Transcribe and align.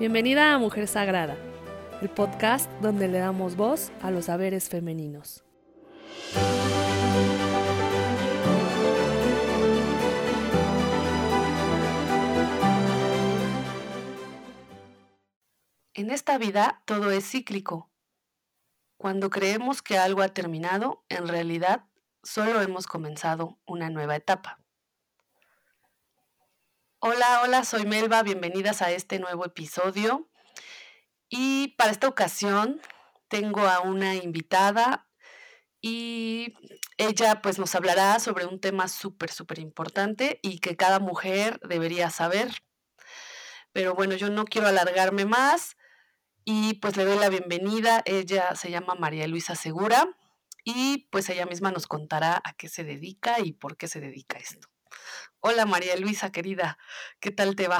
Bienvenida 0.00 0.54
a 0.54 0.58
Mujer 0.58 0.88
Sagrada, 0.88 1.36
el 2.00 2.08
podcast 2.08 2.72
donde 2.80 3.06
le 3.06 3.18
damos 3.18 3.54
voz 3.54 3.92
a 4.00 4.10
los 4.10 4.24
saberes 4.24 4.70
femeninos. 4.70 5.44
En 15.92 16.10
esta 16.10 16.38
vida 16.38 16.80
todo 16.86 17.10
es 17.10 17.30
cíclico. 17.30 17.90
Cuando 18.96 19.28
creemos 19.28 19.82
que 19.82 19.98
algo 19.98 20.22
ha 20.22 20.28
terminado, 20.28 21.04
en 21.10 21.28
realidad 21.28 21.84
solo 22.22 22.62
hemos 22.62 22.86
comenzado 22.86 23.58
una 23.66 23.90
nueva 23.90 24.16
etapa. 24.16 24.59
Hola, 27.02 27.40
hola, 27.42 27.64
soy 27.64 27.86
Melba, 27.86 28.22
bienvenidas 28.22 28.82
a 28.82 28.90
este 28.90 29.18
nuevo 29.18 29.46
episodio. 29.46 30.28
Y 31.30 31.68
para 31.78 31.92
esta 31.92 32.06
ocasión 32.08 32.78
tengo 33.28 33.62
a 33.62 33.80
una 33.80 34.16
invitada 34.16 35.08
y 35.80 36.52
ella 36.98 37.40
pues 37.40 37.58
nos 37.58 37.74
hablará 37.74 38.18
sobre 38.18 38.44
un 38.44 38.60
tema 38.60 38.86
súper, 38.86 39.30
súper 39.30 39.60
importante 39.60 40.40
y 40.42 40.58
que 40.58 40.76
cada 40.76 40.98
mujer 40.98 41.58
debería 41.66 42.10
saber. 42.10 42.50
Pero 43.72 43.94
bueno, 43.94 44.14
yo 44.14 44.28
no 44.28 44.44
quiero 44.44 44.66
alargarme 44.66 45.24
más 45.24 45.78
y 46.44 46.74
pues 46.80 46.98
le 46.98 47.06
doy 47.06 47.18
la 47.18 47.30
bienvenida. 47.30 48.02
Ella 48.04 48.54
se 48.56 48.70
llama 48.70 48.94
María 48.94 49.26
Luisa 49.26 49.54
Segura 49.54 50.06
y 50.64 51.08
pues 51.10 51.30
ella 51.30 51.46
misma 51.46 51.72
nos 51.72 51.86
contará 51.86 52.42
a 52.44 52.52
qué 52.52 52.68
se 52.68 52.84
dedica 52.84 53.40
y 53.40 53.52
por 53.52 53.78
qué 53.78 53.88
se 53.88 54.00
dedica 54.00 54.36
a 54.36 54.40
esto. 54.42 54.69
Hola 55.42 55.64
María 55.64 55.96
Luisa, 55.96 56.30
querida, 56.30 56.76
¿qué 57.18 57.30
tal 57.30 57.56
te 57.56 57.66
va? 57.66 57.78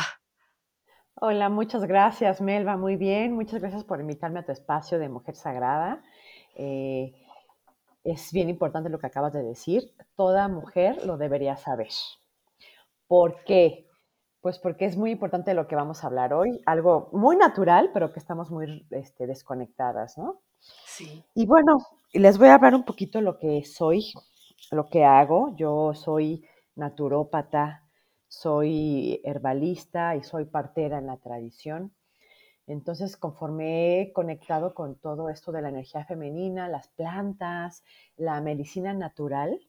Hola, 1.15 1.51
muchas 1.51 1.85
gracias 1.85 2.41
Melba, 2.41 2.79
muy 2.79 2.97
bien, 2.97 3.35
muchas 3.35 3.61
gracias 3.61 3.85
por 3.85 4.01
invitarme 4.01 4.41
a 4.41 4.47
tu 4.47 4.53
espacio 4.53 4.99
de 4.99 5.11
Mujer 5.11 5.37
Sagrada. 5.37 6.03
Eh, 6.55 7.13
es 8.03 8.33
bien 8.33 8.49
importante 8.49 8.89
lo 8.89 8.99
que 8.99 9.09
acabas 9.09 9.35
de 9.35 9.43
decir, 9.43 9.95
toda 10.17 10.49
mujer 10.49 11.05
lo 11.05 11.19
debería 11.19 11.59
saber. 11.59 11.91
¿Por 13.07 13.45
qué? 13.45 13.87
Pues 14.41 14.59
porque 14.59 14.87
es 14.87 14.97
muy 14.97 15.11
importante 15.11 15.53
lo 15.53 15.69
que 15.69 15.77
vamos 15.77 16.03
a 16.03 16.07
hablar 16.07 16.33
hoy, 16.33 16.63
algo 16.65 17.11
muy 17.13 17.37
natural, 17.37 17.91
pero 17.93 18.11
que 18.11 18.21
estamos 18.21 18.51
muy 18.51 18.87
este, 18.91 19.27
desconectadas, 19.27 20.17
¿no? 20.17 20.41
Sí. 20.87 21.23
Y 21.35 21.45
bueno, 21.45 21.77
les 22.15 22.39
voy 22.39 22.49
a 22.49 22.55
hablar 22.55 22.75
un 22.75 22.87
poquito 22.87 23.21
lo 23.21 23.39
que 23.39 23.65
soy, 23.65 24.15
lo 24.71 24.89
que 24.89 25.05
hago. 25.05 25.55
Yo 25.57 25.93
soy 25.93 26.47
naturópata, 26.75 27.85
soy 28.29 29.21
herbalista 29.25 30.17
y 30.17 30.23
soy 30.23 30.45
partera 30.45 30.99
en 30.99 31.07
la 31.07 31.17
tradición. 31.17 31.93
Entonces, 32.67 33.17
conforme 33.17 34.01
he 34.01 34.13
conectado 34.13 34.75
con 34.75 34.97
todo 34.97 35.29
esto 35.29 35.51
de 35.51 35.63
la 35.63 35.71
energía 35.71 36.05
femenina, 36.05 36.69
las 36.69 36.89
plantas, 36.89 37.83
la 38.17 38.41
medicina 38.41 38.95
natural, 38.95 39.61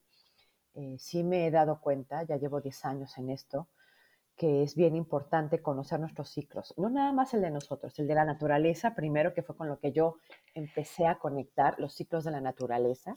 eh, 0.75 0.95
sí 0.99 1.23
me 1.23 1.47
he 1.47 1.51
dado 1.51 1.81
cuenta, 1.81 2.23
ya 2.23 2.37
llevo 2.37 2.61
10 2.61 2.85
años 2.85 3.17
en 3.17 3.29
esto, 3.29 3.67
que 4.37 4.63
es 4.63 4.75
bien 4.75 4.95
importante 4.95 5.61
conocer 5.61 5.99
nuestros 5.99 6.29
ciclos. 6.29 6.73
No 6.77 6.89
nada 6.89 7.11
más 7.11 7.33
el 7.33 7.41
de 7.41 7.51
nosotros, 7.51 7.97
el 7.99 8.07
de 8.07 8.15
la 8.15 8.25
naturaleza, 8.25 8.95
primero 8.95 9.33
que 9.33 9.43
fue 9.43 9.55
con 9.55 9.67
lo 9.67 9.79
que 9.79 9.91
yo 9.91 10.17
empecé 10.53 11.07
a 11.07 11.19
conectar, 11.19 11.79
los 11.79 11.93
ciclos 11.93 12.23
de 12.23 12.31
la 12.31 12.41
naturaleza. 12.41 13.15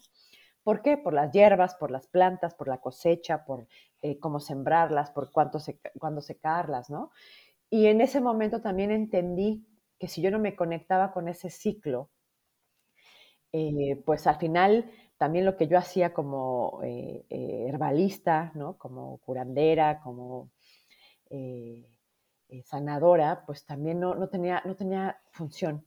¿Por 0.64 0.82
qué? 0.82 0.96
Por 0.96 1.12
las 1.12 1.30
hierbas, 1.30 1.74
por 1.76 1.90
las 1.90 2.06
plantas, 2.08 2.54
por 2.54 2.68
la 2.68 2.78
cosecha, 2.78 3.44
por 3.44 3.68
eh, 4.02 4.18
cómo 4.18 4.40
sembrarlas, 4.40 5.10
por 5.10 5.30
cuánto 5.30 5.58
cuándo 6.00 6.20
secarlas, 6.22 6.90
¿no? 6.90 7.12
Y 7.70 7.86
en 7.86 8.00
ese 8.00 8.20
momento 8.20 8.62
también 8.62 8.90
entendí 8.90 9.66
que 9.98 10.08
si 10.08 10.22
yo 10.22 10.30
no 10.30 10.38
me 10.38 10.56
conectaba 10.56 11.12
con 11.12 11.28
ese 11.28 11.50
ciclo, 11.50 12.10
eh, 13.52 14.02
pues 14.04 14.26
al 14.26 14.36
final 14.36 14.90
también 15.16 15.44
lo 15.44 15.56
que 15.56 15.68
yo 15.68 15.78
hacía 15.78 16.12
como 16.12 16.80
eh, 16.82 17.24
herbalista, 17.68 18.52
¿no? 18.54 18.76
Como 18.78 19.18
curandera, 19.18 20.00
como 20.00 20.50
sanadora, 22.64 23.44
pues 23.46 23.64
también 23.66 24.00
no, 24.00 24.28
tenía, 24.28 24.62
no 24.64 24.76
tenía 24.76 25.18
función. 25.30 25.84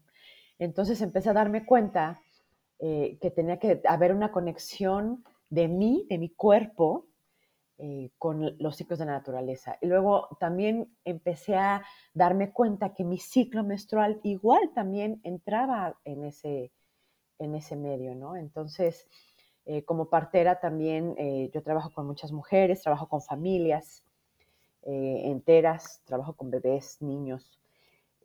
Entonces 0.59 1.01
empecé 1.01 1.29
a 1.29 1.33
darme 1.33 1.65
cuenta 1.65 2.19
eh, 2.79 3.17
que 3.19 3.31
tenía 3.31 3.57
que 3.57 3.81
haber 3.87 4.13
una 4.13 4.31
conexión 4.31 5.23
de 5.49 5.67
mí, 5.67 6.05
de 6.09 6.19
mi 6.19 6.29
cuerpo, 6.29 7.07
eh, 7.79 8.11
con 8.19 8.55
los 8.59 8.75
ciclos 8.75 8.99
de 8.99 9.05
la 9.05 9.13
naturaleza. 9.13 9.77
Y 9.81 9.87
luego 9.87 10.27
también 10.39 10.95
empecé 11.03 11.55
a 11.55 11.83
darme 12.13 12.51
cuenta 12.51 12.93
que 12.93 13.03
mi 13.03 13.17
ciclo 13.17 13.63
menstrual 13.63 14.19
igual 14.23 14.71
también 14.75 15.21
entraba 15.23 15.97
en 16.05 16.23
ese, 16.23 16.71
en 17.39 17.55
ese 17.55 17.75
medio, 17.75 18.13
¿no? 18.13 18.35
Entonces, 18.35 19.07
eh, 19.65 19.83
como 19.83 20.09
partera 20.09 20.59
también 20.59 21.15
yo 21.51 21.63
trabajo 21.63 21.91
con 21.91 22.05
muchas 22.05 22.31
mujeres, 22.31 22.83
trabajo 22.83 23.09
con 23.09 23.21
familias 23.21 24.03
enteras, 24.83 26.01
trabajo 26.05 26.33
con 26.33 26.49
bebés, 26.49 27.01
niños. 27.01 27.59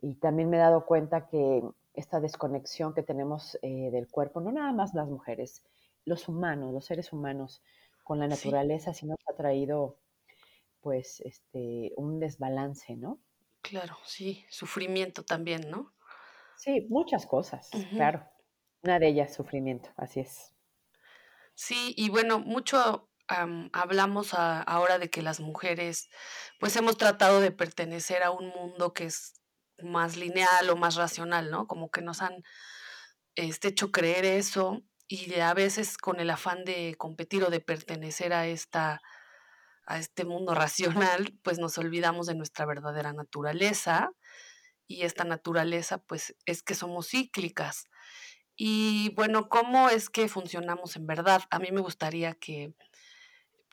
Y 0.01 0.15
también 0.15 0.49
me 0.49 0.57
he 0.57 0.59
dado 0.61 0.85
cuenta 0.85 1.27
que 1.27 1.63
esta 1.93 2.19
desconexión 2.19 2.93
que 2.93 3.03
tenemos 3.03 3.57
eh, 3.61 3.89
del 3.91 4.07
cuerpo, 4.07 4.41
no 4.41 4.51
nada 4.51 4.71
más 4.73 4.93
las 4.93 5.07
mujeres, 5.07 5.63
los 6.05 6.27
humanos, 6.27 6.73
los 6.73 6.85
seres 6.85 7.13
humanos 7.13 7.61
con 8.03 8.19
la 8.19 8.27
naturaleza, 8.27 8.93
sí, 8.93 9.05
nos 9.05 9.19
ha 9.27 9.35
traído 9.35 9.97
pues 10.81 11.21
este 11.21 11.93
un 11.95 12.19
desbalance, 12.19 12.95
¿no? 12.95 13.19
Claro, 13.61 13.95
sí, 14.03 14.45
sufrimiento 14.49 15.23
también, 15.23 15.69
¿no? 15.69 15.93
Sí, 16.57 16.85
muchas 16.89 17.25
cosas, 17.25 17.69
claro. 17.91 18.25
Una 18.83 18.99
de 18.99 19.07
ellas, 19.07 19.33
sufrimiento, 19.33 19.89
así 19.95 20.19
es. 20.19 20.53
Sí, 21.55 21.93
y 21.95 22.09
bueno, 22.09 22.39
mucho 22.39 23.09
hablamos 23.27 24.33
ahora 24.33 24.99
de 24.99 25.09
que 25.09 25.21
las 25.21 25.39
mujeres, 25.39 26.09
pues 26.59 26.75
hemos 26.75 26.97
tratado 26.97 27.39
de 27.39 27.51
pertenecer 27.51 28.23
a 28.23 28.31
un 28.31 28.49
mundo 28.49 28.93
que 28.93 29.05
es 29.05 29.41
más 29.83 30.17
lineal 30.17 30.69
o 30.69 30.75
más 30.75 30.95
racional, 30.95 31.51
¿no? 31.51 31.67
Como 31.67 31.89
que 31.91 32.01
nos 32.01 32.21
han 32.21 32.43
este, 33.35 33.69
hecho 33.69 33.91
creer 33.91 34.25
eso 34.25 34.83
y 35.07 35.39
a 35.39 35.53
veces 35.53 35.97
con 35.97 36.19
el 36.19 36.29
afán 36.29 36.65
de 36.65 36.95
competir 36.97 37.43
o 37.43 37.49
de 37.49 37.59
pertenecer 37.59 38.33
a 38.33 38.47
esta 38.47 39.01
a 39.85 39.99
este 39.99 40.25
mundo 40.25 40.55
racional, 40.55 41.37
pues 41.43 41.59
nos 41.59 41.77
olvidamos 41.77 42.27
de 42.27 42.35
nuestra 42.35 42.65
verdadera 42.65 43.13
naturaleza 43.13 44.11
y 44.87 45.03
esta 45.03 45.23
naturaleza 45.23 45.97
pues 45.97 46.35
es 46.45 46.63
que 46.63 46.75
somos 46.75 47.09
cíclicas. 47.09 47.85
Y 48.55 49.11
bueno, 49.15 49.49
¿cómo 49.49 49.89
es 49.89 50.09
que 50.09 50.29
funcionamos 50.29 50.95
en 50.95 51.07
verdad? 51.07 51.41
A 51.49 51.59
mí 51.59 51.71
me 51.71 51.81
gustaría 51.81 52.33
que 52.35 52.73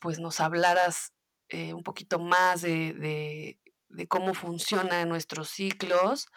pues 0.00 0.19
nos 0.19 0.41
hablaras 0.41 1.12
eh, 1.48 1.75
un 1.75 1.82
poquito 1.82 2.19
más 2.19 2.62
de, 2.62 2.94
de 2.94 3.60
cómo 4.09 4.34
funcionan 4.34 5.09
nuestros 5.09 5.51
ciclos, 5.51 6.28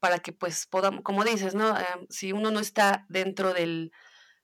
para 0.00 0.18
que 0.18 0.32
pues 0.32 0.66
podamos, 0.66 1.02
como 1.02 1.24
dices, 1.24 1.54
¿no? 1.54 1.76
Em, 1.76 2.06
si 2.08 2.32
uno 2.32 2.50
no 2.50 2.60
está 2.60 3.06
dentro 3.08 3.52
del, 3.52 3.92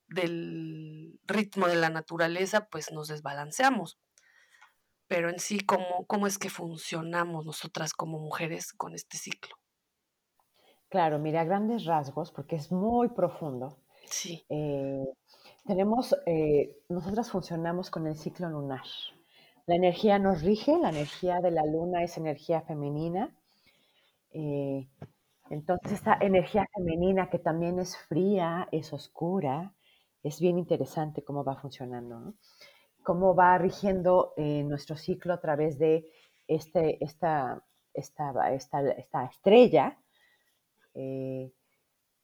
del, 0.09 1.19
ritmo 1.25 1.67
de 1.67 1.77
la 1.77 1.91
naturaleza, 1.91 2.69
pues 2.69 2.93
nos 2.93 3.09
desbalanceamos. 3.09 3.99
Pero 5.09 5.31
en 5.31 5.39
sí, 5.39 5.61
¿cómo, 5.61 6.07
¿cómo 6.07 6.27
es 6.27 6.39
que 6.39 6.51
funcionamos 6.51 7.47
nosotras 7.47 7.93
como 7.93 8.19
mujeres 8.19 8.73
con 8.73 8.95
este 8.95 9.17
ciclo? 9.19 9.57
Claro, 10.89 11.19
mira, 11.19 11.45
grandes 11.45 11.84
rasgos, 11.84 12.33
porque 12.33 12.57
es 12.57 12.71
muy 12.71 13.09
profundo. 13.09 13.78
Sí. 14.07 14.45
Eh, 14.48 15.04
tenemos, 15.65 16.15
eh, 16.27 16.77
nosotras 16.89 17.31
funcionamos 17.31 17.91
con 17.91 18.07
el 18.07 18.16
ciclo 18.16 18.48
lunar. 18.48 18.84
La 19.66 19.74
energía 19.74 20.21
nos 20.21 20.42
rige, 20.42 20.78
la 20.78 20.91
energía 20.91 21.41
de 21.41 21.51
la 21.51 21.65
luna 21.65 22.04
es 22.04 22.16
energía 22.16 22.60
femenina. 22.60 23.36
Eh, 24.30 24.89
entonces, 25.51 25.92
esta 25.92 26.16
energía 26.21 26.66
femenina 26.72 27.28
que 27.28 27.41
también 27.41 27.80
es 27.80 27.97
fría, 27.97 28.68
es 28.71 28.92
oscura, 28.92 29.74
es 30.22 30.41
bien 30.41 30.59
interesante 30.59 31.24
cómo 31.24 31.42
va 31.42 31.57
funcionando, 31.57 32.34
cómo 33.03 33.34
va 33.34 33.59
rigiendo 33.59 34.34
eh, 34.36 34.63
nuestro 34.63 34.97
ciclo 34.97 35.34
a 35.34 35.41
través 35.41 35.78
de 35.78 36.12
este, 36.47 37.03
esta, 37.04 37.65
esta, 37.92 38.53
esta, 38.54 39.24
estrella, 39.24 39.98
eh, 40.95 41.53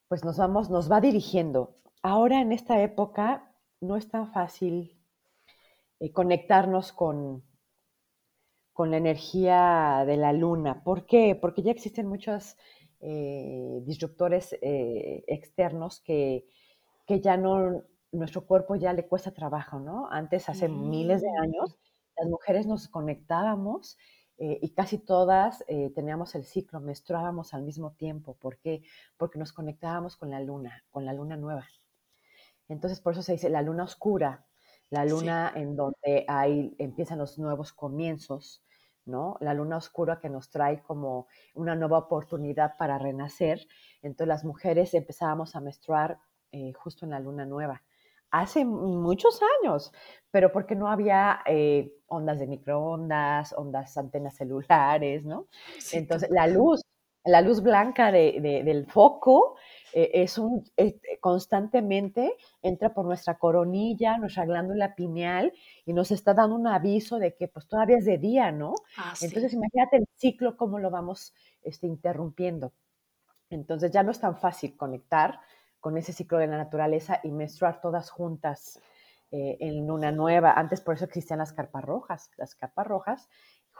pues 0.07 0.25
nos, 0.25 0.37
vamos, 0.37 0.71
nos 0.71 0.91
va 0.91 1.01
dirigiendo. 1.01 1.75
Ahora 2.03 2.41
en 2.41 2.53
esta 2.53 2.81
época 2.83 3.53
no 3.81 3.97
es 3.97 4.09
tan 4.09 4.33
fácil 4.33 5.02
eh, 6.03 6.11
conectarnos 6.11 6.93
con, 6.93 7.45
con 8.73 8.91
la 8.91 8.97
energía 8.97 10.03
de 10.05 10.17
la 10.17 10.33
luna. 10.33 10.83
¿Por 10.83 11.07
qué? 11.07 11.39
Porque 11.41 11.63
ya 11.63 11.71
existen 11.71 12.09
muchos 12.09 12.57
eh, 12.99 13.83
disruptores 13.85 14.53
eh, 14.63 15.23
externos 15.29 16.01
que, 16.01 16.45
que, 17.07 17.21
ya 17.21 17.37
no, 17.37 17.85
nuestro 18.11 18.47
cuerpo 18.47 18.75
ya 18.75 18.93
le 18.93 19.07
cuesta 19.07 19.31
trabajo, 19.33 19.79
¿no? 19.79 20.09
Antes, 20.11 20.49
hace 20.49 20.69
miles 20.69 21.23
de 21.23 21.31
años, 21.41 21.79
las 22.17 22.29
mujeres 22.29 22.67
nos 22.67 22.89
conectábamos 22.89 23.97
eh, 24.39 24.59
y 24.61 24.71
casi 24.71 24.99
todas 24.99 25.65
teníamos 25.95 26.35
el 26.35 26.45
ciclo, 26.45 26.81
menstruábamos 26.81 27.55
al 27.55 27.63
mismo 27.63 27.93
tiempo. 27.93 28.35
¿Por 28.41 28.59
qué? 28.59 28.83
Porque 29.17 29.39
nos 29.39 29.53
conectábamos 29.53 30.17
con 30.17 30.31
la 30.31 30.41
luna, 30.41 30.85
con 30.91 31.05
la 31.05 31.13
luna 31.13 31.37
nueva. 31.37 31.69
Entonces, 32.69 33.01
por 33.01 33.13
eso 33.13 33.23
se 33.23 33.33
dice 33.33 33.51
la 33.51 33.63
luna 33.63 33.85
oscura, 33.85 34.47
la 34.93 35.07
luna 35.07 35.51
en 35.57 35.75
donde 35.75 36.27
hay, 36.29 36.77
empiezan 36.79 37.19
los 37.19 37.39
nuevos 37.39 37.73
comienzos, 37.73 38.63
¿no? 39.07 39.39
La 39.41 39.55
luna 39.55 39.79
oscura 39.79 40.21
que 40.21 40.29
nos 40.29 40.51
trae 40.51 40.83
como 40.83 41.29
una 41.55 41.75
nueva 41.75 41.97
oportunidad 41.97 42.77
para 42.77 42.99
renacer. 42.99 43.67
Entonces, 44.03 44.29
las 44.29 44.45
mujeres 44.45 44.93
empezábamos 44.93 45.57
a 45.57 45.63
menstruar 45.63 46.19
eh, 46.51 46.75
justo 46.75 47.07
en 47.07 47.13
la 47.13 47.21
luna 47.21 47.47
nueva 47.47 47.83
hace 48.31 48.67
muchos 48.67 49.41
años, 49.63 49.93
pero 50.31 50.53
porque 50.53 50.75
no 50.75 50.89
había 50.89 51.41
eh, 51.47 51.95
ondas 52.07 52.39
de 52.39 52.47
microondas, 52.47 53.55
ondas 53.57 53.97
antenas 53.97 54.37
celulares, 54.37 55.25
¿no? 55.25 55.47
Entonces, 55.93 56.29
la 56.31 56.47
luz, 56.47 56.83
la 57.25 57.41
luz 57.41 57.63
blanca 57.63 58.13
del 58.13 58.87
foco 58.91 59.57
eh, 59.93 60.11
es 60.15 60.39
un, 60.39 60.65
eh, 60.77 60.99
constantemente 61.21 62.35
entra 62.63 62.95
por 62.95 63.05
nuestra 63.05 63.39
coronilla, 63.39 64.19
nuestra 64.19 64.45
glándula 64.47 64.95
pineal 64.95 65.53
y 65.85 65.93
nos 65.93 66.11
está 66.11 66.35
dando 66.35 66.57
un 66.57 66.67
aviso 66.67 67.19
de 67.19 67.35
que 67.35 67.49
pues 67.49 67.67
todavía 67.67 67.99
es 67.99 68.05
de 68.05 68.19
día, 68.19 68.53
¿no? 68.53 68.75
Ah, 68.97 69.15
Entonces, 69.21 69.53
imagínate 69.53 69.99
el 69.99 70.09
ciclo, 70.17 70.57
cómo 70.57 70.79
lo 70.79 70.91
vamos 70.91 71.35
este, 71.63 71.87
interrumpiendo. 71.87 72.73
Entonces, 73.51 73.91
ya 73.91 74.03
no 74.03 74.11
es 74.11 74.21
tan 74.21 74.37
fácil 74.39 74.77
conectar 74.77 75.41
con 75.81 75.99
ese 75.99 76.13
ciclo 76.13 76.39
de 76.39 76.47
la 76.47 76.57
naturaleza 76.57 77.21
y 77.23 77.31
menstruar 77.31 77.81
todas 77.81 78.11
juntas 78.11 78.81
eh, 79.31 79.57
en 79.61 79.91
una 79.91 80.13
nueva. 80.13 80.53
Antes 80.53 80.81
por 80.81 80.95
eso 80.95 81.07
existían 81.07 81.39
las 81.39 81.53
carpas 81.53 81.85
rojas. 81.85 82.31
Las 82.37 82.55
carpas 82.55 82.87
rojas 82.87 83.29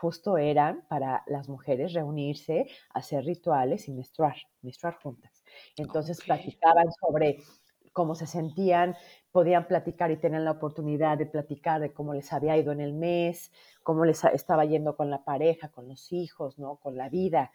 justo 0.03 0.37
eran 0.37 0.85
para 0.89 1.23
las 1.29 1.49
mujeres 1.49 1.93
reunirse, 1.93 2.67
hacer 2.93 3.25
rituales 3.25 3.87
y 3.87 3.93
menstruar, 3.93 4.35
menstruar 4.61 4.97
juntas. 5.01 5.45
Entonces 5.77 6.21
platicaban 6.25 6.89
sobre 7.01 7.39
cómo 7.93 8.17
se 8.17 8.27
sentían, 8.27 8.97
podían 9.31 9.69
platicar 9.69 10.11
y 10.11 10.17
tenían 10.17 10.45
la 10.45 10.51
oportunidad 10.51 11.19
de 11.19 11.27
platicar 11.27 11.81
de 11.81 11.93
cómo 11.93 12.15
les 12.15 12.33
había 12.33 12.57
ido 12.57 12.73
en 12.73 12.81
el 12.81 12.95
mes, 12.95 13.53
cómo 13.85 14.05
les 14.05 14.25
estaba 14.25 14.65
yendo 14.65 14.97
con 14.97 15.09
la 15.09 15.23
pareja, 15.23 15.69
con 15.69 15.87
los 15.87 16.11
hijos, 16.11 16.59
¿no? 16.59 16.79
con 16.79 16.97
la 16.97 17.09
vida. 17.09 17.53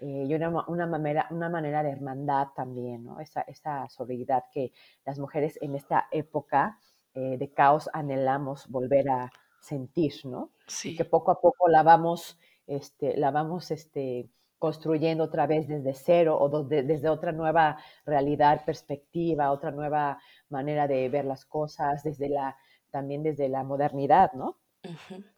Eh, 0.00 0.24
y 0.26 0.34
una, 0.34 0.64
una, 0.68 0.86
manera, 0.86 1.26
una 1.30 1.50
manera 1.50 1.82
de 1.82 1.90
hermandad 1.90 2.48
también, 2.56 3.04
¿no? 3.04 3.20
Esa, 3.20 3.42
esa 3.42 3.86
solidaridad 3.88 4.44
que 4.50 4.72
las 5.04 5.18
mujeres 5.18 5.58
en 5.60 5.76
esta 5.76 6.08
época 6.10 6.78
eh, 7.14 7.36
de 7.36 7.52
caos 7.52 7.90
anhelamos 7.92 8.66
volver 8.68 9.10
a 9.10 9.30
sentir, 9.62 10.12
¿no? 10.24 10.50
Sí. 10.66 10.90
Y 10.90 10.96
que 10.96 11.04
poco 11.04 11.30
a 11.30 11.40
poco 11.40 11.68
la 11.68 11.82
vamos, 11.82 12.38
este, 12.66 13.16
la 13.16 13.30
vamos 13.30 13.70
este, 13.70 14.28
construyendo 14.58 15.24
otra 15.24 15.46
vez 15.46 15.66
desde 15.68 15.94
cero 15.94 16.36
o 16.38 16.64
desde 16.64 17.08
otra 17.08 17.32
nueva 17.32 17.78
realidad, 18.04 18.64
perspectiva, 18.64 19.50
otra 19.50 19.70
nueva 19.70 20.20
manera 20.50 20.86
de 20.86 21.08
ver 21.08 21.24
las 21.24 21.44
cosas, 21.44 22.02
desde 22.02 22.28
la, 22.28 22.56
también 22.90 23.22
desde 23.22 23.48
la 23.48 23.64
modernidad, 23.64 24.32
¿no? 24.34 24.58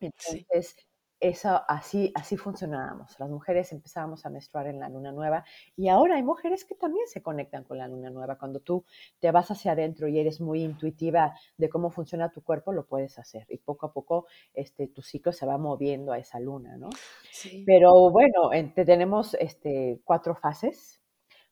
Entonces, 0.00 0.77
eso 1.29 1.62
así, 1.69 2.12
así 2.15 2.37
funcionábamos. 2.37 3.19
Las 3.19 3.31
mujeres 3.31 3.73
empezábamos 3.73 4.26
a 4.26 4.31
menstruar 4.31 4.67
en 4.67 4.79
la 4.79 4.91
luna 4.91 5.11
nueva 5.11 5.44
y 5.75 5.88
ahora 5.88 6.17
hay 6.17 6.23
mujeres 6.23 6.67
que 6.67 6.75
también 6.75 7.06
se 7.06 7.23
conectan 7.23 7.65
con 7.65 7.79
la 7.79 7.88
luna 7.88 8.11
nueva. 8.11 8.37
Cuando 8.37 8.61
tú 8.61 8.85
te 9.21 9.31
vas 9.31 9.50
hacia 9.50 9.73
adentro 9.73 10.06
y 10.06 10.19
eres 10.19 10.43
muy 10.43 10.62
intuitiva 10.62 11.35
de 11.56 11.69
cómo 11.71 11.91
funciona 11.91 12.31
tu 12.31 12.43
cuerpo, 12.43 12.73
lo 12.73 12.87
puedes 12.87 13.19
hacer 13.19 13.47
y 13.49 13.56
poco 13.56 13.87
a 13.87 13.93
poco 13.93 14.26
este, 14.53 14.87
tu 14.88 15.00
ciclo 15.00 15.32
se 15.32 15.47
va 15.47 15.56
moviendo 15.56 16.12
a 16.12 16.19
esa 16.19 16.38
luna, 16.41 16.76
¿no? 16.76 16.91
Pero 17.65 18.11
bueno, 18.11 18.50
tenemos 18.75 19.35
este, 19.41 20.00
cuatro 20.05 20.35
fases, 20.35 21.00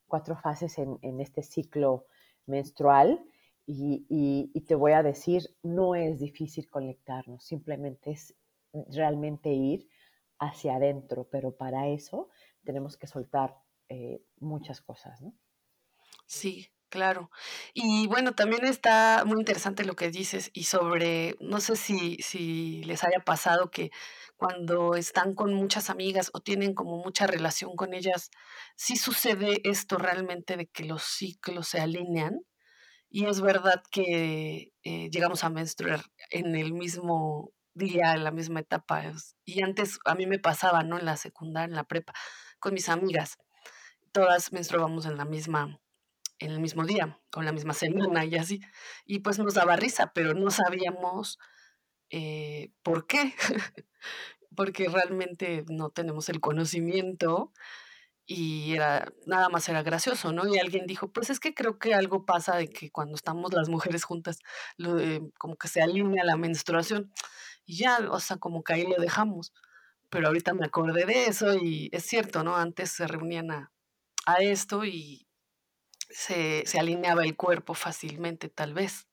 cuatro 0.07 0.37
fases 0.37 0.79
en, 0.79 1.21
este 1.21 1.43
ciclo 1.43 2.07
menstrual. 2.47 3.25
Y, 3.65 4.05
y, 4.53 4.61
te 4.63 4.75
voy 4.75 4.93
a 4.93 5.05
decir, 5.05 5.43
no 5.63 5.95
es 5.95 6.19
difícil 6.19 6.69
conectarnos, 6.69 7.45
simplemente 7.45 8.11
es 8.11 8.35
realmente 8.91 9.51
ir 9.51 9.89
hacia 10.39 10.77
adentro, 10.77 11.29
pero 11.31 11.57
para 11.57 11.89
eso 11.89 12.29
tenemos 12.65 12.97
que 12.97 13.07
soltar 13.07 13.57
eh, 13.89 14.23
muchas 14.39 14.81
cosas, 14.81 15.21
¿no? 15.23 15.35
Sí, 16.27 16.69
claro. 16.89 17.31
Y 17.75 18.07
bueno, 18.07 18.35
también 18.35 18.65
está 18.65 19.25
muy 19.27 19.39
interesante 19.39 19.85
lo 19.85 19.95
que 19.97 20.11
dices 20.11 20.51
y 20.55 20.65
sobre, 20.65 21.37
no 21.41 21.61
sé 21.61 21.77
si, 21.77 22.17
si 22.23 22.83
les 22.85 23.05
haya 23.05 23.21
pasado 23.21 23.71
que 23.71 23.91
cuando 24.37 24.95
están 24.97 25.35
con 25.35 25.55
muchas 25.55 25.91
amigas 25.91 26.31
o 26.35 26.41
tienen 26.41 26.75
como 26.75 26.99
mucha 26.99 27.27
relación 27.27 27.77
con 27.77 27.95
ellas, 27.95 28.31
sí 28.77 28.97
sucede 28.97 29.61
esto 29.69 29.99
realmente 29.99 30.57
de 30.57 30.67
que 30.67 30.85
los 30.85 31.03
ciclos 31.03 31.69
se 31.69 31.81
alinean. 31.81 32.41
Y 33.11 33.27
es 33.27 33.41
verdad 33.43 33.83
que 33.91 34.73
eh, 34.85 35.11
llegamos 35.11 35.45
a 35.45 35.51
menstruar 35.51 36.03
en 36.31 36.57
el 36.57 36.73
mismo 36.73 37.53
día, 37.75 38.15
en 38.15 38.25
la 38.25 38.31
misma 38.31 38.61
etapa. 38.61 39.03
Y 39.45 39.63
antes 39.63 39.99
a 40.05 40.15
mí 40.15 40.27
me 40.27 40.39
pasaba, 40.39 40.83
¿no? 40.83 40.99
En 40.99 41.05
la 41.05 41.17
secundaria, 41.17 41.71
en 41.71 41.77
la 41.77 41.85
prepa, 41.85 42.13
con 42.59 42.75
mis 42.75 42.89
amigas. 42.89 43.39
Todas 44.13 44.53
menstruábamos 44.53 45.07
en 45.07 45.17
la 45.17 45.25
misma, 45.25 45.81
en 46.39 46.51
el 46.51 46.61
mismo 46.61 46.85
día, 46.85 47.19
con 47.31 47.45
la 47.45 47.53
misma 47.53 47.75
semana 47.75 48.25
y 48.25 48.37
así. 48.37 48.61
Y 49.05 49.21
pues 49.21 49.39
nos 49.39 49.55
daba 49.55 49.77
risa, 49.77 50.13
pero 50.15 50.35
no 50.35 50.51
sabíamos 50.51 51.39
eh, 52.11 52.71
por 52.83 53.07
qué. 53.07 53.35
Porque 54.55 54.87
realmente 54.89 55.65
no 55.69 55.89
tenemos 55.91 56.29
el 56.29 56.41
conocimiento 56.41 57.53
y 58.27 58.75
era 58.75 59.13
nada 59.27 59.49
más 59.49 59.69
era 59.69 59.83
gracioso, 59.83 60.33
¿no? 60.33 60.47
Y 60.47 60.59
alguien 60.59 60.87
dijo, 60.87 61.13
pues 61.13 61.31
es 61.31 61.41
que 61.41 61.55
creo 61.55 61.79
que 61.79 61.95
algo 61.95 62.25
pasa 62.25 62.57
de 62.57 62.69
que 62.69 62.91
cuando 62.91 63.15
estamos 63.15 63.53
las 63.53 63.69
mujeres 63.69 64.05
juntas, 64.05 64.39
lo 64.77 64.97
como 65.39 65.57
que 65.57 65.69
se 65.69 65.83
alinea 65.83 66.25
la 66.25 66.37
menstruación. 66.37 67.13
Y 67.65 67.79
ya, 67.79 67.99
o 68.11 68.21
sea, 68.21 68.37
como 68.37 68.63
que 68.63 68.75
ahí 68.75 68.87
lo 68.87 68.97
dejamos. 69.01 69.53
Pero 70.11 70.29
ahorita 70.29 70.55
me 70.55 70.67
acordé 70.67 71.07
de 71.07 71.27
eso 71.27 71.55
y 71.55 71.89
es 71.93 72.05
cierto, 72.05 72.43
¿no? 72.45 72.57
Antes 72.57 72.91
se 72.91 73.07
reunían 73.07 73.51
a, 73.51 73.73
a 74.27 74.37
esto 74.37 74.85
y 74.85 75.27
se, 76.11 76.65
se, 76.67 76.79
alineaba 76.79 77.25
el 77.25 77.37
cuerpo 77.37 77.75
fácilmente, 77.75 78.49
tal 78.49 78.75
vez, 78.75 79.09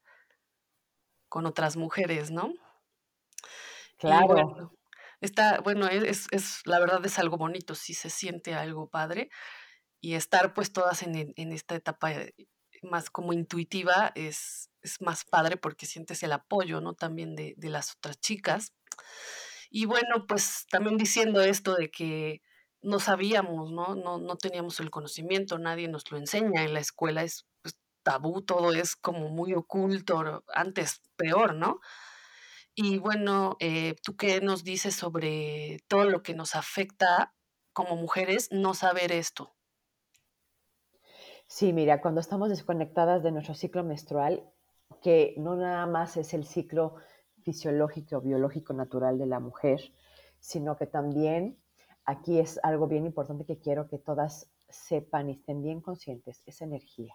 con 1.29 1.45
otras 1.45 1.77
mujeres, 1.77 2.31
¿no? 2.31 2.53
Claro. 3.97 4.27
bueno, 4.27 4.73
está, 5.21 5.61
bueno, 5.61 5.87
es, 5.87 6.27
es, 6.31 6.61
la 6.65 6.79
verdad 6.79 7.05
es 7.05 7.17
algo 7.19 7.37
bonito, 7.37 7.75
sí 7.75 7.93
se 7.93 8.09
siente 8.09 8.53
algo 8.53 8.89
padre. 8.89 9.29
Y 10.01 10.13
estar 10.15 10.53
pues 10.53 10.71
todas 10.71 11.03
en, 11.03 11.33
en 11.35 11.51
esta 11.51 11.75
etapa 11.75 12.11
más 12.83 13.09
como 13.09 13.33
intuitiva 13.33 14.11
es, 14.15 14.68
es 14.81 15.01
más 15.01 15.25
padre 15.25 15.57
porque 15.57 15.85
sientes 15.85 16.23
el 16.23 16.31
apoyo, 16.31 16.81
¿no? 16.81 16.93
También 16.93 17.35
de, 17.35 17.53
de 17.57 17.69
las 17.69 17.95
otras 17.95 18.19
chicas. 18.19 18.73
Y 19.69 19.85
bueno, 19.85 20.25
pues 20.27 20.65
también 20.69 20.97
diciendo 20.97 21.41
esto 21.41 21.75
de 21.75 21.91
que 21.91 22.41
no 22.81 22.99
sabíamos, 22.99 23.71
¿no? 23.71 23.95
No, 23.95 24.17
no 24.17 24.37
teníamos 24.37 24.79
el 24.79 24.89
conocimiento, 24.89 25.57
nadie 25.59 25.87
nos 25.87 26.09
lo 26.11 26.17
enseña 26.17 26.63
en 26.63 26.73
la 26.73 26.79
escuela, 26.79 27.23
es 27.23 27.45
pues, 27.61 27.77
tabú, 28.03 28.41
todo 28.41 28.73
es 28.73 28.95
como 28.95 29.29
muy 29.29 29.53
oculto, 29.53 30.43
antes 30.53 31.01
peor, 31.15 31.55
¿no? 31.55 31.79
Y 32.75 32.97
bueno, 32.97 33.57
eh, 33.59 33.95
¿tú 34.03 34.15
qué 34.15 34.39
nos 34.41 34.63
dices 34.63 34.95
sobre 34.95 35.79
todo 35.87 36.05
lo 36.05 36.23
que 36.23 36.33
nos 36.33 36.55
afecta 36.55 37.35
como 37.73 37.95
mujeres 37.97 38.49
no 38.51 38.73
saber 38.73 39.11
esto? 39.11 39.53
Sí, 41.47 41.73
mira, 41.73 41.99
cuando 41.99 42.21
estamos 42.21 42.49
desconectadas 42.49 43.23
de 43.23 43.31
nuestro 43.31 43.55
ciclo 43.55 43.83
menstrual, 43.83 44.49
que 45.01 45.33
no 45.37 45.55
nada 45.55 45.85
más 45.85 46.17
es 46.17 46.33
el 46.33 46.45
ciclo 46.45 46.95
fisiológico, 47.43 48.21
biológico, 48.21 48.73
natural 48.73 49.17
de 49.17 49.25
la 49.25 49.39
mujer, 49.39 49.79
sino 50.39 50.77
que 50.77 50.87
también 50.87 51.57
aquí 52.05 52.39
es 52.39 52.59
algo 52.63 52.87
bien 52.87 53.05
importante 53.05 53.45
que 53.45 53.59
quiero 53.59 53.87
que 53.87 53.97
todas 53.97 54.49
sepan 54.69 55.29
y 55.29 55.33
estén 55.33 55.61
bien 55.61 55.81
conscientes, 55.81 56.43
es 56.45 56.61
energía. 56.61 57.13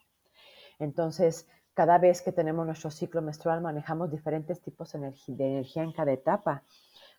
Entonces, 0.78 1.46
cada 1.74 1.98
vez 1.98 2.22
que 2.22 2.32
tenemos 2.32 2.64
nuestro 2.66 2.90
ciclo 2.90 3.20
menstrual, 3.22 3.60
manejamos 3.60 4.10
diferentes 4.10 4.60
tipos 4.60 4.92
de 4.92 4.98
energía, 4.98 5.82
en 5.82 5.92
cada 5.92 6.12
etapa. 6.12 6.62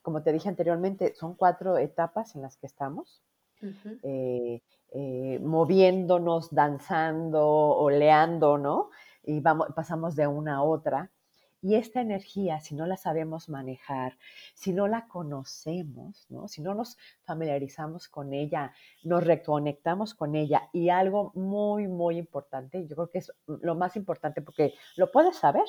Como 0.02 0.24
te 0.24 0.32
dije 0.32 0.50
anteriormente, 0.50 1.14
son 1.16 1.36
cuatro 1.36 1.78
etapas 1.78 2.36
en 2.36 2.42
las 2.42 2.58
que 2.58 2.68
estamos. 2.68 3.22
Eh, 4.04 4.62
eh, 4.92 5.40
moviéndonos, 5.42 6.54
danzando, 6.54 7.46
oleando, 7.46 8.58
¿no? 8.58 8.90
Y 9.26 9.42
pasamos 9.42 10.16
de 10.16 10.28
una 10.28 10.58
a 10.58 10.64
otra. 10.64 11.12
Y 11.62 11.76
esta 11.76 12.00
energía, 12.00 12.60
si 12.60 12.76
no 12.76 12.86
la 12.86 12.96
sabemos 12.96 13.50
manejar, 13.50 14.20
si 14.54 14.72
no 14.72 14.88
la 14.88 15.08
conocemos, 15.08 16.28
¿no? 16.30 16.48
si 16.48 16.62
no 16.62 16.76
nos 16.76 16.96
familiarizamos 17.24 18.08
con 18.08 18.34
ella, 18.34 18.72
nos 19.04 19.24
reconectamos 19.24 20.14
con 20.14 20.36
ella 20.36 20.70
y 20.74 20.90
algo 20.90 21.32
muy, 21.34 21.88
muy 21.88 22.18
importante, 22.20 22.86
yo 22.88 22.96
creo 22.96 23.10
que 23.10 23.18
es 23.18 23.34
lo 23.48 23.74
más 23.74 23.96
importante 23.96 24.44
porque 24.44 24.76
lo 24.96 25.12
puedes 25.12 25.38
saber, 25.38 25.66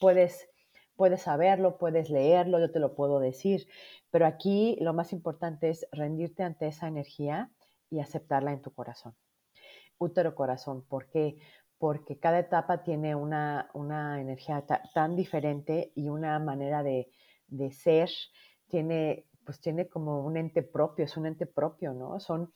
puedes, 0.00 0.48
puedes 0.96 1.22
saberlo, 1.22 1.78
puedes 1.78 2.10
leerlo, 2.10 2.58
yo 2.58 2.72
te 2.72 2.80
lo 2.80 2.96
puedo 2.96 3.20
decir, 3.20 3.68
pero 4.10 4.26
aquí 4.26 4.76
lo 4.80 4.94
más 4.94 5.12
importante 5.12 5.70
es 5.70 5.86
rendirte 5.92 6.42
ante 6.42 6.66
esa 6.66 6.88
energía 6.88 7.52
y 7.88 8.00
aceptarla 8.00 8.52
en 8.52 8.62
tu 8.62 8.72
corazón. 8.72 9.14
Útero 9.98 10.34
corazón, 10.34 10.82
¿por 10.82 11.08
qué? 11.08 11.38
Porque 11.80 12.18
cada 12.18 12.38
etapa 12.38 12.84
tiene 12.84 13.14
una, 13.14 13.70
una 13.72 14.20
energía 14.20 14.64
tan 14.94 15.16
diferente 15.16 15.92
y 15.96 16.10
una 16.10 16.38
manera 16.38 16.82
de, 16.82 17.10
de 17.48 17.72
ser, 17.72 18.10
tiene, 18.68 19.26
pues 19.46 19.60
tiene 19.60 19.88
como 19.88 20.20
un 20.20 20.36
ente 20.36 20.62
propio, 20.62 21.06
es 21.06 21.16
un 21.16 21.24
ente 21.24 21.46
propio, 21.46 21.94
¿no? 21.94 22.20
Son, 22.20 22.52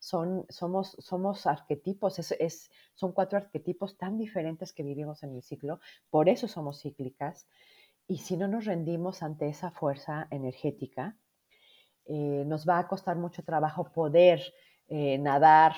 son, 0.00 0.44
somos, 0.48 0.96
somos 0.98 1.46
arquetipos, 1.46 2.18
es, 2.18 2.70
son 2.94 3.12
cuatro 3.12 3.38
arquetipos 3.38 3.96
tan 3.96 4.18
diferentes 4.18 4.72
que 4.72 4.82
vivimos 4.82 5.22
en 5.22 5.36
el 5.36 5.42
ciclo, 5.42 5.78
por 6.10 6.28
eso 6.28 6.48
somos 6.48 6.82
cíclicas. 6.82 7.46
Y 8.08 8.18
si 8.18 8.36
no 8.36 8.48
nos 8.48 8.64
rendimos 8.64 9.22
ante 9.22 9.48
esa 9.48 9.70
fuerza 9.70 10.26
energética, 10.32 11.16
eh, 12.06 12.42
nos 12.44 12.68
va 12.68 12.80
a 12.80 12.88
costar 12.88 13.16
mucho 13.16 13.44
trabajo 13.44 13.92
poder 13.92 14.42
eh, 14.88 15.16
nadar 15.18 15.74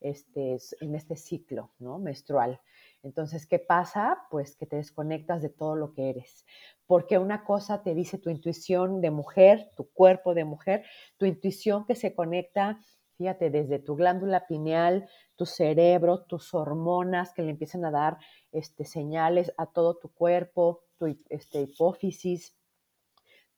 este, 0.00 0.58
en 0.80 0.94
este 0.94 1.16
ciclo 1.16 1.70
¿no? 1.78 1.98
menstrual. 1.98 2.60
Entonces, 3.02 3.46
¿qué 3.46 3.58
pasa? 3.58 4.18
Pues 4.30 4.56
que 4.56 4.66
te 4.66 4.76
desconectas 4.76 5.42
de 5.42 5.48
todo 5.48 5.76
lo 5.76 5.92
que 5.92 6.10
eres. 6.10 6.44
Porque 6.86 7.18
una 7.18 7.44
cosa 7.44 7.82
te 7.82 7.94
dice 7.94 8.18
tu 8.18 8.30
intuición 8.30 9.00
de 9.00 9.10
mujer, 9.10 9.70
tu 9.76 9.90
cuerpo 9.90 10.34
de 10.34 10.44
mujer, 10.44 10.84
tu 11.16 11.24
intuición 11.26 11.86
que 11.86 11.94
se 11.94 12.14
conecta 12.14 12.80
fíjate, 13.20 13.50
desde 13.50 13.78
tu 13.78 13.96
glándula 13.96 14.46
pineal, 14.46 15.06
tu 15.36 15.44
cerebro, 15.44 16.22
tus 16.22 16.54
hormonas 16.54 17.34
que 17.34 17.42
le 17.42 17.50
empiezan 17.50 17.84
a 17.84 17.90
dar 17.90 18.16
este, 18.50 18.86
señales 18.86 19.52
a 19.58 19.66
todo 19.66 19.98
tu 19.98 20.08
cuerpo, 20.08 20.84
tu 20.96 21.18
este, 21.28 21.60
hipófisis, 21.60 22.56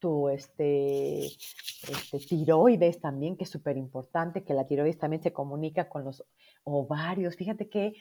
tu 0.03 0.29
este, 0.29 1.27
este, 1.27 2.19
tiroides 2.29 3.01
también, 3.01 3.37
que 3.37 3.45
es 3.45 3.51
súper 3.51 3.77
importante, 3.77 4.43
que 4.43 4.53
la 4.53 4.67
tiroides 4.67 4.99
también 4.99 5.23
se 5.23 5.33
comunica 5.33 5.89
con 5.89 6.05
los 6.05 6.25
ovarios. 6.65 7.37
Fíjate 7.37 7.69
qué, 7.69 7.95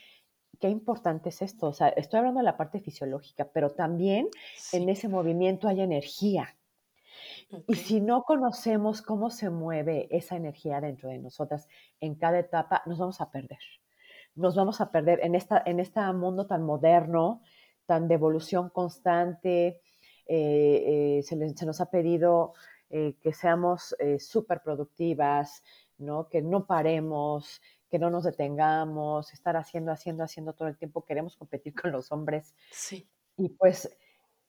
qué 0.59 0.67
importante 0.67 1.29
es 1.29 1.43
esto. 1.43 1.67
O 1.67 1.73
sea, 1.73 1.89
estoy 1.89 2.17
hablando 2.17 2.39
de 2.39 2.45
la 2.45 2.57
parte 2.57 2.79
fisiológica, 2.79 3.47
pero 3.53 3.69
también 3.69 4.29
en 4.73 4.89
ese 4.89 5.09
movimiento 5.09 5.67
hay 5.67 5.81
energía. 5.81 6.57
Y 7.67 7.75
si 7.75 8.01
no 8.01 8.23
conocemos 8.23 9.03
cómo 9.03 9.29
se 9.29 9.51
mueve 9.51 10.07
esa 10.09 10.35
energía 10.35 10.81
dentro 10.81 11.09
de 11.09 11.19
nosotras 11.19 11.67
en 11.99 12.15
cada 12.15 12.39
etapa, 12.39 12.81
nos 12.87 12.97
vamos 12.97 13.21
a 13.21 13.29
perder. 13.29 13.59
Nos 14.33 14.55
vamos 14.55 14.81
a 14.81 14.89
perder 14.89 15.19
en, 15.21 15.35
esta, 15.35 15.61
en 15.67 15.79
este 15.79 16.01
mundo 16.13 16.47
tan 16.47 16.63
moderno, 16.63 17.43
tan 17.85 18.07
de 18.07 18.15
evolución 18.15 18.69
constante. 18.69 19.81
Eh, 20.25 21.19
eh, 21.19 21.23
se, 21.23 21.65
nos 21.65 21.81
ha 21.81 21.89
pedido 21.89 22.53
eh, 22.89 23.15
que 23.21 23.33
seamos 23.33 23.95
súper 24.19 24.61
productivas, 24.61 25.63
¿no? 25.97 26.27
que 26.29 26.41
no 26.41 26.65
paremos, 26.65 27.61
que 27.89 27.99
no 27.99 28.09
nos 28.09 28.23
detengamos, 28.23 29.33
estar 29.33 29.55
haciendo, 29.57 29.91
haciendo, 29.91 30.23
haciendo 30.23 30.53
todo 30.53 30.67
el 30.67 30.77
tiempo. 30.77 31.05
Queremos 31.05 31.35
competir 31.35 31.73
con 31.73 31.91
los 31.91 32.11
hombres. 32.11 32.55
Sí. 32.71 33.07
Y 33.37 33.49
pues 33.49 33.89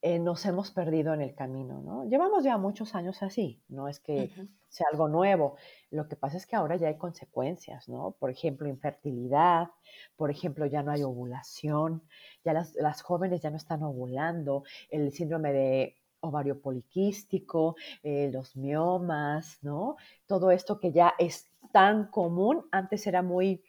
eh, 0.05 0.19
nos 0.19 0.45
hemos 0.47 0.73
perdido 0.73 1.15
en 1.15 1.21
el 1.21 1.35
camino, 1.35 1.81
¿no? 1.81 2.05
Llevamos 2.05 2.43
ya 2.43 2.59
muchos 2.59 2.97
años 2.97 3.23
así, 3.23 3.63
no 3.69 3.87
es 3.87 4.01
que 4.01 4.33
sea 4.69 4.87
algo 4.91 5.07
nuevo. 5.07 5.55
Lo 5.91 6.09
que 6.09 6.17
pasa 6.17 6.37
es 6.39 6.45
que 6.45 6.57
ahora 6.57 6.75
ya 6.75 6.89
hay 6.89 6.97
consecuencias, 6.97 7.89
¿no? 7.89 8.17
Por 8.19 8.29
ejemplo, 8.29 8.69
infertilidad, 8.69 9.69
por 10.17 10.33
ejemplo, 10.33 10.67
ya 10.67 10.83
no 10.83 10.91
hay 10.91 11.05
ovulación, 11.05 12.03
ya 12.45 12.53
las, 12.53 13.03
jóvenes 13.03 13.43
ya 13.43 13.51
no 13.51 13.57
están 13.57 13.85
ovulando, 13.85 14.65
el 14.91 15.13
síndrome 15.13 15.53
de 15.53 15.97
ovario 16.19 16.61
poliquístico, 16.61 17.77
eh, 18.03 18.29
los 18.33 18.57
miomas, 18.57 19.59
¿no? 19.63 19.97
Todo 20.27 20.51
esto 20.51 20.81
que 20.81 20.91
ya 20.91 21.15
es 21.17 21.49
tan 21.71 22.07
común, 22.07 22.67
antes 22.73 23.07
era 23.07 23.23
muy 23.23 23.63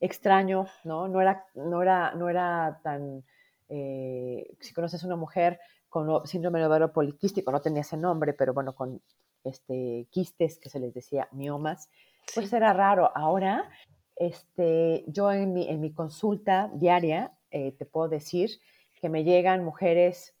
extraño, 0.00 0.66
¿no? 0.84 1.08
No 1.08 1.22
era, 1.22 1.46
no 1.54 1.80
era, 1.80 2.12
no 2.14 2.28
era 2.28 2.78
tan... 2.82 3.24
Eh, 3.70 4.56
si 4.60 4.72
conoces 4.72 5.02
a 5.02 5.06
una 5.06 5.16
mujer 5.16 5.60
con 5.88 6.26
síndrome 6.26 6.58
de 6.58 6.66
ovario 6.66 6.92
poliquístico, 6.92 7.50
no 7.50 7.60
tenía 7.60 7.80
ese 7.80 7.96
nombre, 7.96 8.32
pero 8.32 8.52
bueno, 8.52 8.74
con 8.74 9.00
este, 9.44 10.06
quistes 10.10 10.58
que 10.58 10.68
se 10.68 10.80
les 10.80 10.94
decía 10.94 11.28
miomas, 11.32 11.88
pues 12.34 12.52
era 12.52 12.72
raro. 12.72 13.10
Ahora, 13.14 13.70
este, 14.16 15.04
yo 15.06 15.32
en 15.32 15.54
mi, 15.54 15.68
en 15.68 15.80
mi 15.80 15.92
consulta 15.92 16.70
diaria 16.74 17.32
eh, 17.50 17.72
te 17.72 17.86
puedo 17.86 18.08
decir 18.08 18.50
que 19.00 19.08
me 19.08 19.24
llegan 19.24 19.64
mujeres, 19.64 20.34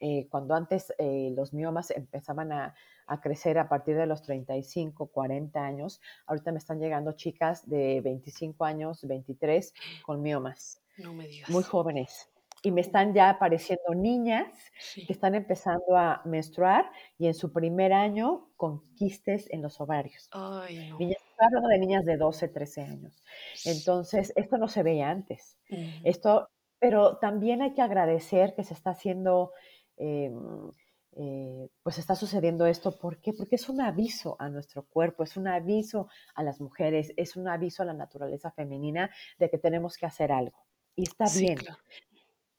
eh, 0.00 0.26
cuando 0.28 0.54
antes 0.54 0.92
eh, 0.98 1.32
los 1.36 1.52
miomas 1.52 1.90
empezaban 1.90 2.52
a, 2.52 2.74
a, 3.06 3.20
crecer 3.20 3.58
a 3.58 3.68
partir 3.68 3.96
de 3.96 4.06
los 4.06 4.22
35, 4.22 5.08
40 5.08 5.60
años, 5.60 6.00
ahorita 6.26 6.52
me 6.52 6.58
están 6.58 6.78
llegando 6.78 7.12
chicas 7.12 7.68
de 7.68 8.00
25 8.00 8.64
años, 8.64 9.06
23 9.06 9.74
con 10.02 10.22
miomas. 10.22 10.80
No 10.98 11.12
me 11.12 11.26
digas. 11.26 11.50
Muy 11.50 11.64
jóvenes 11.64 12.28
y 12.64 12.70
me 12.70 12.80
están 12.80 13.12
ya 13.12 13.28
apareciendo 13.28 13.94
niñas 13.94 14.48
que 14.94 15.12
están 15.12 15.34
empezando 15.34 15.98
a 15.98 16.22
menstruar 16.24 16.90
y 17.18 17.26
en 17.26 17.34
su 17.34 17.52
primer 17.52 17.92
año 17.92 18.48
con 18.56 18.94
quistes 18.94 19.46
en 19.50 19.60
los 19.60 19.82
ovarios. 19.82 20.30
Ay, 20.32 20.88
no. 20.88 20.98
Niñas, 20.98 21.18
hablando 21.38 21.68
de 21.68 21.78
niñas 21.78 22.06
de 22.06 22.16
12, 22.16 22.48
13 22.48 22.80
años. 22.80 23.22
Entonces, 23.66 24.32
esto 24.34 24.56
no 24.56 24.68
se 24.68 24.82
veía 24.82 25.10
antes. 25.10 25.58
Esto, 26.04 26.48
pero 26.78 27.18
también 27.18 27.60
hay 27.60 27.74
que 27.74 27.82
agradecer 27.82 28.54
que 28.54 28.64
se 28.64 28.72
está 28.72 28.90
haciendo, 28.90 29.52
em, 29.98 30.72
eh, 31.16 31.68
pues 31.82 31.98
está 31.98 32.14
sucediendo 32.14 32.64
esto. 32.64 32.98
¿Por 32.98 33.20
qué? 33.20 33.34
Porque 33.34 33.56
es 33.56 33.68
un 33.68 33.82
aviso 33.82 34.36
a 34.38 34.48
nuestro 34.48 34.86
cuerpo, 34.86 35.22
es 35.22 35.36
un 35.36 35.48
aviso 35.48 36.08
a 36.34 36.42
las 36.42 36.62
mujeres, 36.62 37.12
es 37.18 37.36
un 37.36 37.46
aviso 37.46 37.82
a 37.82 37.86
la 37.86 37.92
naturaleza 37.92 38.50
femenina 38.52 39.10
de 39.38 39.50
que 39.50 39.58
tenemos 39.58 39.98
que 39.98 40.06
hacer 40.06 40.32
algo. 40.32 40.64
Y 40.96 41.02
está 41.02 41.26
bien 41.36 41.58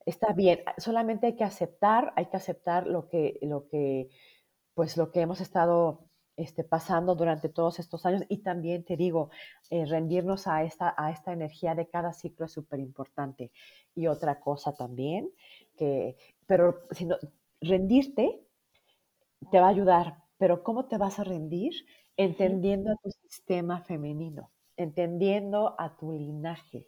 está 0.05 0.33
bien, 0.33 0.59
solamente 0.77 1.27
hay 1.27 1.35
que 1.35 1.43
aceptar, 1.43 2.13
hay 2.15 2.27
que 2.27 2.37
aceptar 2.37 2.87
lo 2.87 3.07
que, 3.09 3.39
lo 3.41 3.67
que, 3.67 4.09
pues 4.73 4.97
lo 4.97 5.11
que 5.11 5.21
hemos 5.21 5.41
estado 5.41 6.09
este, 6.37 6.63
pasando 6.63 7.15
durante 7.15 7.49
todos 7.49 7.79
estos 7.79 8.05
años 8.05 8.23
y 8.29 8.39
también 8.39 8.83
te 8.85 8.97
digo, 8.97 9.29
eh, 9.69 9.85
rendirnos 9.85 10.47
a 10.47 10.63
esta, 10.63 10.93
a 10.97 11.11
esta 11.11 11.33
energía 11.33 11.75
de 11.75 11.87
cada 11.89 12.13
ciclo 12.13 12.45
es 12.45 12.51
súper 12.53 12.79
importante. 12.79 13.51
Y 13.95 14.07
otra 14.07 14.39
cosa 14.39 14.75
también, 14.75 15.31
que, 15.77 16.17
pero 16.47 16.87
si 16.91 17.07
rendirte 17.61 18.41
te 19.51 19.59
va 19.59 19.67
a 19.67 19.69
ayudar, 19.69 20.17
pero 20.37 20.61
¿cómo 20.63 20.85
te 20.87 20.97
vas 20.97 21.19
a 21.19 21.23
rendir? 21.23 21.73
Entendiendo 22.17 22.91
a 22.91 22.95
tu 22.97 23.09
sistema 23.11 23.81
femenino, 23.81 24.51
entendiendo 24.77 25.75
a 25.79 25.95
tu 25.97 26.11
linaje. 26.11 26.87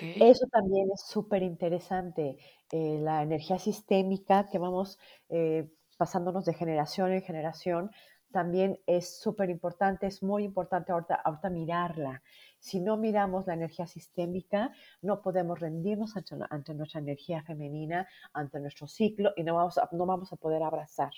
Eso 0.00 0.46
también 0.50 0.90
es 0.92 1.02
súper 1.06 1.42
interesante, 1.42 2.36
eh, 2.70 2.98
la 3.00 3.22
energía 3.22 3.58
sistémica 3.58 4.48
que 4.48 4.58
vamos 4.58 4.98
eh, 5.28 5.70
pasándonos 5.96 6.44
de 6.44 6.54
generación 6.54 7.12
en 7.12 7.22
generación, 7.22 7.90
también 8.32 8.80
es 8.86 9.20
súper 9.20 9.48
importante, 9.48 10.08
es 10.08 10.22
muy 10.22 10.42
importante 10.42 10.90
ahorita, 10.90 11.14
ahorita, 11.14 11.50
mirarla. 11.50 12.20
Si 12.58 12.80
no 12.80 12.96
miramos 12.96 13.46
la 13.46 13.54
energía 13.54 13.86
sistémica, 13.86 14.72
no 15.02 15.22
podemos 15.22 15.60
rendirnos 15.60 16.16
ante, 16.16 16.74
nuestra 16.74 17.00
energía 17.00 17.44
femenina, 17.44 18.08
ante 18.32 18.58
nuestro 18.58 18.88
ciclo 18.88 19.32
y 19.36 19.44
no 19.44 19.54
vamos 19.54 19.78
a, 19.78 19.88
no 19.92 20.04
vamos 20.04 20.32
a 20.32 20.36
poder 20.36 20.64
abrazar 20.64 21.12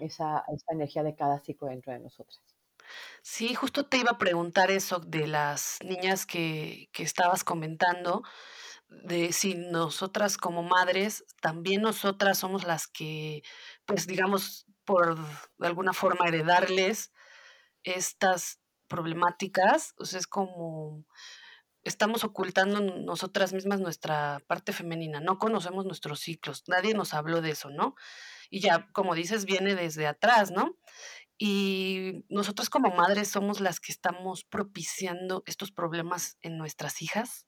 esa, 0.00 0.44
esa 0.54 0.72
energía 0.72 1.02
de 1.02 1.14
cada 1.14 1.38
ciclo 1.40 1.68
dentro 1.68 1.94
de 1.94 2.00
nosotras. 2.00 2.53
Sí, 3.22 3.54
justo 3.54 3.86
te 3.86 3.98
iba 3.98 4.12
a 4.12 4.18
preguntar 4.18 4.70
eso 4.70 4.98
de 5.00 5.26
las 5.26 5.78
niñas 5.82 6.26
que, 6.26 6.88
que 6.92 7.02
estabas 7.02 7.44
comentando, 7.44 8.22
de 8.88 9.32
si 9.32 9.54
nosotras 9.54 10.36
como 10.36 10.62
madres, 10.62 11.24
también 11.40 11.82
nosotras 11.82 12.38
somos 12.38 12.64
las 12.64 12.86
que, 12.86 13.42
pues 13.86 14.06
digamos, 14.06 14.66
por 14.84 15.16
de 15.16 15.66
alguna 15.66 15.92
forma 15.92 16.28
heredarles 16.28 17.12
estas 17.82 18.60
problemáticas, 18.88 19.94
o 19.98 20.04
sea, 20.04 20.20
es 20.20 20.26
como 20.26 21.04
estamos 21.84 22.24
ocultando 22.24 22.80
nosotras 22.80 23.52
mismas 23.52 23.80
nuestra 23.80 24.40
parte 24.46 24.72
femenina, 24.72 25.20
no 25.20 25.38
conocemos 25.38 25.84
nuestros 25.84 26.20
ciclos, 26.20 26.64
nadie 26.66 26.94
nos 26.94 27.12
habló 27.12 27.42
de 27.42 27.50
eso, 27.50 27.68
¿no? 27.70 27.94
Y 28.50 28.60
ya, 28.60 28.88
como 28.92 29.14
dices, 29.14 29.44
viene 29.44 29.74
desde 29.74 30.06
atrás, 30.06 30.50
¿no? 30.50 30.76
Y 31.38 32.24
nosotros 32.28 32.70
como 32.70 32.94
madres 32.94 33.28
somos 33.28 33.60
las 33.60 33.80
que 33.80 33.92
estamos 33.92 34.44
propiciando 34.44 35.42
estos 35.46 35.72
problemas 35.72 36.38
en 36.42 36.58
nuestras 36.58 37.02
hijas. 37.02 37.46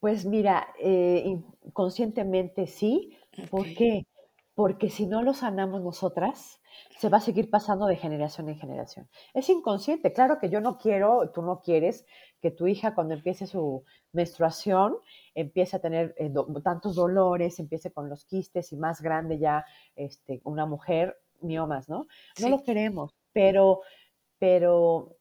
Pues 0.00 0.24
mira, 0.24 0.66
eh, 0.80 1.36
conscientemente 1.72 2.66
sí. 2.66 3.16
¿Por 3.50 3.66
qué? 3.74 4.06
Porque 4.54 4.88
si 4.88 5.06
no 5.06 5.22
lo 5.22 5.34
sanamos 5.34 5.82
nosotras, 5.82 6.60
se 6.98 7.08
va 7.08 7.18
a 7.18 7.20
seguir 7.20 7.50
pasando 7.50 7.86
de 7.86 7.96
generación 7.96 8.48
en 8.48 8.56
generación. 8.56 9.08
Es 9.32 9.48
inconsciente, 9.48 10.12
claro 10.12 10.38
que 10.38 10.48
yo 10.48 10.60
no 10.60 10.78
quiero, 10.78 11.30
tú 11.32 11.42
no 11.42 11.60
quieres 11.60 12.06
que 12.40 12.50
tu 12.50 12.66
hija 12.66 12.94
cuando 12.94 13.14
empiece 13.14 13.46
su 13.46 13.84
menstruación 14.12 14.96
empiece 15.34 15.76
a 15.76 15.80
tener 15.80 16.14
eh, 16.18 16.32
tantos 16.62 16.94
dolores, 16.94 17.58
empiece 17.58 17.90
con 17.90 18.08
los 18.08 18.24
quistes 18.24 18.72
y 18.72 18.76
más 18.76 19.00
grande 19.00 19.38
ya 19.38 19.64
este, 19.96 20.40
una 20.44 20.66
mujer, 20.66 21.16
miomas, 21.40 21.88
¿no? 21.88 22.06
No 22.40 22.48
lo 22.48 22.62
queremos, 22.62 23.14
pero, 23.32 23.80
pero 24.38 25.16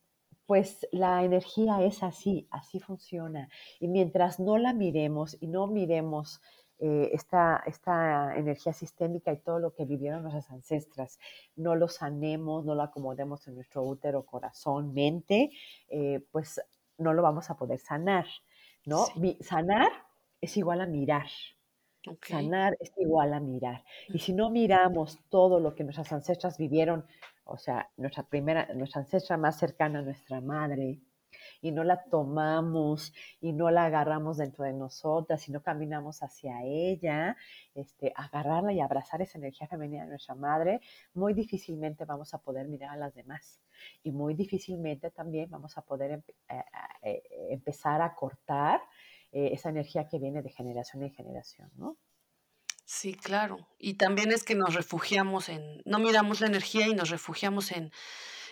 pues 0.46 0.88
la 0.92 1.24
energía 1.24 1.84
es 1.84 2.04
así, 2.04 2.48
así 2.52 2.80
funciona. 2.80 3.50
Y 3.80 3.88
mientras 3.88 4.40
no 4.40 4.58
la 4.58 4.74
miremos 4.74 5.38
y 5.40 5.48
no 5.48 5.68
miremos 5.68 6.42
eh, 6.86 7.12
esta, 7.14 7.64
esta, 7.66 8.36
energía 8.36 8.74
sistémica 8.74 9.32
y 9.32 9.38
todo 9.38 9.58
lo 9.58 9.74
que 9.74 9.86
vivieron 9.86 10.22
nuestras 10.22 10.52
ancestras, 10.52 11.18
no 11.56 11.78
lo 11.78 11.88
sanemos, 11.88 12.66
no 12.66 12.76
lo 12.76 12.84
acomodemos 12.84 13.48
en 13.48 13.56
nuestro 13.56 13.84
útero, 13.84 14.26
corazón, 14.26 14.94
mente, 14.94 15.50
eh, 15.88 16.20
pues 16.30 16.60
no 16.98 17.14
lo 17.14 17.22
vamos 17.22 17.50
a 17.50 17.56
poder 17.56 17.80
sanar, 17.80 18.26
¿no? 18.86 19.06
Sanar 19.40 19.94
es 20.42 20.58
igual 20.58 20.82
a 20.82 20.86
mirar. 20.86 21.28
Sanar 22.22 22.76
es 22.82 22.92
igual 22.98 23.34
a 23.34 23.40
mirar. 23.40 23.86
Y 24.10 24.20
si 24.20 24.34
no 24.34 24.50
miramos 24.50 25.20
todo 25.30 25.62
lo 25.62 25.76
que 25.76 25.86
nuestras 25.86 26.12
ancestras 26.12 26.58
vivieron, 26.58 27.06
o 27.46 27.58
sea, 27.58 27.90
nuestra 27.96 28.24
primera, 28.24 28.68
nuestra 28.74 29.00
ancestra 29.00 29.38
más 29.38 29.58
cercana, 29.58 30.02
nuestra 30.02 30.42
madre, 30.42 31.00
y 31.64 31.72
no 31.72 31.86
la 31.86 32.04
tomamos 32.04 33.14
y 33.40 33.54
no 33.54 33.72
la 33.72 33.86
agarramos 33.86 34.38
dentro 34.38 34.66
de 34.66 34.74
nosotras 34.74 35.48
y 35.48 35.52
no 35.54 35.64
caminamos 35.64 36.22
hacia 36.22 36.62
ella, 36.64 37.38
este, 37.74 38.12
agarrarla 38.16 38.74
y 38.74 38.82
abrazar 38.82 39.22
esa 39.22 39.38
energía 39.38 39.68
femenina 39.68 40.04
de 40.04 40.10
nuestra 40.10 40.36
madre, 40.36 40.82
muy 41.14 41.34
difícilmente 41.34 42.04
vamos 42.04 42.34
a 42.34 42.40
poder 42.40 42.68
mirar 42.68 42.92
a 42.92 42.98
las 42.98 43.16
demás 43.16 43.62
y 44.04 44.12
muy 44.12 44.34
difícilmente 44.34 45.10
también 45.10 45.50
vamos 45.50 45.78
a 45.78 45.82
poder 45.84 46.22
eh, 46.50 46.64
eh, 47.02 47.24
empezar 47.50 48.02
a 48.02 48.14
cortar 48.14 48.82
eh, 49.32 49.52
esa 49.54 49.70
energía 49.70 50.10
que 50.10 50.20
viene 50.20 50.42
de 50.42 50.50
generación 50.50 51.02
en 51.04 51.14
generación, 51.14 51.72
¿no? 51.76 51.98
Sí, 52.86 53.14
claro. 53.14 53.70
Y 53.80 53.94
también 53.94 54.34
es 54.34 54.44
que 54.44 54.56
nos 54.56 54.74
refugiamos 54.74 55.48
en, 55.48 55.82
no 55.86 56.00
miramos 56.00 56.42
la 56.42 56.48
energía 56.48 56.88
y 56.88 56.94
nos 56.94 57.10
refugiamos 57.10 57.72
en, 57.72 57.94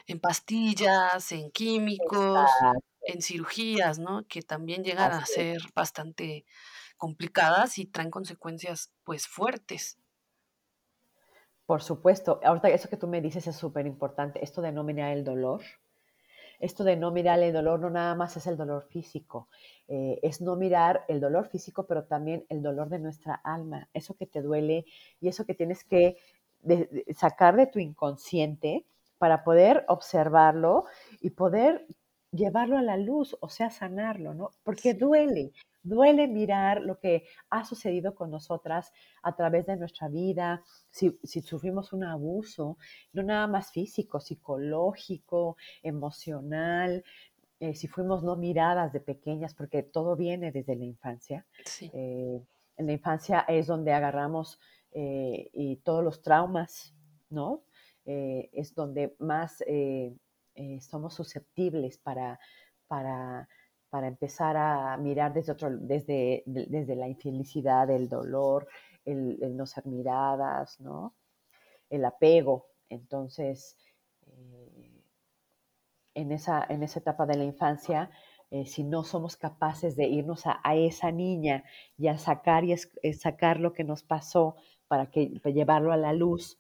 en 0.08 0.22
pastillas, 0.22 1.34
en 1.34 1.52
químicos, 1.52 2.50
en 3.02 3.22
cirugías, 3.22 4.00
¿no? 4.00 4.26
Que 4.28 4.42
también 4.42 4.84
llegan 4.84 5.12
a 5.12 5.26
ser 5.26 5.62
bastante 5.76 6.46
complicadas 6.98 7.78
y 7.78 7.86
traen 7.86 8.12
consecuencias 8.12 8.92
pues 9.04 9.28
fuertes. 9.28 9.98
Por 11.66 11.82
supuesto, 11.82 12.40
ahorita 12.44 12.70
eso 12.70 12.90
que 12.90 12.98
tú 12.98 13.08
me 13.08 13.22
dices 13.22 13.48
es 13.48 13.56
súper 13.56 13.88
importante, 13.88 14.44
esto 14.44 14.62
de 14.62 14.72
no 14.72 14.84
mirar 14.84 15.12
el 15.14 15.24
dolor. 15.24 15.62
Esto 16.60 16.84
de 16.84 16.96
no 16.96 17.10
mirar 17.10 17.40
el 17.40 17.54
dolor 17.54 17.80
no 17.80 17.90
nada 17.90 18.14
más 18.14 18.38
es 18.38 18.46
el 18.46 18.56
dolor 18.56 18.84
físico, 18.84 19.48
eh, 19.88 20.20
es 20.22 20.42
no 20.42 20.56
mirar 20.56 21.06
el 21.08 21.20
dolor 21.20 21.48
físico, 21.48 21.88
pero 21.88 22.04
también 22.04 22.46
el 22.50 22.62
dolor 22.62 22.90
de 22.90 23.00
nuestra 23.00 23.34
alma, 23.34 23.90
eso 23.96 24.14
que 24.14 24.28
te 24.28 24.44
duele 24.44 24.86
y 25.20 25.28
eso 25.28 25.44
que 25.46 25.56
tienes 25.56 25.84
que 25.84 26.18
sacar 27.16 27.56
de 27.56 27.66
tu 27.66 27.80
inconsciente 27.80 28.86
para 29.18 29.44
poder 29.44 29.86
observarlo 29.88 30.86
y 31.20 31.32
poder 31.32 31.88
llevarlo 32.32 32.78
a 32.78 32.82
la 32.82 32.98
luz, 32.98 33.38
o 33.42 33.50
sea, 33.50 33.70
sanarlo, 33.70 34.34
¿no? 34.34 34.52
Porque 34.64 34.94
duele, 34.94 35.52
duele 35.84 36.28
mirar 36.28 36.82
lo 36.82 37.00
que 37.00 37.26
ha 37.50 37.66
sucedido 37.66 38.16
con 38.16 38.32
nosotras 38.32 38.94
a 39.22 39.36
través 39.36 39.66
de 39.66 39.76
nuestra 39.78 40.08
vida, 40.08 40.64
si, 40.90 41.20
sufrimos 41.42 41.94
un 41.94 42.04
abuso, 42.04 42.78
no 43.14 43.24
nada 43.24 43.48
más 43.48 43.72
físico, 43.72 44.20
psicológico, 44.20 45.58
emocional, 45.84 47.04
eh, 47.60 47.76
si 47.76 47.88
fuimos 47.88 48.24
no 48.24 48.38
miradas 48.38 48.94
de 48.94 49.02
pequeñas, 49.02 49.54
porque 49.54 49.84
todo 49.84 50.16
viene 50.16 50.52
desde 50.52 50.76
la 50.76 50.86
infancia. 50.86 51.46
Eh, 51.82 52.42
en 52.78 52.88
la 52.88 52.94
infancia 52.94 53.42
es 53.42 53.68
donde 53.68 53.94
agarramos 53.94 54.60
eh, 54.94 55.50
y 55.54 55.76
todos 55.78 56.04
los 56.04 56.22
traumas, 56.22 56.96
¿no? 57.30 57.64
es 58.04 58.74
donde 58.74 59.16
más 59.20 59.64
eh, 60.56 60.80
somos 60.82 61.14
susceptibles 61.14 61.98
para, 61.98 62.40
para, 62.88 63.48
para, 63.90 64.08
empezar 64.08 64.58
a 64.58 64.98
mirar 64.98 65.34
desde, 65.34 65.52
otro, 65.54 65.70
desde, 65.72 66.44
desde 66.46 66.96
la 66.96 67.08
infelicidad, 67.08 67.90
el 67.90 68.10
dolor, 68.10 68.68
el, 69.06 69.56
no 69.56 69.66
ser 69.66 69.86
miradas, 69.86 70.80
¿no? 70.80 71.16
el 71.90 72.06
apego. 72.06 72.68
Entonces, 72.90 73.78
eh, 74.28 75.04
en, 76.16 76.32
esa, 76.32 76.66
en 76.70 76.84
esa 76.84 77.00
etapa 77.00 77.26
de 77.26 77.38
la 77.38 77.44
infancia, 77.44 78.10
eh, 78.50 78.66
si 78.66 78.84
no 78.84 79.04
somos 79.04 79.38
capaces 79.38 79.96
de 79.96 80.08
irnos 80.08 80.44
a, 80.46 80.60
esa 80.76 81.12
niña 81.12 81.64
y 81.98 82.08
a 82.08 82.18
sacar, 82.18 82.64
y 82.66 82.76
sacar 83.14 83.60
lo 83.60 83.74
que 83.74 83.86
nos 83.86 84.04
pasó 84.04 84.56
para, 84.88 85.10
que, 85.10 85.40
para 85.42 85.56
llevarlo 85.56 85.94
a 85.94 85.98
la 85.98 86.12
luz, 86.12 86.60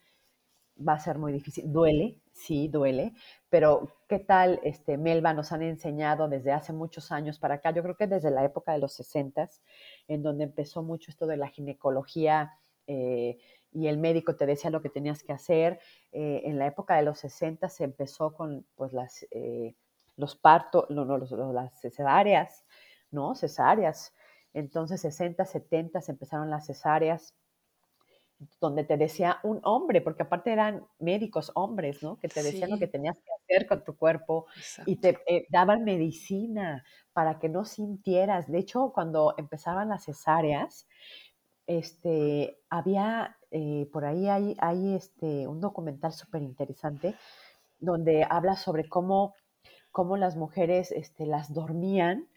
va 0.77 0.93
a 0.93 0.99
ser 0.99 1.17
muy 1.17 1.34
difícil. 1.34 1.71
Duele, 1.71 2.20
sí, 2.45 2.67
duele, 2.67 3.13
pero 3.49 3.88
¿qué 4.08 4.19
tal, 4.19 4.60
este, 4.63 4.97
Melba, 4.97 5.34
nos 5.34 5.51
han 5.51 5.62
enseñado 5.62 6.27
desde 6.27 6.51
hace 6.51 6.73
muchos 6.73 7.12
años 7.12 7.39
para 7.39 7.56
acá? 7.56 7.71
Yo 7.71 7.84
creo 7.84 7.95
que 7.95 8.08
desde 8.08 8.32
la 8.32 8.43
época 8.43 8.73
de 8.73 8.80
los 8.80 8.93
60, 8.93 9.49
en 10.08 10.23
donde 10.23 10.45
empezó 10.45 10.84
mucho 10.84 11.12
esto 11.12 11.27
de 11.27 11.38
la 11.38 11.47
ginecología 11.47 12.54
eh, 12.88 13.38
y 13.71 13.88
el 13.88 13.97
médico 13.97 14.36
te 14.36 14.45
decía 14.45 14.69
lo 14.69 14.82
que 14.82 14.89
tenías 14.89 15.23
que 15.23 15.34
hacer. 15.34 15.80
Eh, 16.12 16.41
en 16.45 16.60
la 16.60 16.67
época 16.67 16.95
de 16.95 17.04
los 17.04 17.19
60 17.19 17.69
se 17.69 17.84
empezó 17.84 18.34
con 18.34 18.65
pues, 18.75 18.91
las, 18.93 19.25
eh, 19.32 19.75
los 20.17 20.36
partos, 20.36 20.89
no, 20.89 21.06
no, 21.06 21.17
las 21.17 21.80
cesáreas, 21.80 22.65
¿no? 23.12 23.36
Cesáreas. 23.36 24.13
Entonces, 24.54 24.99
60, 25.01 25.45
70 25.45 26.01
se 26.01 26.12
empezaron 26.12 26.49
las 26.49 26.65
cesáreas 26.65 27.34
donde 28.60 28.84
te 28.84 28.97
decía 28.97 29.39
un 29.43 29.60
hombre, 29.63 30.01
porque 30.01 30.23
aparte 30.23 30.51
eran 30.51 30.86
médicos 30.99 31.51
hombres, 31.56 32.01
¿no? 32.01 32.17
Que 32.17 32.27
te 32.27 32.41
decían 32.43 32.69
lo 32.69 32.80
que 32.80 32.88
tenías 32.88 33.17
que 33.19 33.32
hacer 33.43 33.67
con 33.67 33.84
tu 33.84 33.95
cuerpo 33.95 34.47
y 34.86 34.97
te 34.97 35.19
eh, 35.27 35.45
daban 35.49 35.84
medicina 35.84 36.84
para 37.13 37.39
que 37.39 37.49
no 37.49 37.65
sintieras. 37.65 38.51
De 38.51 38.60
hecho, 38.60 38.91
cuando 38.93 39.36
empezaban 39.38 39.89
las 39.89 40.06
cesáreas, 40.06 40.88
este, 41.67 42.60
había, 42.69 43.38
eh, 43.51 43.88
por 43.93 44.06
ahí 44.06 44.27
hay, 44.27 44.56
hay 44.60 44.95
este, 44.95 45.47
un 45.47 45.62
documental 45.62 46.12
súper 46.12 46.41
interesante 46.41 47.15
donde 47.80 48.25
habla 48.30 48.56
sobre 48.56 48.88
cómo, 48.88 49.36
cómo 49.91 50.17
las 50.17 50.36
mujeres 50.36 50.91
este, 50.91 51.25
las 51.25 51.54
dormían 51.54 52.27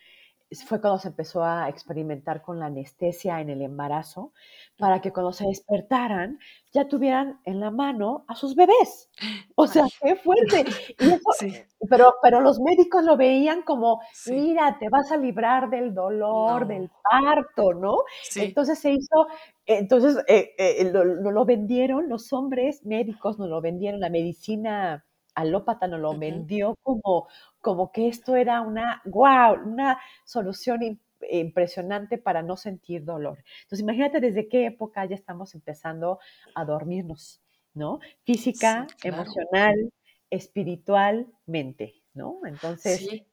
fue 0.55 0.81
cuando 0.81 0.99
se 0.99 1.09
empezó 1.09 1.43
a 1.45 1.69
experimentar 1.69 2.43
con 2.43 2.59
la 2.59 2.67
anestesia 2.67 3.41
en 3.41 3.51
el 3.51 3.63
embarazo, 3.63 4.33
para 4.77 5.01
que 5.01 5.13
cuando 5.13 5.33
se 5.33 5.47
despertaran 5.47 6.39
ya 6.73 6.89
tuvieran 6.89 7.41
en 7.45 7.61
la 7.61 7.71
mano 7.71 8.25
a 8.29 8.35
sus 8.35 8.55
bebés. 8.55 9.11
O 9.55 9.67
sea, 9.67 9.87
qué 10.03 10.17
fuerte. 10.17 10.65
pero, 11.89 12.15
pero 12.23 12.41
los 12.41 12.61
médicos 12.61 13.05
lo 13.05 13.17
veían 13.17 13.63
como, 13.63 14.01
mira, 14.27 14.77
te 14.79 14.89
vas 14.89 15.13
a 15.13 15.17
librar 15.17 15.71
del 15.71 15.95
dolor, 15.95 16.67
del 16.67 16.91
parto, 17.11 17.73
¿no? 17.75 17.99
Entonces 18.37 18.79
se 18.79 18.93
hizo, 18.93 19.29
entonces 19.67 20.19
eh, 20.27 20.55
eh, 20.59 20.91
lo, 20.93 21.05
lo, 21.05 21.45
vendieron, 21.45 22.09
los 22.09 22.33
hombres 22.33 22.85
médicos 22.85 23.39
nos 23.39 23.49
lo 23.49 23.61
vendieron, 23.61 24.01
la 24.01 24.11
medicina 24.11 25.05
alópata 25.35 25.87
nos 25.87 26.01
lo 26.01 26.17
vendió 26.17 26.77
como, 26.83 27.29
como 27.61 27.93
que 27.93 28.09
esto 28.09 28.37
era 28.37 28.61
una, 28.61 29.03
wow, 29.05 29.55
una 29.65 29.99
solución 30.25 31.01
impresionante 31.31 32.19
para 32.19 32.43
no 32.43 32.57
sentir 32.57 33.05
dolor. 33.05 33.43
Entonces, 33.63 33.81
imagínate 33.81 34.21
desde 34.21 34.49
qué 34.49 34.67
época 34.67 35.05
ya 35.07 35.15
estamos 35.15 35.55
empezando 35.55 36.19
a 36.55 36.65
dormirnos, 36.65 37.41
¿no? 37.73 38.01
Física, 38.25 38.87
emocional, 39.03 39.93
espiritualmente, 40.31 41.95
¿no? 42.13 42.41
Entonces, 42.45 43.25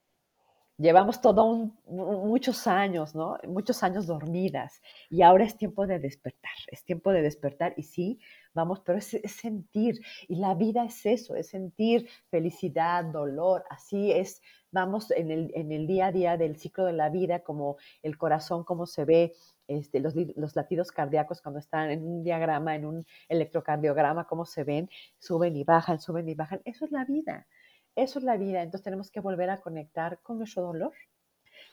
llevamos 0.77 1.21
todo 1.21 1.71
muchos 1.85 2.67
años, 2.67 3.15
¿no? 3.15 3.37
Muchos 3.47 3.83
años 3.83 4.07
dormidas 4.07 4.81
y 5.09 5.21
ahora 5.21 5.45
es 5.45 5.55
tiempo 5.57 5.85
de 5.85 5.99
despertar, 5.99 6.51
es 6.67 6.83
tiempo 6.83 7.11
de 7.11 7.21
despertar 7.21 7.73
y 7.77 7.83
sí, 7.83 8.19
vamos, 8.53 8.81
pero 8.81 8.97
es, 8.97 9.17
sentir 9.25 10.01
y 10.27 10.35
la 10.35 10.55
vida 10.55 10.85
es 10.85 11.05
eso, 11.05 11.35
es 11.35 11.49
sentir 11.49 12.07
felicidad, 12.29 13.05
dolor, 13.05 13.63
así 13.69 14.11
es, 14.11 14.41
vamos 14.71 15.11
en 15.11 15.31
el, 15.31 15.51
en 15.55 15.71
el 15.71 15.87
día 15.87 16.07
a 16.07 16.11
día 16.11 16.37
del 16.37 16.57
ciclo 16.57 16.85
de 16.85 16.93
la 16.93 17.09
vida, 17.09 17.39
como 17.39 17.77
el 18.03 18.17
corazón, 18.17 18.63
cómo 18.63 18.85
se 18.85 19.05
ve, 19.05 19.33
este, 19.67 19.99
los, 19.99 20.15
los, 20.35 20.55
latidos 20.55 20.91
cardíacos 20.91 21.41
cuando 21.41 21.59
están 21.59 21.91
en 21.91 22.03
un 22.03 22.23
diagrama, 22.23 22.75
en 22.75 22.85
un 22.85 23.05
electrocardiograma, 23.29 24.27
cómo 24.27 24.45
se 24.45 24.63
ven, 24.63 24.89
suben 25.19 25.55
y 25.55 25.63
bajan, 25.63 25.99
suben 25.99 26.27
y 26.27 26.35
bajan, 26.35 26.61
eso 26.65 26.85
es 26.85 26.91
la 26.91 27.05
vida. 27.05 27.47
Eso 27.95 28.19
es 28.19 28.25
la 28.25 28.37
vida, 28.37 28.61
entonces 28.61 28.85
tenemos 28.85 29.11
que 29.11 29.19
volver 29.19 29.49
a 29.49 29.59
conectar 29.59 30.21
con 30.21 30.37
nuestro 30.37 30.63
dolor. 30.63 30.93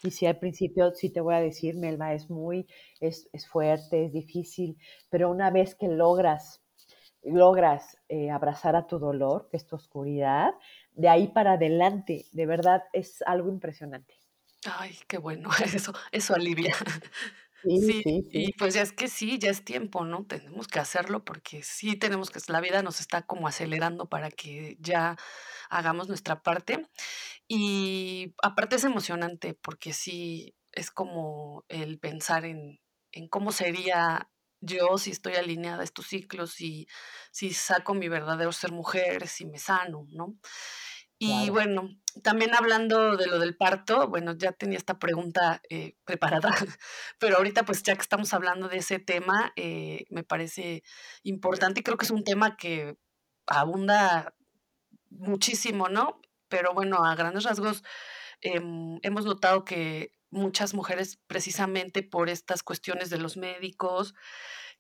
Y 0.03 0.11
si 0.11 0.27
al 0.27 0.39
principio, 0.39 0.93
sí 0.93 1.11
te 1.11 1.21
voy 1.21 1.35
a 1.35 1.41
decir, 1.41 1.77
Melba, 1.77 2.13
es 2.13 2.29
muy, 2.31 2.67
es, 3.01 3.29
es 3.33 3.47
fuerte, 3.47 4.05
es 4.05 4.13
difícil, 4.13 4.77
pero 5.11 5.31
una 5.31 5.51
vez 5.51 5.75
que 5.75 5.89
logras 5.89 6.63
logras 7.31 7.99
eh, 8.09 8.31
abrazar 8.31 8.77
a 8.77 8.87
tu 8.87 8.99
dolor, 8.99 9.49
que 9.51 9.57
es 9.57 9.67
tu 9.67 9.77
oscuridad, 9.77 10.55
de 10.93 11.09
ahí 11.09 11.29
para 11.29 11.53
adelante, 11.53 12.27
de 12.33 12.47
verdad 12.47 12.85
es 12.93 13.23
algo 13.23 13.49
impresionante. 13.49 14.15
Ay, 14.65 14.99
qué 15.07 15.19
bueno, 15.19 15.51
eso 15.65 15.93
eso 16.13 16.35
alivia. 16.35 16.75
Sí, 17.63 17.81
Sí, 17.81 18.03
sí, 18.03 18.25
y 18.31 18.53
pues 18.55 18.75
ya 18.75 18.83
es 18.83 18.93
que 18.93 19.09
sí, 19.09 19.39
ya 19.39 19.51
es 19.51 19.65
tiempo, 19.65 20.05
¿no? 20.05 20.25
Tenemos 20.27 20.69
que 20.69 20.79
hacerlo 20.81 21.25
porque 21.25 21.63
sí 21.63 21.97
tenemos 21.97 22.31
que 22.31 22.41
la 22.49 22.61
vida 22.61 22.83
nos 22.83 23.01
está 23.01 23.23
como 23.23 23.49
acelerando 23.49 24.09
para 24.09 24.31
que 24.31 24.77
ya 24.81 25.17
hagamos 25.71 26.09
nuestra 26.09 26.43
parte. 26.43 26.87
Y 27.49 28.35
aparte 28.43 28.77
es 28.77 28.85
emocionante 28.85 29.55
porque 29.55 29.93
sí 29.93 30.57
es 30.73 30.91
como 30.91 31.65
el 31.69 31.99
pensar 31.99 32.45
en 32.45 32.81
en 33.13 33.29
cómo 33.29 33.53
sería 33.53 34.31
yo 34.61 34.99
si 34.99 35.11
estoy 35.11 35.35
alineada 35.35 35.83
a 35.83 35.85
estos 35.85 36.07
ciclos, 36.07 36.53
si 36.53 36.87
si 37.31 37.53
saco 37.53 37.95
mi 37.95 38.09
verdadero 38.09 38.53
ser 38.53 38.73
mujer, 38.73 39.29
si 39.29 39.47
me 39.47 39.59
sano, 39.59 40.07
¿no? 40.11 40.37
Y 41.21 41.31
claro. 41.31 41.53
bueno, 41.53 41.89
también 42.23 42.55
hablando 42.55 43.17
de 43.17 43.27
lo 43.27 43.41
del 43.41 43.57
parto, 43.57 44.07
bueno, 44.09 44.37
ya 44.37 44.53
tenía 44.53 44.79
esta 44.79 45.01
pregunta, 45.01 45.61
eh, 45.69 45.97
preparada, 46.05 46.51
pero 47.19 47.39
ahorita, 47.39 47.65
pues, 47.65 47.83
ya 47.83 47.97
que 47.97 48.03
estamos 48.03 48.33
hablando 48.35 48.69
de 48.69 48.79
ese 48.79 49.01
tema, 49.01 49.53
eh, 49.57 50.05
me 50.11 50.23
parece 50.23 50.85
importante 51.25 51.81
y 51.81 51.83
creo 51.83 51.99
que 51.99 52.05
es 52.05 52.13
un 52.13 52.23
tema 52.23 52.57
que 52.57 52.97
abunda 53.47 54.35
muchísimo, 55.11 55.89
¿no? 55.89 56.21
Pero 56.49 56.73
bueno, 56.73 57.05
a 57.05 57.17
grandes 57.17 57.45
rasgos, 57.45 57.83
em, 58.41 58.99
hemos 59.03 59.25
notado 59.25 59.65
que 59.65 60.13
muchas 60.31 60.75
mujeres, 60.75 61.19
precisamente 61.27 62.03
por 62.03 62.29
estas 62.31 62.63
cuestiones 62.63 63.11
de 63.11 63.19
los 63.19 63.37
médicos, 63.37 64.15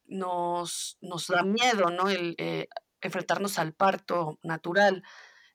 nos 0.07 0.99
nos 1.03 1.29
da 1.29 1.43
miedo, 1.45 1.91
¿no? 1.91 2.09
El, 2.11 2.35
eh, 2.39 2.69
enfrentarnos 3.03 3.59
al 3.59 3.75
parto 3.75 4.39
natural 4.43 5.03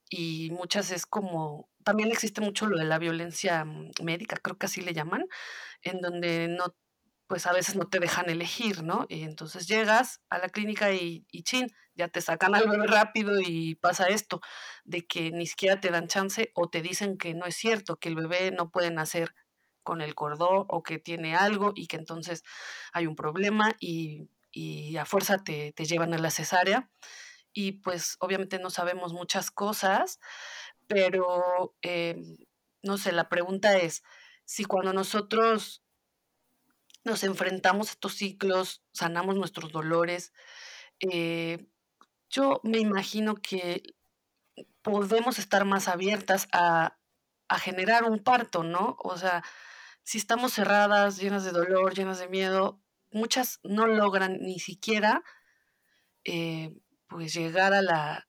y 0.10 0.52
muchas 0.52 0.92
es 0.92 1.06
como 1.06 1.70
también 1.86 2.12
existe 2.12 2.42
mucho 2.42 2.68
lo 2.68 2.78
de 2.78 2.86
la 2.86 3.00
violencia, 3.00 3.66
mm, 3.66 3.92
médica, 4.04 4.38
creo 4.38 4.58
que 4.58 4.68
así 4.68 4.82
le 4.82 4.94
llaman, 4.94 5.26
en 5.84 6.02
donde 6.02 6.48
no, 6.50 6.76
pues, 7.28 7.48
a 7.48 7.54
veces 7.54 7.76
no 7.76 7.90
te 7.90 8.00
dejan 8.00 8.30
elegir, 8.30 8.84
¿no? 8.84 9.06
Y 9.10 9.24
entonces 9.24 9.68
llegas 9.68 10.22
a 10.30 10.38
la 10.40 10.50
clínica 10.50 10.94
y 10.94 11.26
y 11.32 11.44
chin, 11.44 11.68
ya 11.96 12.08
te 12.10 12.22
sacan 12.22 12.56
al 12.56 12.70
bebé 12.70 12.88
rápido 12.88 13.40
y 13.42 13.76
pasa 13.76 14.08
esto, 14.10 14.42
de 14.86 15.06
que 15.08 15.32
ni 15.32 15.48
siquiera 15.48 15.80
te 15.82 15.92
dan 15.92 16.08
chance 16.08 16.52
o 16.56 16.70
te 16.70 16.82
dicen 16.82 17.18
que 17.18 17.34
no 17.36 17.46
es 17.48 17.56
cierto, 17.58 17.98
que 17.98 18.10
el 18.10 18.16
bebé 18.18 18.52
no 18.52 18.72
puede 18.72 18.92
nacer 18.92 19.34
con 19.84 20.02
el 20.02 20.16
cordón 20.16 20.66
o 20.70 20.84
que 20.84 21.00
tiene 21.00 21.36
algo 21.36 21.74
y 21.76 21.88
que 21.88 21.98
entonces 21.98 22.44
hay 22.94 23.08
un 23.08 23.16
problema 23.16 23.76
y 23.80 24.30
y 24.56 24.98
a 24.98 25.06
fuerza 25.06 25.40
te 25.44 25.74
te 25.74 25.86
llevan 25.86 26.14
a 26.14 26.20
la 26.20 26.30
cesárea 26.32 26.90
y, 27.54 27.74
pues, 27.74 28.18
obviamente 28.20 28.60
no 28.60 28.70
sabemos 28.70 29.14
muchas 29.14 29.52
cosas, 29.52 30.20
pero, 30.88 31.76
em, 31.82 32.38
no 32.84 32.98
sé, 32.98 33.12
la 33.12 33.30
pregunta 33.30 33.78
es, 33.78 34.04
si 34.46 34.66
cuando 34.66 34.94
nosotros 34.94 35.84
nos 37.04 37.24
enfrentamos 37.24 37.90
a 37.90 37.92
estos 37.92 38.14
ciclos, 38.16 38.82
sanamos 38.94 39.36
nuestros 39.36 39.72
dolores, 39.72 40.34
eh, 41.02 41.68
yo 42.30 42.62
me 42.64 42.80
imagino 42.80 43.36
que 43.36 43.84
podemos 44.82 45.40
estar 45.40 45.66
más 45.66 45.88
abiertas 45.88 46.48
a 46.54 46.98
a 47.50 47.60
generar 47.60 48.06
un 48.06 48.20
parto, 48.20 48.64
¿no? 48.64 48.98
O 49.04 49.18
sea, 49.18 49.44
si 50.04 50.18
estamos 50.18 50.54
cerradas, 50.54 51.18
llenas 51.18 51.44
de 51.46 51.52
dolor, 51.52 51.94
llenas 51.96 52.20
de 52.20 52.28
miedo, 52.28 52.82
muchas 53.12 53.60
no 53.64 53.88
logran 53.88 54.40
ni 54.42 54.60
siquiera 54.60 55.24
eh, 56.26 56.74
pues 57.08 57.34
llegar 57.34 57.74
a 57.74 57.82
la 57.82 58.28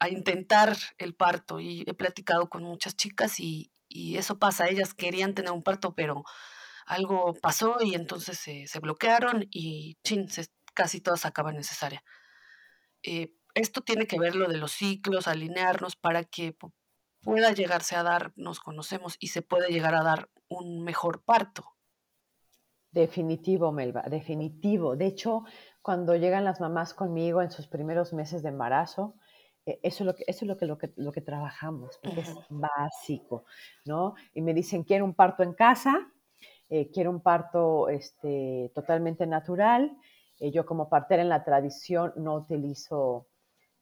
a 0.00 0.10
intentar 0.10 0.76
el 0.98 1.14
parto, 1.14 1.58
y 1.58 1.84
he 1.86 1.94
platicado 1.94 2.50
con 2.50 2.62
muchas 2.62 2.96
chicas 2.96 3.40
y 3.40 3.70
y 3.88 4.16
eso 4.16 4.38
pasa, 4.38 4.68
ellas 4.68 4.94
querían 4.94 5.34
tener 5.34 5.52
un 5.52 5.62
parto, 5.62 5.94
pero 5.94 6.24
algo 6.86 7.34
pasó 7.34 7.76
y 7.82 7.94
entonces 7.94 8.38
se 8.38 8.66
se 8.66 8.80
bloquearon 8.80 9.46
y 9.50 9.98
chin, 10.04 10.28
se 10.28 10.48
casi 10.74 11.00
todas 11.00 11.26
acaban 11.26 11.56
en 11.56 11.64
cesárea. 11.64 12.02
Eh, 13.02 13.34
esto 13.54 13.82
tiene 13.82 14.06
que 14.06 14.18
ver 14.18 14.34
lo 14.36 14.48
de 14.48 14.56
los 14.58 14.72
ciclos, 14.72 15.28
alinearnos 15.28 15.96
para 15.96 16.24
que 16.24 16.52
pu 16.52 16.72
pueda 17.22 17.52
llegarse 17.52 17.96
a 17.96 18.02
dar, 18.02 18.32
nos 18.36 18.60
conocemos 18.60 19.16
y 19.20 19.28
se 19.28 19.42
puede 19.42 19.70
llegar 19.70 19.94
a 19.94 20.02
dar 20.02 20.30
un 20.58 20.82
mejor 20.84 21.22
parto. 21.24 21.64
Definitivo, 22.90 23.72
Melba, 23.72 24.02
definitivo. 24.02 24.96
De 24.96 25.06
hecho, 25.06 25.44
cuando 25.80 26.14
llegan 26.16 26.44
las 26.44 26.60
mamás 26.60 26.92
conmigo 26.94 27.40
en 27.40 27.50
sus 27.50 27.66
primeros 27.66 28.12
meses 28.12 28.42
de 28.42 28.50
embarazo, 28.50 29.14
eh, 29.64 29.80
eso 29.82 30.04
es 30.04 30.06
lo 30.06 30.14
que, 30.14 30.24
eso 30.26 30.44
es 30.44 30.48
lo 30.48 30.56
que, 30.56 30.66
lo 30.66 30.76
que, 30.76 30.92
lo 30.96 31.12
que 31.12 31.22
trabajamos, 31.22 31.98
porque 32.02 32.20
es 32.20 32.36
básico, 32.50 33.44
¿no? 33.86 34.14
Y 34.34 34.42
me 34.42 34.52
dicen, 34.52 34.84
quiero 34.84 35.04
un 35.04 35.14
parto 35.14 35.42
en 35.42 35.54
casa, 35.54 36.12
eh, 36.68 36.90
quiero 36.90 37.10
un 37.10 37.20
parto 37.20 37.88
este, 37.88 38.72
totalmente 38.74 39.26
natural. 39.26 39.96
Eh, 40.38 40.50
yo 40.50 40.64
como 40.64 40.88
partera 40.88 41.22
en 41.22 41.28
la 41.28 41.44
tradición 41.44 42.12
no 42.16 42.34
utilizo 42.34 43.28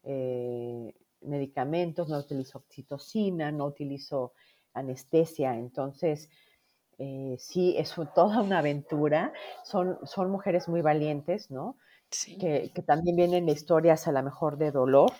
eh, 0.02 0.92
medicamentos, 1.20 2.08
no 2.08 2.18
utilizo 2.18 2.58
oxitocina, 2.58 3.52
no 3.52 3.66
utilizo 3.66 4.32
anestesia, 4.74 5.56
entonces 5.56 6.30
eh, 7.00 7.36
sí, 7.38 7.76
es 7.78 7.94
toda 8.14 8.42
una 8.42 8.58
aventura. 8.60 9.32
Son, 9.64 9.98
son 10.04 10.30
mujeres 10.30 10.68
muy 10.68 10.82
valientes, 10.82 11.50
¿no? 11.50 11.76
Sí, 12.10 12.36
Que, 12.38 12.72
que 12.74 12.82
también 12.82 13.16
vienen 13.16 13.46
de 13.46 13.52
historias 13.52 14.06
a 14.08 14.12
lo 14.12 14.22
mejor 14.22 14.58
de 14.58 14.70
dolor 14.72 15.10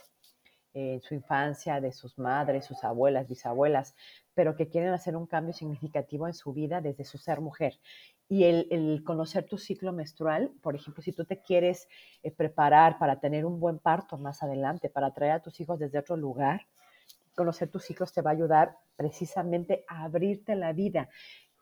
eh, 0.75 0.95
en 0.95 1.01
su 1.03 1.15
infancia, 1.15 1.81
de 1.81 1.93
sus 1.93 2.19
madres, 2.19 2.65
sus 2.67 2.85
abuelas, 2.85 3.29
bisabuelas, 3.29 3.95
pero 4.35 4.57
que 4.57 4.69
quieren 4.69 4.93
hacer 4.93 5.17
un 5.17 5.27
cambio 5.27 5.53
significativo 5.55 6.27
en 6.29 6.35
su 6.35 6.53
vida 6.53 6.81
desde 6.81 7.05
su 7.05 7.19
ser 7.19 7.41
mujer. 7.41 7.81
Y 8.29 8.45
el, 8.45 8.69
el 8.71 9.03
conocer 9.05 9.47
tu 9.47 9.59
ciclo 9.59 9.93
menstrual, 9.93 10.53
por 10.63 10.77
ejemplo, 10.77 11.03
si 11.03 11.13
tú 11.13 11.25
te 11.25 11.41
quieres 11.43 11.89
eh, 12.23 12.31
preparar 12.33 12.99
para 12.99 13.21
tener 13.21 13.45
un 13.47 13.61
buen 13.61 13.79
parto 13.81 14.19
más 14.19 14.43
adelante, 14.45 14.91
para 14.91 15.13
traer 15.13 15.33
a 15.33 15.43
tus 15.43 15.61
hijos 15.61 15.79
desde 15.81 15.99
otro 15.99 16.17
lugar, 16.17 16.67
conocer 17.35 17.71
tus 17.71 17.85
ciclos 17.85 18.13
te 18.13 18.23
va 18.23 18.31
a 18.31 18.35
ayudar 18.35 18.79
precisamente 18.97 19.85
a 19.89 20.05
abrirte 20.05 20.55
la 20.57 20.73
vida. 20.73 21.09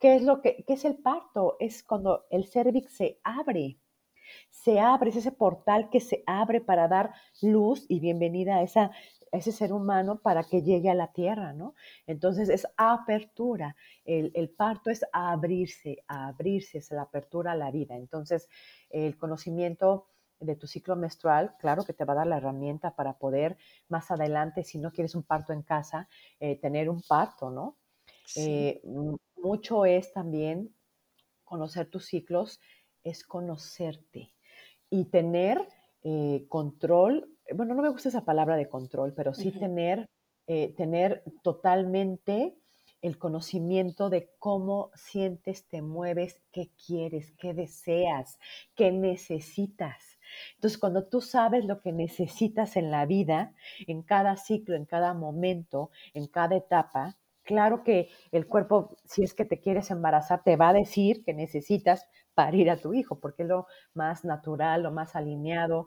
¿Qué 0.01 0.15
es 0.17 0.23
lo 0.23 0.41
que 0.43 0.65
qué 0.67 0.75
es 0.75 0.85
el 0.85 0.97
parto? 0.99 1.57
Es 1.61 1.83
cuando 1.83 2.27
el 2.31 2.47
cervix 2.47 2.93
se 2.97 3.21
abre, 3.25 3.79
se 4.51 4.81
abre, 4.81 5.11
es 5.11 5.17
ese 5.17 5.33
portal 5.33 5.91
que 5.91 6.01
se 6.01 6.25
abre 6.27 6.61
para 6.61 6.89
dar 6.89 7.13
luz 7.43 7.87
y 7.89 8.01
bienvenida 8.01 8.57
a, 8.59 8.63
esa, 8.63 8.85
a 9.33 9.37
ese 9.39 9.53
ser 9.53 9.73
humano 9.73 10.21
para 10.21 10.45
que 10.45 10.63
llegue 10.63 10.91
a 10.91 10.95
la 10.95 11.13
tierra, 11.13 11.53
¿no? 11.55 11.75
Entonces 12.07 12.49
es 12.51 12.67
apertura. 12.77 13.77
El, 14.05 14.33
el 14.35 14.51
parto 14.51 14.91
es 14.91 15.05
abrirse, 15.13 16.05
abrirse, 16.09 16.79
es 16.79 16.91
la 16.93 17.03
apertura 17.03 17.53
a 17.53 17.57
la 17.57 17.71
vida. 17.73 17.97
Entonces, 17.97 18.49
el 18.91 19.17
conocimiento 19.19 20.09
de 20.41 20.57
tu 20.57 20.67
ciclo 20.69 20.97
menstrual, 20.97 21.57
claro 21.59 21.85
que 21.85 21.95
te 21.95 22.05
va 22.05 22.15
a 22.15 22.17
dar 22.19 22.27
la 22.29 22.39
herramienta 22.39 22.97
para 22.97 23.19
poder 23.19 23.59
más 23.89 24.11
adelante, 24.11 24.65
si 24.65 24.79
no 24.79 24.93
quieres 24.93 25.15
un 25.17 25.25
parto 25.25 25.53
en 25.53 25.63
casa, 25.63 26.09
eh, 26.41 26.61
tener 26.61 26.91
un 26.91 27.03
parto, 27.03 27.51
¿no? 27.51 27.77
sí, 28.25 28.71
Eh, 28.71 28.81
m- 28.85 29.17
mucho 29.43 29.85
es 29.85 30.13
también 30.13 30.75
conocer 31.45 31.89
tus 31.91 32.07
ciclos, 32.07 32.61
es 33.03 33.25
conocerte 33.25 34.35
y 34.91 35.07
tener 35.07 35.67
eh, 36.03 36.47
control, 36.49 37.29
bueno, 37.55 37.75
no 37.75 37.83
me 37.83 37.89
gusta 37.89 38.09
esa 38.09 38.25
palabra 38.25 38.57
de 38.57 38.69
control, 38.69 39.15
pero 39.15 39.35
sí 39.35 39.51
tener, 39.51 40.07
eh, 40.47 40.75
tener 40.77 41.25
totalmente 41.43 42.57
el 43.01 43.19
conocimiento 43.19 44.11
de 44.11 44.31
cómo 44.39 44.91
sientes, 44.95 45.67
te 45.69 45.83
mueves, 45.83 46.43
qué 46.53 46.71
quieres, 46.87 47.33
qué 47.39 47.55
deseas, 47.55 48.39
qué 48.75 48.91
necesitas. 48.91 50.19
Entonces, 50.55 50.79
cuando 50.79 51.07
tú 51.07 51.21
sabes 51.21 51.65
lo 51.65 51.81
que 51.81 51.93
necesitas 51.93 52.77
en 52.77 52.91
la 52.91 53.07
vida, 53.07 53.55
en 53.87 54.03
cada 54.03 54.37
ciclo, 54.37 54.75
en 54.75 54.85
cada 54.85 55.15
momento, 55.15 55.91
en 56.13 56.27
cada 56.27 56.57
etapa, 56.57 57.17
claro 57.49 57.83
que 57.83 58.11
el 58.31 58.47
cuerpo, 58.47 58.99
si 59.07 59.23
es 59.25 59.33
que 59.33 59.47
te 59.47 59.59
quieres 59.59 59.91
embarazar, 59.91 60.43
te 60.45 60.57
va 60.57 60.69
a 60.69 60.75
decir 60.75 61.25
que 61.25 61.33
necesitas 61.33 62.07
parir 62.35 62.71
a 62.71 62.77
tu 62.77 62.93
hijo, 62.93 63.19
porque 63.19 63.45
es 63.45 63.49
lo 63.49 63.67
más 63.95 64.27
natural, 64.27 64.83
lo 64.83 64.91
más 64.91 65.17
alineado, 65.17 65.87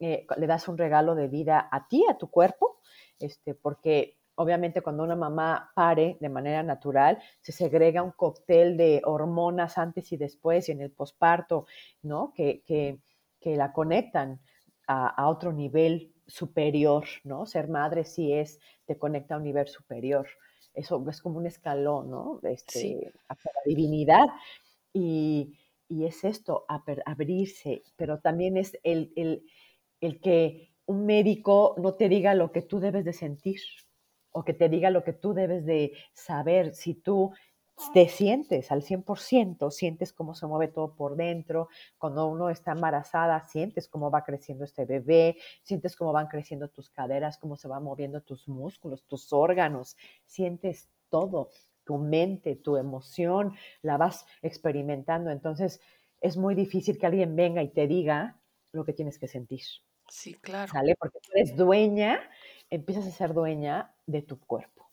eh, 0.00 0.26
le 0.38 0.46
das 0.46 0.66
un 0.66 0.78
regalo 0.78 1.14
de 1.14 1.28
vida 1.28 1.68
a 1.70 1.86
ti, 1.88 2.02
a 2.08 2.16
tu 2.16 2.30
cuerpo, 2.30 2.80
este, 3.18 3.54
porque 3.54 4.16
obviamente 4.36 4.80
cuando 4.80 5.02
una 5.02 5.14
mamá 5.14 5.72
pare 5.74 6.16
de 6.20 6.28
manera 6.30 6.62
natural, 6.62 7.18
se 7.42 7.52
segrega 7.52 8.02
un 8.02 8.12
cóctel 8.12 8.78
de 8.78 9.02
hormonas 9.04 9.76
antes 9.76 10.10
y 10.10 10.16
después 10.16 10.70
y 10.70 10.72
en 10.72 10.80
el 10.80 10.90
posparto, 10.90 11.66
¿no? 12.00 12.32
Que, 12.34 12.62
que, 12.64 12.98
que 13.38 13.56
la 13.56 13.74
conectan 13.74 14.40
a, 14.86 15.08
a, 15.08 15.28
otro 15.28 15.52
nivel 15.52 16.14
superior, 16.26 17.04
¿no? 17.24 17.44
Ser 17.44 17.68
madre 17.68 18.04
sí 18.04 18.32
es, 18.32 18.58
te 18.86 18.96
conecta 18.98 19.34
a 19.34 19.38
un 19.38 19.44
nivel 19.44 19.68
superior. 19.68 20.26
Eso 20.74 21.04
es 21.08 21.22
como 21.22 21.38
un 21.38 21.46
escalón, 21.46 22.10
¿no? 22.10 22.40
sí, 22.66 22.98
Este, 22.98 23.12
hacia 23.28 23.50
la 23.54 23.60
divinidad. 23.64 24.26
Y, 24.92 25.58
y 25.88 26.04
es 26.04 26.24
esto, 26.24 26.64
abrirse, 26.68 27.82
pero 27.96 28.20
también 28.20 28.56
es 28.56 28.78
el, 28.82 29.12
el, 29.16 29.44
el 30.00 30.20
que 30.20 30.70
un 30.86 31.06
médico 31.06 31.74
no 31.78 31.94
te 31.94 32.08
diga 32.08 32.34
lo 32.34 32.52
que 32.52 32.62
tú 32.62 32.80
debes 32.80 33.04
de 33.04 33.12
sentir 33.12 33.60
o 34.32 34.44
que 34.44 34.54
te 34.54 34.68
diga 34.68 34.90
lo 34.90 35.04
que 35.04 35.12
tú 35.12 35.32
debes 35.32 35.64
de 35.64 35.92
saber. 36.12 36.74
Si 36.74 36.94
tú 36.94 37.32
te 37.92 38.08
sientes 38.08 38.70
al 38.70 38.82
100%, 38.82 39.70
sientes 39.70 40.12
cómo 40.12 40.34
se 40.34 40.46
mueve 40.46 40.68
todo 40.68 40.94
por 40.94 41.16
dentro. 41.16 41.68
Cuando 41.98 42.26
uno 42.28 42.50
está 42.50 42.72
embarazada, 42.72 43.40
sientes 43.48 43.88
cómo 43.88 44.10
va 44.10 44.24
creciendo 44.24 44.64
este 44.64 44.84
bebé, 44.84 45.36
sientes 45.62 45.96
cómo 45.96 46.12
van 46.12 46.28
creciendo 46.28 46.68
tus 46.68 46.90
caderas, 46.90 47.38
cómo 47.38 47.56
se 47.56 47.68
van 47.68 47.82
moviendo 47.82 48.20
tus 48.22 48.48
músculos, 48.48 49.04
tus 49.06 49.32
órganos, 49.32 49.96
sientes 50.24 50.88
todo, 51.08 51.50
tu 51.84 51.98
mente, 51.98 52.56
tu 52.56 52.76
emoción, 52.76 53.54
la 53.82 53.96
vas 53.96 54.26
experimentando. 54.42 55.30
Entonces, 55.30 55.80
es 56.20 56.36
muy 56.36 56.54
difícil 56.54 56.98
que 56.98 57.06
alguien 57.06 57.36
venga 57.36 57.62
y 57.62 57.68
te 57.68 57.86
diga 57.86 58.40
lo 58.72 58.84
que 58.84 58.92
tienes 58.92 59.18
que 59.18 59.28
sentir. 59.28 59.62
Sí, 60.08 60.34
claro. 60.34 60.72
¿Sale? 60.72 60.94
Porque 60.98 61.18
tú 61.20 61.30
eres 61.34 61.56
dueña, 61.56 62.20
empiezas 62.70 63.06
a 63.06 63.10
ser 63.10 63.34
dueña 63.34 63.94
de 64.06 64.22
tu 64.22 64.38
cuerpo. 64.38 64.83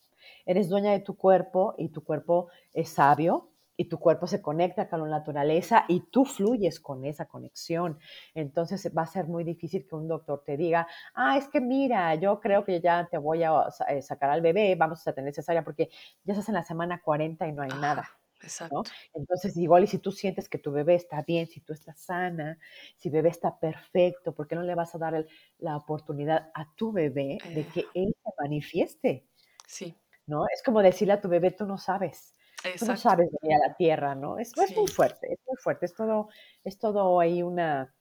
Eres 0.52 0.68
dueña 0.68 0.92
de 0.92 1.00
tu 1.00 1.16
cuerpo 1.16 1.76
y 1.78 1.88
tu 1.94 2.04
cuerpo 2.04 2.50
es 2.74 2.90
sabio 2.90 3.52
y 3.78 3.86
tu 3.86 4.00
cuerpo 4.00 4.28
se 4.28 4.42
conecta 4.42 4.90
con 4.90 5.00
la 5.00 5.08
naturaleza 5.08 5.86
y 5.88 6.02
tú 6.12 6.26
fluyes 6.26 6.82
con 6.82 7.06
esa 7.06 7.30
conexión. 7.30 7.98
Entonces 8.34 8.92
va 8.96 9.04
a 9.04 9.06
ser 9.06 9.28
muy 9.28 9.46
difícil 9.46 9.88
que 9.88 9.96
un 9.96 10.10
doctor 10.10 10.44
te 10.46 10.58
diga, 10.58 10.90
ah, 11.14 11.38
es 11.38 11.48
que 11.48 11.62
mira, 11.62 12.16
yo 12.16 12.42
creo 12.42 12.66
que 12.66 12.82
ya 12.82 13.08
te 13.10 13.18
voy 13.18 13.44
a 13.44 13.70
eh, 13.88 14.02
sacar 14.02 14.30
al 14.30 14.42
bebé, 14.42 14.76
vamos 14.76 15.08
a 15.08 15.14
tener 15.14 15.34
cesárea 15.34 15.64
porque 15.64 15.90
ya 16.26 16.34
estás 16.34 16.50
en 16.50 16.56
la 16.56 16.64
semana 16.64 17.02
40 17.02 17.48
y 17.48 17.54
no 17.54 17.62
hay 17.62 17.72
nada. 17.80 18.10
Exacto. 18.44 18.84
Entonces, 19.14 19.56
igual 19.56 19.86
y 19.86 19.88
si 19.88 20.00
tú 20.00 20.12
sientes 20.12 20.50
que 20.50 20.58
tu 20.58 20.74
bebé 20.74 20.96
está 20.96 21.22
bien, 21.22 21.48
si 21.48 21.62
tú 21.62 21.72
estás 21.72 21.98
sana, 21.98 22.60
si 22.98 23.10
bebé 23.10 23.30
está 23.30 23.58
perfecto, 23.58 24.36
¿por 24.36 24.50
qué 24.50 24.56
no 24.56 24.64
le 24.64 24.76
vas 24.76 24.94
a 24.96 24.98
dar 24.98 25.26
la 25.60 25.78
oportunidad 25.78 26.52
a 26.54 26.68
tu 26.76 26.92
bebé 26.92 27.38
de 27.56 27.66
que 27.68 27.86
él 27.94 28.14
se 28.22 28.32
manifieste? 28.38 29.26
Sí. 29.66 29.96
¿No? 30.27 30.45
Es 30.53 30.62
como 30.63 30.81
decirle 30.81 31.13
a 31.13 31.21
tu 31.21 31.29
bebé, 31.29 31.51
tú 31.51 31.65
no 31.65 31.77
sabes. 31.77 32.36
Tú 32.77 32.86
no 32.86 32.95
sabes 32.95 33.29
venir 33.41 33.57
a 33.57 33.67
la 33.67 33.75
tierra, 33.75 34.13
¿no? 34.13 34.38
Es, 34.38 34.51
es, 34.55 34.75
muy 34.77 34.88
fuerte, 34.88 35.34
es 35.34 35.39
muy 35.47 35.57
fuerte. 35.57 35.88
Es 35.88 35.95
todo, 35.95 36.29
es 36.63 36.77
todo 36.77 37.19
ahí 37.19 37.41
una, 37.41 37.93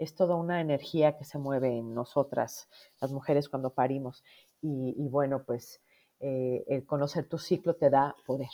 es 0.00 0.14
toda 0.14 0.34
una 0.34 0.60
energía 0.60 1.16
que 1.16 1.24
se 1.24 1.38
mueve 1.38 1.68
en 1.76 1.94
nosotras, 1.94 2.68
las 3.00 3.12
mujeres, 3.12 3.48
cuando 3.48 3.74
parimos. 3.74 4.24
Y, 4.62 5.08
bueno, 5.08 5.44
pues 5.44 5.80
eh, 6.20 6.64
el 6.68 6.84
conocer 6.86 7.28
tu 7.28 7.38
ciclo 7.38 7.76
te 7.76 7.90
da 7.90 8.16
poder. 8.26 8.48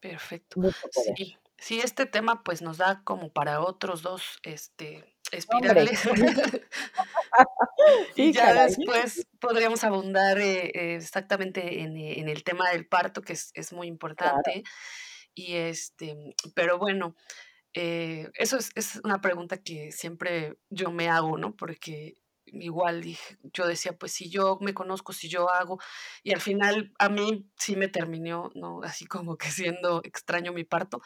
Perfecto. 0.00 0.60
Sí, 0.90 1.36
sí, 1.58 1.80
este 1.80 2.06
tema 2.06 2.42
pues 2.44 2.62
nos 2.62 2.78
da 2.78 3.02
como 3.04 3.30
para 3.32 3.60
otros 3.60 4.02
dos 4.02 4.38
este, 4.42 5.16
espirales. 5.32 6.02
y 8.16 8.32
ya 8.32 8.64
después 8.64 9.26
podríamos 9.40 9.84
abundar 9.84 10.38
eh, 10.38 10.70
eh, 10.74 10.96
exactamente 10.96 11.80
eh, 11.80 12.18
en, 12.18 12.28
el 12.28 12.44
tema 12.44 12.70
del 12.70 12.86
parto, 12.86 13.22
que 13.22 13.32
es, 13.32 13.72
muy 13.72 13.86
importante. 13.86 14.62
Y 15.34 15.54
este, 15.54 16.16
pero 16.54 16.78
bueno, 16.78 17.14
eso 17.72 18.56
es, 18.56 18.70
es, 18.74 19.00
una 19.04 19.20
pregunta 19.20 19.58
que 19.62 19.92
siempre 19.92 20.56
yo 20.70 20.90
me 20.90 21.08
hago, 21.08 21.36
¿no? 21.36 21.54
Porque 21.54 22.14
igual 22.46 23.02
dije, 23.02 23.36
yo 23.52 23.66
decía, 23.66 23.92
pues 23.98 24.12
si 24.12 24.30
yo 24.30 24.58
me 24.60 24.74
conozco, 24.74 25.12
si 25.12 25.28
yo 25.28 25.50
hago, 25.50 25.78
y 26.22 26.32
al 26.32 26.40
final 26.40 26.92
a 26.98 27.08
mí 27.08 27.50
sí 27.58 27.76
me 27.76 27.88
terminó, 27.88 28.50
¿no? 28.54 28.80
Así 28.82 29.04
como 29.06 29.36
que 29.36 29.50
siendo 29.50 30.00
extraño 30.04 30.52
mi 30.52 30.64
parto, 30.64 31.02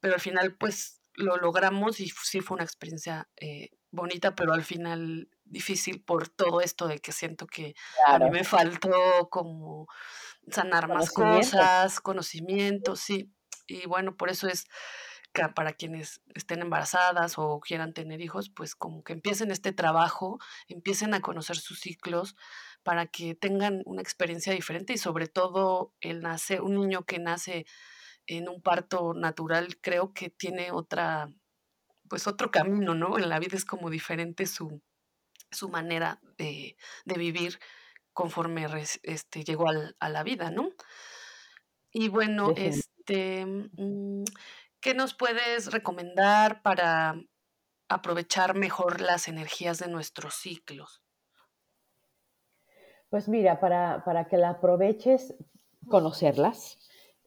pero 0.00 0.14
al 0.14 0.20
final 0.20 0.56
pues 0.56 1.00
lo 1.14 1.36
logramos 1.36 2.00
y 2.00 2.08
sí 2.08 2.40
fue 2.40 2.56
una 2.56 2.64
experiencia 2.64 3.28
eh, 3.36 3.70
bonita, 3.90 4.34
pero 4.34 4.52
al 4.52 4.64
final 4.64 5.28
difícil 5.54 6.02
por 6.02 6.28
todo 6.28 6.60
esto 6.60 6.86
de 6.86 6.98
que 6.98 7.12
siento 7.12 7.46
que 7.46 7.74
a 8.06 8.18
mí 8.18 8.30
me 8.30 8.44
faltó 8.44 9.30
como 9.30 9.86
sanar 10.50 10.88
más 10.88 11.10
cosas, 11.10 12.00
conocimiento, 12.00 12.96
sí. 12.96 13.32
Y 13.66 13.86
bueno, 13.86 14.16
por 14.16 14.28
eso 14.28 14.46
es 14.46 14.66
para 15.54 15.72
quienes 15.72 16.20
estén 16.34 16.60
embarazadas 16.60 17.34
o 17.38 17.60
quieran 17.60 17.92
tener 17.92 18.20
hijos, 18.20 18.50
pues 18.50 18.76
como 18.76 19.02
que 19.02 19.14
empiecen 19.14 19.50
este 19.50 19.72
trabajo, 19.72 20.38
empiecen 20.68 21.12
a 21.12 21.20
conocer 21.20 21.56
sus 21.56 21.80
ciclos 21.80 22.36
para 22.84 23.06
que 23.06 23.34
tengan 23.34 23.82
una 23.84 24.02
experiencia 24.02 24.52
diferente 24.52 24.92
y 24.92 24.98
sobre 24.98 25.26
todo 25.26 25.92
el 26.00 26.20
nacer, 26.20 26.62
un 26.62 26.74
niño 26.74 27.04
que 27.04 27.18
nace 27.18 27.66
en 28.26 28.48
un 28.48 28.62
parto 28.62 29.12
natural 29.14 29.76
creo 29.80 30.12
que 30.12 30.30
tiene 30.30 30.70
otra, 30.70 31.28
pues 32.08 32.26
otro 32.26 32.50
camino, 32.50 32.94
¿no? 32.94 33.18
En 33.18 33.28
la 33.28 33.38
vida 33.38 33.56
es 33.56 33.64
como 33.64 33.90
diferente 33.90 34.46
su, 34.46 34.82
su 35.54 35.68
manera 35.68 36.20
de, 36.38 36.76
de 37.04 37.14
vivir 37.14 37.58
conforme 38.12 38.66
este, 39.02 39.44
llegó 39.44 39.66
a 39.98 40.08
la 40.08 40.22
vida, 40.22 40.50
¿no? 40.50 40.70
Y 41.90 42.08
bueno, 42.08 42.52
este, 42.56 43.46
mm, 43.46 44.24
¿Qué 44.84 44.92
nos 44.92 45.14
puedes 45.14 45.72
recomendar 45.72 46.60
para 46.60 47.18
aprovechar 47.88 48.54
mejor 48.54 49.00
las 49.00 49.28
energías 49.28 49.78
de 49.78 49.88
nuestros 49.88 50.34
ciclos? 50.34 51.02
Pues 53.08 53.26
mira, 53.26 53.60
para, 53.60 54.04
para 54.04 54.28
que 54.28 54.36
la 54.36 54.50
aproveches, 54.50 55.34
conocerlas, 55.88 56.78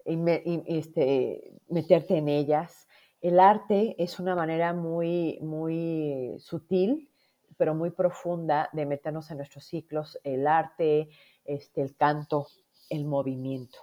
y, 0.05 0.19
este, 0.67 1.59
meterte 1.67 2.17
en 2.17 2.27
ellas. 2.27 2.87
El 3.21 3.39
arte 3.39 3.95
es 3.97 4.19
una 4.19 4.35
manera 4.35 4.73
muy, 4.73 5.39
muy 5.41 6.35
sutil, 6.37 7.09
pero 7.57 7.75
muy 7.75 7.89
profunda 7.89 8.69
de 8.73 8.85
meternos 8.85 9.29
en 9.31 9.37
nuestros 9.37 9.65
ciclos. 9.65 10.19
El 10.23 10.47
arte, 10.47 11.09
este, 11.45 11.81
el 11.81 11.95
canto, 11.95 12.47
el 12.89 13.05
movimiento. 13.05 13.79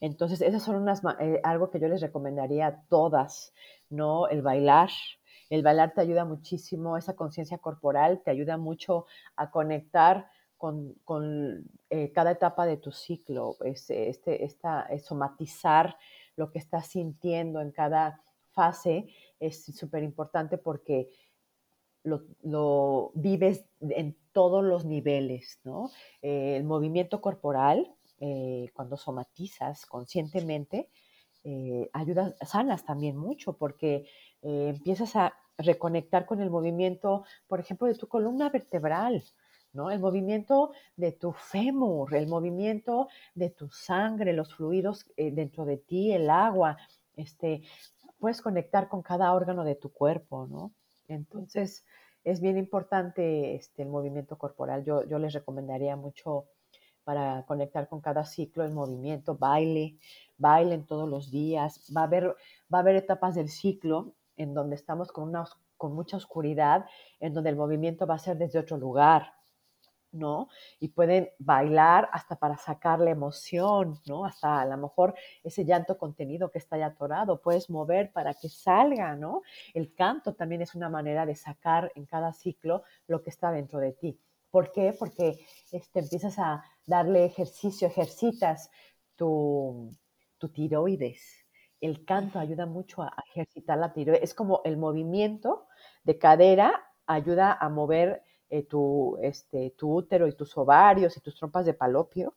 Entonces, 0.00 0.40
esas 0.42 0.62
son 0.62 0.76
unas, 0.76 1.02
eh, 1.20 1.40
algo 1.42 1.70
que 1.70 1.80
yo 1.80 1.88
les 1.88 2.00
recomendaría 2.00 2.66
a 2.66 2.82
todas, 2.88 3.54
¿no? 3.88 4.28
El 4.28 4.42
bailar. 4.42 4.90
El 5.50 5.62
bailar 5.62 5.92
te 5.94 6.00
ayuda 6.00 6.24
muchísimo, 6.24 6.96
esa 6.96 7.14
conciencia 7.14 7.58
corporal 7.58 8.22
te 8.24 8.30
ayuda 8.30 8.56
mucho 8.56 9.06
a 9.36 9.50
conectar 9.50 10.30
con, 10.56 10.94
eh, 11.90 12.12
cada 12.12 12.30
etapa 12.30 12.66
de 12.66 12.76
tu 12.76 12.92
ciclo, 12.92 13.56
este, 13.64 14.08
esta, 14.44 14.86
somatizar 14.98 15.96
lo 16.36 16.52
que 16.52 16.60
estás 16.60 16.86
sintiendo 16.86 17.60
en 17.60 17.72
cada 17.72 18.22
fase 18.52 19.08
es 19.40 19.64
súper 19.64 20.04
importante 20.04 20.58
porque 20.58 21.10
lo, 22.04 23.12
vives 23.14 23.64
en 23.80 24.16
todos 24.32 24.64
los 24.64 24.84
niveles, 24.84 25.60
¿no? 25.64 25.90
Eh, 26.22 26.56
el 26.56 26.64
movimiento 26.64 27.20
corporal 27.20 27.94
eh, 28.24 28.70
cuando 28.72 28.96
somatizas 28.96 29.84
conscientemente, 29.84 30.88
eh, 31.42 31.90
ayudas, 31.92 32.36
sanas 32.46 32.84
también 32.84 33.16
mucho 33.16 33.54
porque 33.54 34.06
eh, 34.42 34.68
empiezas 34.76 35.16
a 35.16 35.34
reconectar 35.58 36.24
con 36.24 36.40
el 36.40 36.48
movimiento, 36.48 37.24
por 37.48 37.58
ejemplo, 37.58 37.88
de 37.88 37.96
tu 37.96 38.06
columna 38.06 38.48
vertebral, 38.48 39.24
¿no? 39.72 39.90
El 39.90 39.98
movimiento 39.98 40.70
de 40.94 41.10
tu 41.10 41.32
fémur, 41.32 42.14
el 42.14 42.28
movimiento 42.28 43.08
de 43.34 43.50
tu 43.50 43.68
sangre, 43.70 44.32
los 44.32 44.54
fluidos 44.54 45.04
dentro 45.16 45.64
de 45.64 45.78
ti, 45.78 46.12
el 46.12 46.30
agua, 46.30 46.76
este, 47.16 47.62
puedes 48.20 48.40
conectar 48.40 48.88
con 48.88 49.02
cada 49.02 49.34
órgano 49.34 49.64
de 49.64 49.74
tu 49.74 49.90
cuerpo, 49.90 50.46
¿no? 50.46 50.72
Entonces, 51.12 51.84
es 52.24 52.40
bien 52.40 52.56
importante 52.56 53.54
este, 53.54 53.82
el 53.82 53.88
movimiento 53.88 54.38
corporal. 54.38 54.84
Yo, 54.84 55.04
yo 55.04 55.18
les 55.18 55.32
recomendaría 55.32 55.96
mucho 55.96 56.46
para 57.04 57.44
conectar 57.46 57.88
con 57.88 58.00
cada 58.00 58.24
ciclo, 58.24 58.64
el 58.64 58.72
movimiento, 58.72 59.36
baile, 59.36 59.98
bailen 60.38 60.86
todos 60.86 61.08
los 61.08 61.30
días. 61.30 61.92
Va 61.94 62.02
a 62.02 62.04
haber, 62.04 62.36
va 62.72 62.78
a 62.78 62.80
haber 62.80 62.96
etapas 62.96 63.34
del 63.34 63.48
ciclo 63.48 64.14
en 64.36 64.54
donde 64.54 64.76
estamos 64.76 65.10
con, 65.12 65.28
una, 65.28 65.44
con 65.76 65.94
mucha 65.94 66.16
oscuridad, 66.16 66.86
en 67.20 67.34
donde 67.34 67.50
el 67.50 67.56
movimiento 67.56 68.06
va 68.06 68.14
a 68.14 68.18
ser 68.18 68.36
desde 68.38 68.58
otro 68.58 68.76
lugar, 68.76 69.34
¿no? 70.12 70.48
Y 70.78 70.88
pueden 70.88 71.30
bailar 71.38 72.08
hasta 72.12 72.36
para 72.36 72.56
sacar 72.56 73.00
la 73.00 73.10
emoción, 73.10 74.00
¿no? 74.06 74.24
Hasta 74.24 74.60
a 74.60 74.66
lo 74.66 74.76
mejor 74.76 75.14
ese 75.42 75.64
llanto 75.64 75.98
contenido 75.98 76.50
que 76.50 76.58
está 76.58 76.78
ya 76.78 76.86
atorado, 76.86 77.40
puedes 77.40 77.70
mover 77.70 78.12
para 78.12 78.34
que 78.34 78.48
salga, 78.48 79.16
¿no? 79.16 79.42
El 79.74 79.94
canto 79.94 80.34
también 80.34 80.62
es 80.62 80.74
una 80.74 80.88
manera 80.88 81.26
de 81.26 81.34
sacar 81.34 81.90
en 81.94 82.06
cada 82.06 82.32
ciclo 82.32 82.84
lo 83.06 83.22
que 83.22 83.30
está 83.30 83.50
dentro 83.50 83.78
de 83.80 83.92
ti. 83.92 84.18
¿Por 84.52 84.70
qué? 84.70 84.94
Porque 84.98 85.46
este, 85.70 86.00
empiezas 86.00 86.38
a 86.38 86.62
darle 86.86 87.24
ejercicio, 87.24 87.88
ejercitas 87.88 88.70
tu, 89.16 89.90
tiroides. 90.52 91.46
El 91.80 92.04
canto 92.04 92.38
ayuda 92.38 92.66
mucho 92.66 93.02
a 93.02 93.14
ejercitar 93.30 93.78
la 93.78 93.94
tiroides. 93.94 94.22
Es 94.22 94.34
como 94.34 94.60
el 94.64 94.76
movimiento 94.76 95.66
de 96.04 96.18
cadera 96.18 96.84
ayuda 97.06 97.56
a 97.58 97.68
mover 97.70 98.22
eh, 98.52 98.64
tu, 98.64 99.16
este, 99.22 99.70
tu 99.78 99.94
útero 99.96 100.28
y 100.28 100.34
tus 100.34 100.56
ovarios 100.58 101.16
y 101.16 101.20
tus 101.20 101.34
trompas 101.36 101.64
de 101.66 101.72
palopio. 101.74 102.34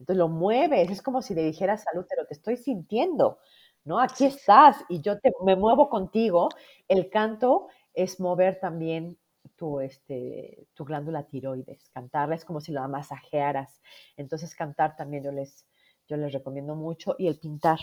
Entonces 0.00 0.18
lo 0.18 0.28
mueves, 0.28 0.90
es 0.90 1.02
como 1.02 1.22
si 1.22 1.34
le 1.34 1.44
dijeras 1.44 1.84
al 1.92 2.00
útero, 2.00 2.26
te 2.26 2.34
estoy 2.34 2.56
sintiendo, 2.56 3.38
¿no? 3.84 4.00
Aquí 4.00 4.24
estás 4.26 4.84
y 4.88 5.00
yo 5.00 5.20
te, 5.20 5.32
me 5.44 5.56
muevo 5.56 5.88
contigo. 5.88 6.48
El 6.88 7.08
canto 7.10 7.68
es 7.94 8.18
mover 8.20 8.58
también 8.60 9.16
tu, 9.56 9.80
este, 9.80 10.66
tu 10.74 10.84
glándula 10.84 11.22
tiroides. 11.28 11.88
Cantarla 11.90 12.34
es 12.34 12.44
como 12.44 12.60
si 12.60 12.72
la 12.72 12.88
masajearas. 12.88 13.80
Entonces 14.16 14.56
cantar 14.56 14.96
también 14.96 15.22
yo 15.24 15.32
les, 15.32 15.66
yo 16.08 16.16
les 16.16 16.32
recomiendo 16.32 16.74
mucho. 16.74 17.14
Y 17.18 17.28
el 17.28 17.38
pintar. 17.38 17.78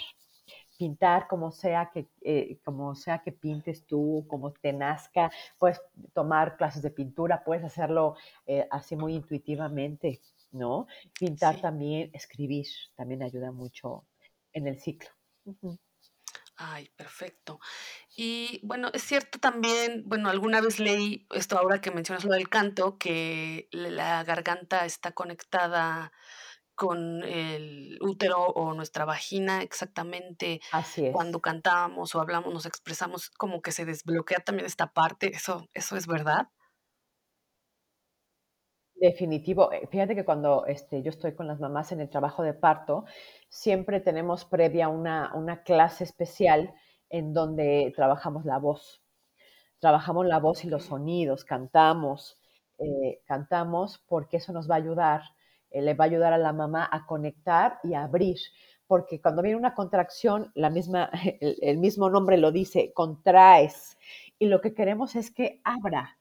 Pintar 0.82 1.28
como 1.28 1.52
sea 1.52 1.92
que, 1.94 2.08
eh, 2.22 2.58
como 2.66 2.96
sea 2.96 3.20
que 3.20 3.32
pintes 3.32 3.86
tú, 3.86 4.26
como 4.28 4.52
te 4.52 4.74
nazca. 4.74 5.32
Puedes 5.60 5.80
tomar 6.12 6.58
clases 6.58 6.82
de 6.82 6.90
pintura, 6.90 7.44
puedes 7.44 7.64
hacerlo 7.64 8.16
eh, 8.48 8.68
así 8.72 8.96
muy 8.96 9.14
intuitivamente, 9.14 10.22
¿no? 10.52 10.88
Pintar 11.20 11.62
también, 11.62 12.10
escribir, 12.14 12.66
también 12.96 13.22
ayuda 13.22 13.52
mucho 13.52 14.08
en 14.54 14.66
el 14.66 14.80
ciclo. 14.80 15.12
Ay, 16.56 16.90
perfecto. 16.96 17.60
Y 18.16 18.60
bueno, 18.64 18.90
es 18.92 19.04
cierto 19.04 19.38
también, 19.38 20.02
bueno, 20.08 20.32
alguna 20.32 20.62
vez 20.62 20.80
leí 20.80 21.28
esto 21.30 21.60
ahora 21.60 21.80
que 21.80 21.92
mencionas 21.92 22.26
lo 22.26 22.34
del 22.34 22.50
canto, 22.50 22.98
que 22.98 23.68
la 23.72 24.24
garganta 24.24 24.84
está 24.86 25.12
conectada 25.12 26.12
con 26.82 27.24
el 27.24 28.00
útero 28.02 28.44
o 28.44 28.74
nuestra 28.74 29.06
vagina 29.06 29.62
exactamente 29.62 30.62
Así 30.72 31.12
cuando 31.12 31.38
es. 31.38 31.44
cantamos 31.44 32.16
o 32.16 32.20
hablamos, 32.20 32.52
nos 32.52 32.66
expresamos, 32.66 33.30
como 33.30 33.62
que 33.62 33.72
se 33.72 33.86
desbloquea 33.86 34.40
también 34.40 34.66
esta 34.66 34.88
parte, 34.88 35.28
¿eso 35.28 35.70
eso 35.76 35.96
es 35.96 36.08
verdad? 36.08 36.48
Definitivo. 38.96 39.72
Eh, 39.72 39.88
fíjate 39.92 40.16
que 40.16 40.26
cuando, 40.26 40.66
este, 40.66 41.04
yo 41.04 41.12
estoy 41.12 41.36
con 41.36 41.46
las 41.48 41.60
mamás 41.60 41.92
en 41.92 42.02
el 42.02 42.10
trabajo 42.10 42.42
de 42.42 42.56
parto, 42.56 43.06
siempre 43.48 44.00
tenemos 44.00 44.46
previa 44.46 44.90
una 44.90 45.32
una 45.36 45.62
clase 45.62 46.04
especial 46.04 46.74
en 47.10 47.34
donde 47.34 47.94
trabajamos 47.96 48.44
la 48.46 48.58
voz. 48.58 49.04
Trabajamos 49.80 50.26
la 50.26 50.40
voz 50.40 50.66
y 50.66 50.70
los 50.70 50.86
sonidos, 50.86 51.46
cantamos, 51.46 52.40
eh, 52.80 53.22
cantamos 53.28 54.04
porque 54.08 54.38
eso 54.38 54.52
nos 54.52 54.68
va 54.68 54.76
a 54.76 54.80
ayudar, 54.80 55.22
eh, 55.72 55.82
le 55.82 55.94
va 55.94 56.06
a 56.06 56.08
ayudar 56.08 56.34
a 56.34 56.38
la 56.38 56.54
mamá 56.54 56.88
a 56.92 57.06
conectar 57.06 57.80
y 57.84 57.94
a 57.94 58.04
abrir, 58.04 58.38
porque 58.88 59.22
cuando 59.22 59.42
viene 59.42 59.58
una 59.58 59.74
contracción, 59.76 60.52
la 60.56 60.70
misma 60.70 61.10
el 61.42 61.58
el 61.62 61.78
mismo 61.78 62.10
nombre 62.10 62.38
lo 62.38 62.52
dice, 62.52 62.94
contraes, 62.94 63.98
y 64.40 64.48
lo 64.48 64.62
que 64.62 64.74
queremos 64.74 65.16
es 65.16 65.32
que 65.32 65.62
abra. 65.64 66.18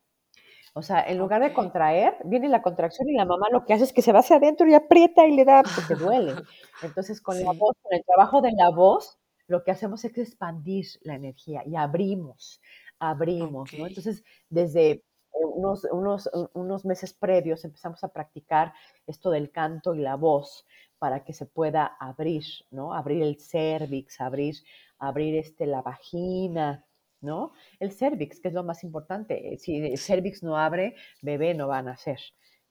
O 0.75 0.83
sea, 0.83 1.03
en 1.03 1.19
lugar 1.19 1.43
de 1.43 1.53
contraer, 1.53 2.17
viene 2.25 2.49
la 2.49 2.63
contracción 2.63 3.09
y 3.09 3.15
la 3.15 3.25
mamá 3.25 3.47
lo 3.51 3.65
que 3.65 3.73
hace 3.73 3.85
es 3.85 3.93
que 3.93 4.03
se 4.03 4.13
va 4.13 4.21
hacia 4.21 4.37
adentro 4.37 4.69
y 4.69 4.75
aprieta 4.75 5.27
y 5.27 5.33
le 5.33 5.45
da 5.45 5.63
porque 5.63 5.95
duele. 5.95 6.35
Entonces, 6.83 7.21
con 7.21 7.39
la 7.43 7.53
voz, 7.53 7.77
con 7.83 7.93
el 7.93 8.05
trabajo 8.05 8.41
de 8.41 8.53
la 8.53 8.71
voz, 8.71 9.19
lo 9.49 9.65
que 9.65 9.73
hacemos 9.73 10.05
es 10.05 10.17
expandir 10.17 10.87
la 11.03 11.15
energía 11.17 11.63
y 11.67 11.75
abrimos, 11.75 12.61
abrimos, 13.01 13.73
¿no? 13.77 13.87
Entonces, 13.87 14.23
desde, 14.49 15.03
unos 15.33 15.85
unos 15.93 16.31
unos 16.55 16.85
meses 16.85 17.13
previos 17.15 17.65
empezamos 17.65 18.03
a 18.05 18.09
practicar 18.13 18.73
esto 19.07 19.31
del 19.31 19.51
canto 19.53 19.95
y 19.95 20.01
la 20.01 20.17
voz 20.17 20.67
para 20.99 21.25
que 21.25 21.33
se 21.33 21.47
pueda 21.47 21.87
abrir, 21.99 22.45
¿no? 22.71 22.95
Abrir 22.95 23.23
el 23.23 23.39
cérvix, 23.41 24.21
abrir 24.21 24.57
abrir, 24.99 25.37
este, 25.37 25.67
la 25.67 25.81
vagina, 25.83 26.87
¿no? 27.23 27.53
El 27.79 27.93
cérvix, 27.93 28.41
que 28.41 28.49
es 28.49 28.55
lo 28.55 28.65
más 28.65 28.85
importante. 28.85 29.57
Si 29.59 29.77
el 29.79 29.99
Sí. 29.99 30.07
cérvix 30.07 30.43
no 30.43 30.57
abre, 30.59 30.95
bebé 31.23 31.55
no 31.55 31.69
va 31.69 31.79
a 31.79 31.83
nacer. 31.83 32.21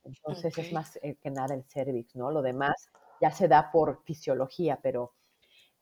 Entonces, 0.03 0.57
es 0.57 0.71
más, 0.71 0.97
eh, 1.03 1.17
que 1.21 1.31
nada 1.31 1.55
el 1.55 1.63
cérvix, 1.65 2.15
¿no? 2.15 2.31
Lo 2.31 2.41
demás 2.41 2.75
ya 3.21 3.31
se 3.31 3.47
da 3.47 3.71
por 3.71 4.03
fisiología, 4.03 4.79
pero 4.81 5.15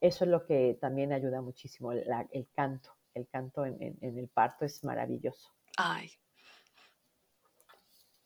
eso 0.00 0.24
es 0.24 0.30
lo 0.30 0.46
que 0.46 0.78
también 0.80 1.12
ayuda 1.12 1.40
muchísimo, 1.42 1.92
la 1.94 2.26
el 2.32 2.48
canto. 2.52 2.90
El 3.14 3.28
canto 3.28 3.64
en 3.66 3.82
en 3.82 3.98
en 4.02 4.18
el 4.18 4.28
parto 4.28 4.64
es 4.64 4.84
maravilloso. 4.84 5.50
Ay. 5.76 6.10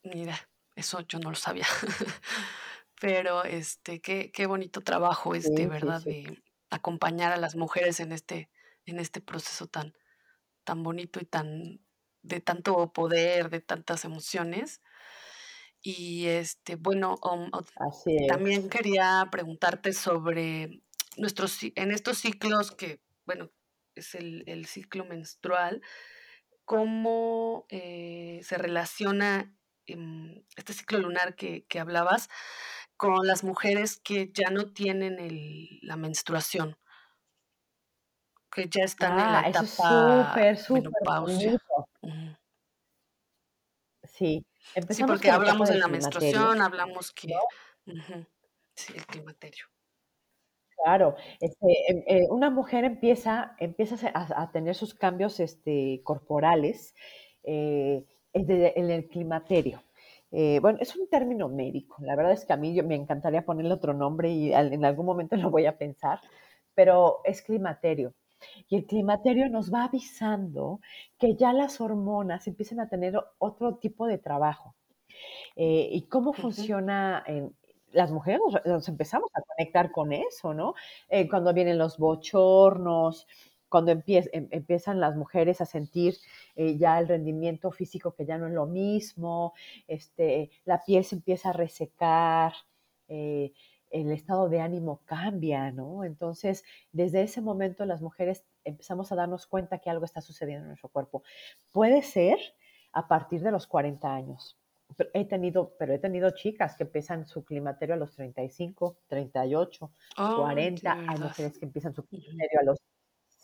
Mira, 0.04 0.36
eso 0.74 1.00
yo 1.02 1.18
no 1.18 1.30
lo 1.30 1.36
sabía. 1.36 1.66
Pero, 3.00 3.44
este, 3.44 4.00
qué 4.00 4.30
qué 4.32 4.46
bonito 4.46 4.80
trabajo, 4.80 5.34
este, 5.34 5.62
Sí, 5.62 5.66
¿verdad? 5.66 6.00
sí. 6.02 6.24
De 6.24 6.42
acompañar 6.70 7.32
a 7.32 7.36
las 7.36 7.54
mujeres 7.56 8.00
en 8.00 8.12
este 8.12 8.48
en 8.86 8.98
este 8.98 9.20
proceso 9.20 9.66
tan 9.66 9.94
tan 10.64 10.82
bonito 10.82 11.20
y 11.20 11.24
tan 11.24 11.80
de 12.22 12.40
tanto 12.40 12.92
poder, 12.92 13.50
de 13.50 13.60
tantas 13.60 14.04
emociones. 14.04 14.80
Y, 15.84 16.26
este, 16.28 16.76
bueno, 16.76 17.16
Así 17.76 18.16
también 18.28 18.68
quería 18.68 19.28
preguntarte 19.32 19.92
sobre 19.92 20.80
nuestros 21.16 21.58
en 21.74 21.90
estos 21.90 22.18
ciclos 22.18 22.70
que, 22.70 23.00
bueno, 23.26 23.50
es 23.96 24.14
el 24.14 24.44
el 24.46 24.66
ciclo 24.66 25.04
menstrual, 25.04 25.82
¿cómo, 26.64 27.66
eh, 27.68 28.40
se 28.44 28.58
relaciona, 28.58 29.56
este 30.56 30.72
ciclo 30.72 30.98
lunar 31.00 31.34
que 31.36 31.64
que 31.66 31.80
hablabas 31.80 32.28
con 32.96 33.26
las 33.26 33.44
mujeres 33.44 33.98
que 34.00 34.30
ya 34.32 34.50
no 34.50 34.72
tienen 34.72 35.18
el 35.18 35.78
la 35.82 35.96
menstruación? 35.96 36.76
Que 38.50 38.68
ya 38.68 38.84
están 38.84 39.18
en 39.18 39.32
la 39.32 39.40
Ah, 39.40 39.48
etapa 39.48 40.54
súper. 40.56 40.56
Ujú. 42.02 42.36
Sí, 44.04 44.44
Sí, 44.90 45.04
porque 45.04 45.30
hablamos 45.30 45.68
de 45.68 45.76
la 45.78 45.88
menstruación, 45.88 46.60
hablamos 46.62 47.08
¿no? 47.08 47.14
que 47.14 47.28
sí, 48.76 48.92
el 48.96 49.06
climaterio. 49.06 49.66
Claro, 50.84 51.14
este, 51.40 51.66
em, 51.90 52.02
eh, 52.06 52.26
una 52.30 52.50
mujer 52.50 52.84
empieza 52.84 53.54
empieza 53.58 54.10
a 54.14 54.50
tener 54.50 54.74
sus 54.74 54.94
cambios, 54.94 55.38
este, 55.38 56.00
corporales, 56.04 56.94
eh, 57.44 58.04
en 58.32 58.90
el 58.90 59.08
climaterio. 59.08 59.82
Eh, 60.30 60.60
bueno, 60.60 60.78
es 60.80 60.96
un 60.96 61.08
término 61.08 61.48
médico. 61.48 61.96
La 62.00 62.16
verdad 62.16 62.32
es 62.32 62.46
que 62.46 62.54
a 62.54 62.56
mí 62.56 62.74
yo 62.74 62.82
me 62.84 62.94
encantaría 62.94 63.44
ponerle 63.44 63.74
otro 63.74 63.92
nombre 63.92 64.30
y 64.30 64.52
al 64.54 64.72
en 64.72 64.84
algún 64.84 65.06
momento 65.06 65.36
lo 65.36 65.50
voy 65.50 65.66
a 65.66 65.76
pensar, 65.76 66.20
pero 66.74 67.20
es 67.24 67.42
climaterio. 67.42 68.14
Y 68.68 68.76
el 68.76 68.86
climaterio 68.86 69.48
nos 69.48 69.72
va 69.72 69.84
avisando 69.84 70.80
que 71.18 71.36
ya 71.36 71.52
las 71.52 71.80
hormonas 71.80 72.46
empiezan 72.48 72.80
a 72.80 72.88
tener 72.88 73.14
otro 73.38 73.76
tipo 73.76 74.06
de 74.06 74.18
trabajo. 74.18 74.74
Eh, 75.56 75.88
¿y 75.92 76.02
cómo 76.08 76.32
funciona 76.32 77.22
en 77.26 77.54
las 77.92 78.10
mujeres 78.10 78.40
nos 78.40 78.64
nos 78.64 78.88
empezamos 78.88 79.30
a 79.34 79.42
conectar 79.42 79.92
con 79.92 80.12
eso, 80.12 80.54
¿no? 80.54 80.74
Eh, 81.10 81.28
cuando 81.28 81.52
vienen 81.52 81.78
los 81.78 81.98
bochornos, 81.98 83.26
cuando 83.72 83.90
empie 83.90 84.28
em 84.32 84.48
empiezan 84.50 85.00
las 85.00 85.16
mujeres 85.16 85.62
a 85.62 85.66
sentir, 85.66 86.12
eh, 86.56 86.76
ya 86.76 86.98
el 86.98 87.08
rendimiento 87.08 87.70
físico 87.70 88.14
que 88.14 88.26
ya 88.26 88.36
no 88.36 88.46
es 88.48 88.52
lo 88.52 88.66
mismo, 88.66 89.54
este, 89.88 90.50
la 90.66 90.84
piel 90.84 91.04
se 91.04 91.16
empieza 91.16 91.50
a 91.50 91.52
resecar, 91.54 92.52
eh, 93.08 93.52
el 93.90 94.10
estado 94.12 94.50
de 94.50 94.60
ánimo 94.60 95.00
cambia, 95.06 95.70
¿no? 95.72 96.04
Entonces, 96.04 96.64
desde 96.92 97.22
ese 97.22 97.40
momento 97.40 97.86
las 97.86 98.02
mujeres 98.02 98.44
empezamos 98.64 99.10
a 99.10 99.16
darnos 99.16 99.46
cuenta 99.46 99.78
que 99.78 99.88
algo 99.90 100.04
está 100.04 100.20
sucediendo 100.20 100.64
en 100.64 100.68
nuestro 100.68 100.90
cuerpo. 100.90 101.22
Puede 101.72 102.02
ser 102.02 102.38
a 102.92 103.08
partir 103.08 103.40
de 103.42 103.52
los 103.52 103.66
40 103.66 104.14
años. 104.14 104.58
He 105.14 105.24
tenido 105.24 105.74
pero 105.78 105.94
he 105.94 105.98
tenido 105.98 106.30
chicas 106.32 106.76
que 106.76 106.84
empiezan 106.84 107.26
su 107.26 107.44
climaterio 107.44 107.94
a 107.94 107.98
los 107.98 108.14
35, 108.14 108.98
38, 109.08 109.90
Ay, 110.16 110.30
de 110.30 110.36
40. 110.36 110.92
Hay 111.08 111.18
mujeres 111.18 111.58
que 111.58 111.64
empiezan 111.64 111.94
su 111.94 112.04
climaterio 112.04 112.60
a 112.60 112.64
los 112.64 112.78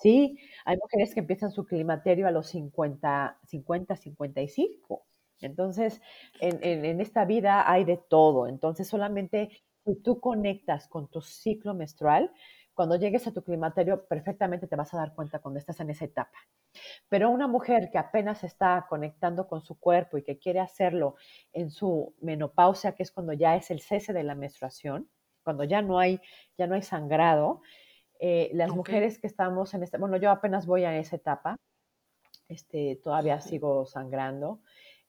sí, 0.01 0.39
hay 0.65 0.77
mujeres 0.79 1.15
que 1.15 1.21
empiezan 1.21 1.51
su 1.53 1.65
climaterio 1.67 2.27
a 2.29 2.31
los 2.31 2.49
50, 2.49 3.39
50, 3.47 3.97
55. 3.97 5.07
Entonces, 5.41 6.01
en 6.41 6.59
en 6.65 6.85
en 6.85 7.01
esta 7.01 7.25
vida 7.25 7.71
hay 7.71 7.85
de 7.85 7.97
todo. 7.99 8.47
Entonces, 8.49 8.89
solamente 8.89 9.51
si 9.85 9.95
tú 9.97 10.21
conectas 10.21 10.89
con 10.89 11.09
tu 11.09 11.21
ciclo 11.23 11.75
menstrual, 11.75 12.33
cuando 12.75 12.97
llegues 12.97 13.27
a 13.27 13.33
tu 13.33 13.43
climaterio, 13.43 14.07
perfectamente 14.07 14.67
te 14.69 14.77
vas 14.77 14.95
a 14.95 14.99
dar 14.99 15.15
cuenta 15.15 15.41
cuando 15.41 15.59
estás 15.59 15.81
en 15.81 15.91
esa 15.91 16.05
etapa. 16.05 16.39
Pero 17.09 17.31
una 17.31 17.47
mujer 17.49 17.91
que 17.91 17.99
apenas 17.99 18.45
está 18.45 18.87
conectando 18.89 19.49
con 19.49 19.63
su 19.63 19.79
cuerpo 19.79 20.19
y 20.19 20.23
que 20.23 20.39
quiere 20.39 20.61
hacerlo 20.61 21.17
en 21.53 21.71
su 21.71 22.15
menopausia, 22.21 22.93
que 22.95 23.03
es 23.03 23.13
cuando 23.13 23.33
ya 23.33 23.57
es 23.57 23.71
el 23.71 23.81
cese 23.81 24.13
de 24.13 24.23
la 24.25 24.35
menstruación, 24.35 25.09
cuando 25.43 25.65
ya 25.65 25.83
no 25.83 25.99
hay 25.99 26.21
ya 26.59 26.67
no 26.67 26.75
hay 26.75 26.83
sangrado, 26.83 27.63
eh, 28.19 28.51
las 28.55 28.71
mujeres 28.71 29.19
que 29.19 29.27
estamos 29.27 29.75
en 29.75 29.83
esta 29.83 29.99
bueno, 29.99 30.17
yo 30.17 30.31
apenas 30.31 30.67
voy 30.67 30.85
a 30.85 30.97
esa 30.99 31.17
etapa, 31.17 31.57
este, 32.49 32.97
todavía 33.03 33.41
sigo 33.41 33.87
sangrando, 33.87 34.61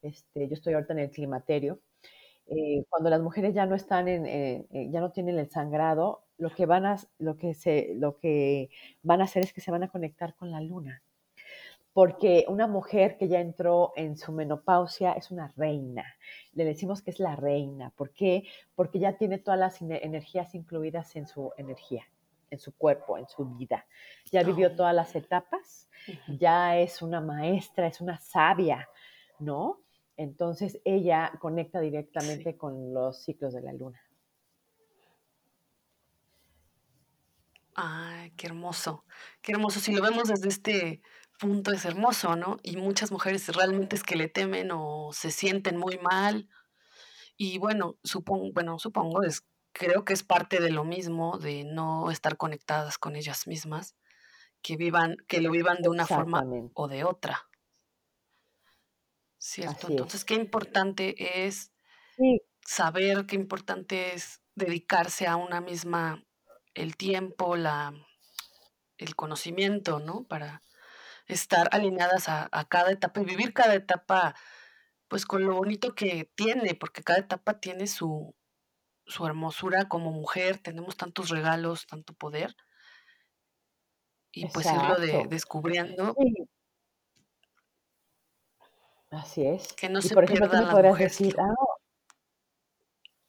este, 0.02 0.48
yo 0.48 0.54
estoy 0.54 0.74
ahorita 0.74 0.94
en 0.94 1.00
el 1.00 1.12
climaterio. 1.12 1.80
Eh, 2.48 2.84
cuando 2.90 3.10
las 3.10 3.22
mujeres 3.22 3.54
ya 3.54 3.66
no 3.66 3.76
están 3.76 4.08
en, 4.08 4.26
eh, 4.26 4.68
ya 4.92 5.02
no 5.02 5.12
tienen 5.12 5.38
el 5.38 5.50
sangrado, 5.50 6.26
lo 6.38 6.50
que 6.50 6.66
van 6.66 6.86
a 6.86 6.98
lo 7.20 7.38
que 7.38 7.54
se 7.54 7.94
lo 7.96 8.18
que 8.18 8.70
van 9.04 9.22
a 9.22 9.26
hacer 9.26 9.44
es 9.44 9.54
que 9.54 9.62
se 9.62 9.72
van 9.72 9.84
a 9.84 9.90
conectar 9.90 10.36
con 10.36 10.52
la 10.52 10.62
luna. 10.62 11.04
Porque 11.94 12.46
una 12.48 12.68
mujer 12.68 13.18
que 13.18 13.28
ya 13.28 13.40
entró 13.42 13.94
en 13.96 14.18
su 14.18 14.32
menopausia 14.32 15.14
es 15.14 15.32
una 15.32 15.54
reina. 15.58 16.06
Le 16.54 16.66
decimos 16.66 17.02
que 17.02 17.12
es 17.12 17.20
la 17.20 17.36
reina, 17.36 17.92
¿por 17.92 18.12
qué? 18.12 18.46
Porque 18.76 19.00
ya 19.00 19.18
tiene 19.18 19.38
todas 19.40 19.60
las 19.60 19.82
ene 19.82 20.00
energías 20.04 20.56
incluidas 20.56 21.16
en 21.16 21.28
su 21.28 21.52
energía, 21.58 22.04
en 22.52 22.60
su 22.60 22.76
cuerpo, 22.76 23.18
en 23.18 23.28
su 23.28 23.46
vida. 23.46 23.86
Ya 24.32 24.44
vivió 24.44 24.76
todas 24.76 24.94
las 24.96 25.16
etapas, 25.16 25.90
ya 26.28 26.78
es 26.78 27.02
una 27.02 27.22
maestra, 27.22 27.88
es 27.88 28.02
una 28.02 28.20
sabia, 28.20 28.88
¿no? 29.40 29.82
Entonces 30.18 30.80
ella 30.84 31.32
conecta 31.40 31.80
directamente 31.80 32.58
con 32.58 32.94
los 32.94 33.24
ciclos 33.24 33.54
de 33.54 33.62
la 33.62 33.74
luna. 33.74 34.02
Ay, 37.74 38.32
qué 38.32 38.48
hermoso, 38.48 39.06
qué 39.42 39.54
hermoso. 39.54 39.80
Si 39.80 39.94
lo 39.94 40.02
vemos 40.02 40.28
desde 40.28 40.50
este 40.50 41.02
punto 41.40 41.72
es 41.72 41.86
hermoso, 41.86 42.36
¿no? 42.36 42.58
Y 42.62 42.76
muchas 42.76 43.12
mujeres 43.12 43.48
realmente 43.56 43.96
es 43.96 44.04
que 44.04 44.18
le 44.18 44.28
temen 44.28 44.72
o 44.74 45.12
se 45.14 45.32
sienten 45.32 45.78
muy 45.78 45.98
mal. 46.00 46.50
Y 47.38 47.58
bueno, 47.58 47.98
supongo, 48.04 48.52
bueno, 48.52 48.78
supongo, 48.78 49.24
es, 49.24 49.46
creo 49.80 50.06
que 50.06 50.14
es 50.14 50.24
parte 50.24 50.60
de 50.62 50.72
lo 50.72 50.84
mismo, 50.86 51.40
de 51.40 51.64
no 51.66 52.12
estar 52.12 52.38
conectadas 52.38 53.00
con 53.00 53.16
ellas 53.16 53.48
mismas, 53.48 53.96
que 54.64 54.78
vivan, 54.78 55.18
que 55.28 55.42
lo 55.42 55.52
vivan 55.52 55.82
de 55.84 55.90
una 55.90 56.08
forma 56.08 56.50
o 56.74 56.88
de 56.90 57.04
otra, 57.06 57.50
¿cierto? 59.38 59.88
así 59.88 59.88
Entonces, 59.88 60.26
es. 60.26 60.26
qué 60.26 60.36
importante 60.36 61.48
es 61.48 61.72
Sí, 62.18 62.40
saber, 62.66 63.26
qué 63.28 63.36
importante 63.36 64.14
es 64.16 64.42
dedicarse 64.56 65.28
a 65.28 65.38
una 65.38 65.62
misma 65.62 66.26
el 66.76 66.98
tiempo, 66.98 67.56
la, 67.58 67.94
el 68.98 69.16
conocimiento, 69.16 70.00
¿no? 70.00 70.26
Para 70.28 70.62
estar 71.28 71.70
alineadas 71.74 72.30
a, 72.30 72.50
a 72.52 72.70
cada 72.70 72.92
etapa 72.92 73.22
y 73.22 73.26
vivir 73.26 73.54
cada 73.54 73.76
etapa, 73.76 74.36
pues 75.10 75.26
con 75.26 75.44
lo 75.46 75.56
bonito 75.56 75.96
que 75.96 76.32
tiene, 76.36 76.76
porque 76.76 77.04
cada 77.04 77.20
etapa 77.20 77.60
tiene 77.60 77.88
su, 77.88 78.36
su 79.10 79.26
hermosura 79.26 79.90
como 79.90 80.12
mujer, 80.12 80.60
tenemos 80.60 80.96
tantos 80.96 81.30
regalos, 81.30 81.88
tanto 81.88 82.14
poder, 82.14 82.56
y 84.32 84.48
pues 84.48 84.68
irlo 84.68 84.96
de, 84.98 85.08
exacto. 85.08 85.30
descubriendo, 85.30 86.16
Sí, 86.18 86.50
así 89.12 89.46
es. 89.46 89.74
que 89.74 89.90
no 89.90 90.00
Y 90.00 90.04
se 90.04 90.14
por 90.14 90.24
ejemplo, 90.24 90.50
tú 90.50 90.58
me 90.58 90.84
mujer, 90.84 90.96
decir, 90.98 91.36
ah, 91.40 91.54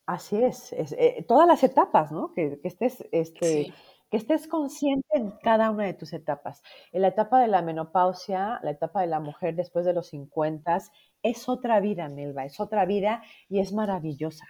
Así 0.07 0.43
es, 0.43 0.73
es, 0.73 0.93
eh, 0.99 1.25
todas 1.29 1.47
las 1.47 1.63
etapas, 1.63 2.11
¿no? 2.11 2.33
Que, 2.35 2.61
que 2.61 2.69
estés, 2.69 3.05
este, 3.13 3.65
sí, 3.65 3.75
que 4.11 4.17
estés 4.17 4.49
consciente 4.49 5.09
en 5.13 5.31
cada 5.43 5.71
una 5.71 5.85
de 5.85 5.95
tus 5.95 6.13
etapas. 6.13 6.63
En 6.93 7.03
la 7.03 7.09
etapa 7.09 7.41
de 7.41 7.47
la 7.47 7.63
menopausia, 7.63 8.59
la 8.63 8.73
etapa 8.73 9.03
de 9.03 9.07
la 9.07 9.21
mujer 9.21 9.55
después 9.55 9.85
de 9.87 9.93
los 9.93 10.09
50, 10.09 10.79
es 11.23 11.49
otra 11.49 11.81
vida, 11.81 12.09
Melba, 12.09 12.45
es 12.45 12.59
otra 12.59 12.85
vida 12.87 13.23
y 13.49 13.61
es 13.61 13.73
maravillosa. 13.73 14.47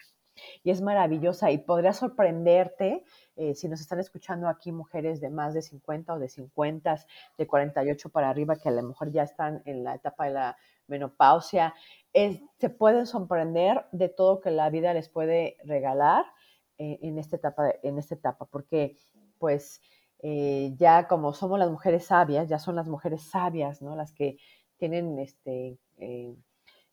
Y 0.62 0.70
es 0.70 0.80
maravillosa 0.80 1.50
y 1.50 1.58
podría 1.58 1.92
sorprenderte 1.92 3.04
eh, 3.36 3.54
si 3.54 3.68
nos 3.68 3.80
están 3.80 4.00
escuchando 4.00 4.48
aquí 4.48 4.72
mujeres 4.72 5.20
de 5.20 5.30
más 5.30 5.54
de 5.54 5.62
50 5.62 6.14
o 6.14 6.18
de 6.18 6.28
50, 6.28 7.06
de 7.38 7.46
48 7.46 8.08
para 8.10 8.30
arriba, 8.30 8.56
que 8.56 8.68
a 8.68 8.72
lo 8.72 8.82
mejor 8.82 9.10
ya 9.10 9.22
están 9.22 9.62
en 9.64 9.84
la 9.84 9.94
etapa 9.94 10.26
de 10.26 10.32
la 10.32 10.56
menopausia 10.86 11.74
es, 12.12 12.40
se 12.58 12.68
pueden 12.68 13.06
sorprender 13.06 13.86
de 13.92 14.08
todo 14.08 14.40
que 14.40 14.50
la 14.50 14.68
vida 14.70 14.92
les 14.92 15.08
puede 15.08 15.56
regalar 15.64 16.24
eh, 16.78 16.98
en, 17.02 17.18
esta 17.18 17.36
etapa, 17.36 17.70
en 17.82 17.98
esta 17.98 18.14
etapa, 18.14 18.46
porque 18.46 18.96
pues 19.38 19.80
eh, 20.18 20.74
ya 20.76 21.08
como 21.08 21.32
somos 21.32 21.58
las 21.58 21.70
mujeres 21.70 22.04
sabias, 22.06 22.48
ya 22.48 22.58
son 22.58 22.76
las 22.76 22.88
mujeres 22.88 23.22
sabias, 23.22 23.80
¿no? 23.80 23.96
Las 23.96 24.12
que 24.12 24.36
tienen, 24.76 25.18
este, 25.18 25.78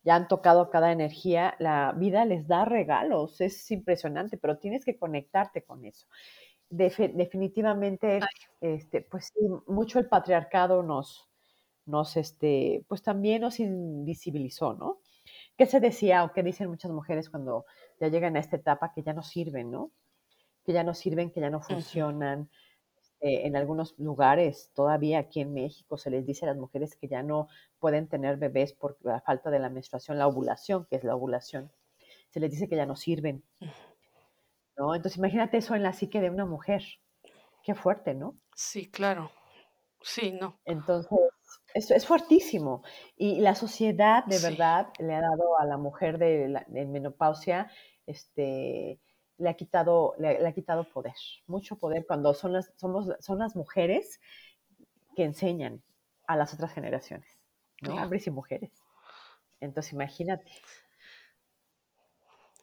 ya 0.07 0.15
han 0.15 0.27
tocado 0.29 0.69
cada 0.71 0.91
energía, 0.93 1.55
la 1.59 1.93
vida 1.93 2.25
les 2.25 2.47
da 2.47 2.65
regalos, 2.65 3.41
es 3.41 3.69
impresionante, 3.71 4.37
pero 4.37 4.57
tienes 4.59 4.85
que 4.85 4.97
conectarte 4.97 5.63
con 5.63 5.85
eso. 5.85 6.07
Def- 6.69 7.13
definitivamente, 7.13 8.31
este, 8.61 9.01
pues 9.01 9.31
sí, 9.33 9.41
mucho 9.67 9.99
el 9.99 10.07
patriarcado 10.09 10.83
nos, 10.83 11.29
nos, 11.85 12.17
este, 12.17 12.85
pues 12.89 13.03
también 13.03 13.41
nos 13.41 13.59
invisibilizó, 13.59 14.73
¿no? 14.73 14.99
¿Qué 15.57 15.65
se 15.67 15.79
decía 15.81 16.23
o 16.25 16.33
qué 16.33 16.43
dicen 16.43 16.69
muchas 16.69 16.91
mujeres 16.91 17.29
cuando 17.29 17.65
ya 17.99 18.09
llegan 18.09 18.35
a 18.37 18.39
esta 18.41 18.57
etapa 18.57 18.93
que 18.93 19.03
ya 19.03 19.13
no 19.13 19.23
sirven, 19.23 19.71
¿no? 19.71 19.91
Que 20.65 20.73
ya 20.73 20.83
no 20.83 20.93
sirven, 20.93 21.31
que 21.31 21.41
ya 21.41 21.49
no 21.49 21.61
funcionan. 21.61 22.49
Eh, 23.19 23.47
en 23.47 23.55
algunos 23.55 23.97
lugares, 23.97 24.71
todavía 24.75 25.19
aquí 25.19 25.41
en 25.41 25.53
México, 25.53 25.97
se 25.97 26.11
les 26.11 26.25
dice 26.25 26.45
a 26.45 26.49
las 26.49 26.57
mujeres 26.57 26.95
que 26.95 27.07
ya 27.07 27.23
no 27.23 27.47
pueden 27.79 28.07
tener 28.07 28.37
bebés 28.37 28.73
por 28.73 28.97
la 29.01 29.21
falta 29.21 29.49
de 29.49 29.59
la 29.59 29.69
menstruación, 29.69 30.19
la 30.19 30.27
ovulación, 30.27 30.85
que 30.85 30.97
es 30.97 31.03
la 31.03 31.15
ovulación. 31.15 31.71
Se 32.29 32.39
les 32.39 32.51
dice 32.51 32.69
que 32.69 32.75
ya 32.75 32.85
no 32.85 32.95
sirven. 32.95 33.43
¿no? 34.77 34.93
Entonces 34.93 35.17
imagínate 35.17 35.57
eso 35.57 35.75
en 35.75 35.83
la 35.83 35.93
psique 35.93 36.21
de 36.21 36.29
una 36.29 36.45
mujer. 36.45 36.83
Qué 37.63 37.73
fuerte, 37.75 38.13
¿no? 38.13 38.37
sí, 38.55 38.89
claro, 38.89 39.31
sí, 40.01 40.31
no, 40.31 40.59
Entonces, 40.63 41.11
es, 41.73 41.91
es 41.91 42.05
fuertísimo. 42.05 42.83
Y 43.17 43.39
la 43.41 43.55
sociedad, 43.55 44.23
de 44.25 44.37
sí, 44.37 44.45
verdad, 44.45 44.87
le 44.99 45.13
ha 45.15 45.21
dado 45.21 45.59
a 45.59 45.65
la 45.65 45.77
mujer 45.77 46.17
de, 46.17 46.47
la, 46.47 46.65
de 46.67 46.85
menopausia, 46.85 47.69
este, 48.05 48.99
le 49.37 49.49
ha 49.49 49.53
quitado, 49.55 50.15
le, 50.17 50.39
le 50.41 50.47
ha 50.47 50.53
quitado 50.53 50.83
poder, 50.83 51.13
mucho 51.45 51.77
poder, 51.77 52.05
cuando 52.05 52.33
son 52.33 52.53
las, 52.53 52.71
somos, 52.75 53.07
son 53.19 53.39
las 53.39 53.55
mujeres 53.55 54.19
que 55.15 55.23
enseñan 55.23 55.83
a 56.27 56.35
las 56.35 56.53
otras 56.53 56.73
generaciones, 56.73 57.39
¿no? 57.81 57.91
claro, 57.91 58.03
Hombres 58.03 58.27
y 58.27 58.31
mujeres. 58.31 58.71
Entonces, 59.59 59.93
imagínate. 59.93 60.51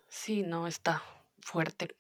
sí, 0.09 0.43
no, 0.43 0.66
está 0.66 1.03
fuerte, 1.41 1.97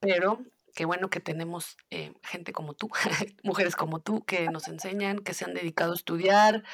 pero 0.00 0.38
qué 0.74 0.84
bueno 0.84 1.08
que 1.08 1.20
tenemos 1.20 1.76
eh, 1.90 2.12
gente 2.22 2.52
como 2.52 2.74
tú, 2.74 2.90
mujeres 3.42 3.76
como 3.76 4.00
tú, 4.00 4.24
que 4.24 4.48
nos 4.48 4.68
enseñan, 4.68 5.18
que 5.18 5.34
se 5.34 5.44
han 5.44 5.54
dedicado 5.54 5.92
a 5.92 5.96
estudiar 5.96 6.64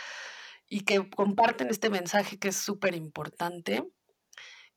y 0.69 0.85
que 0.85 1.09
comparten 1.11 1.69
este 1.69 1.91
mensaje 1.91 2.39
que 2.39 2.49
es 2.49 2.57
súper 2.57 2.95
importante. 2.95 3.91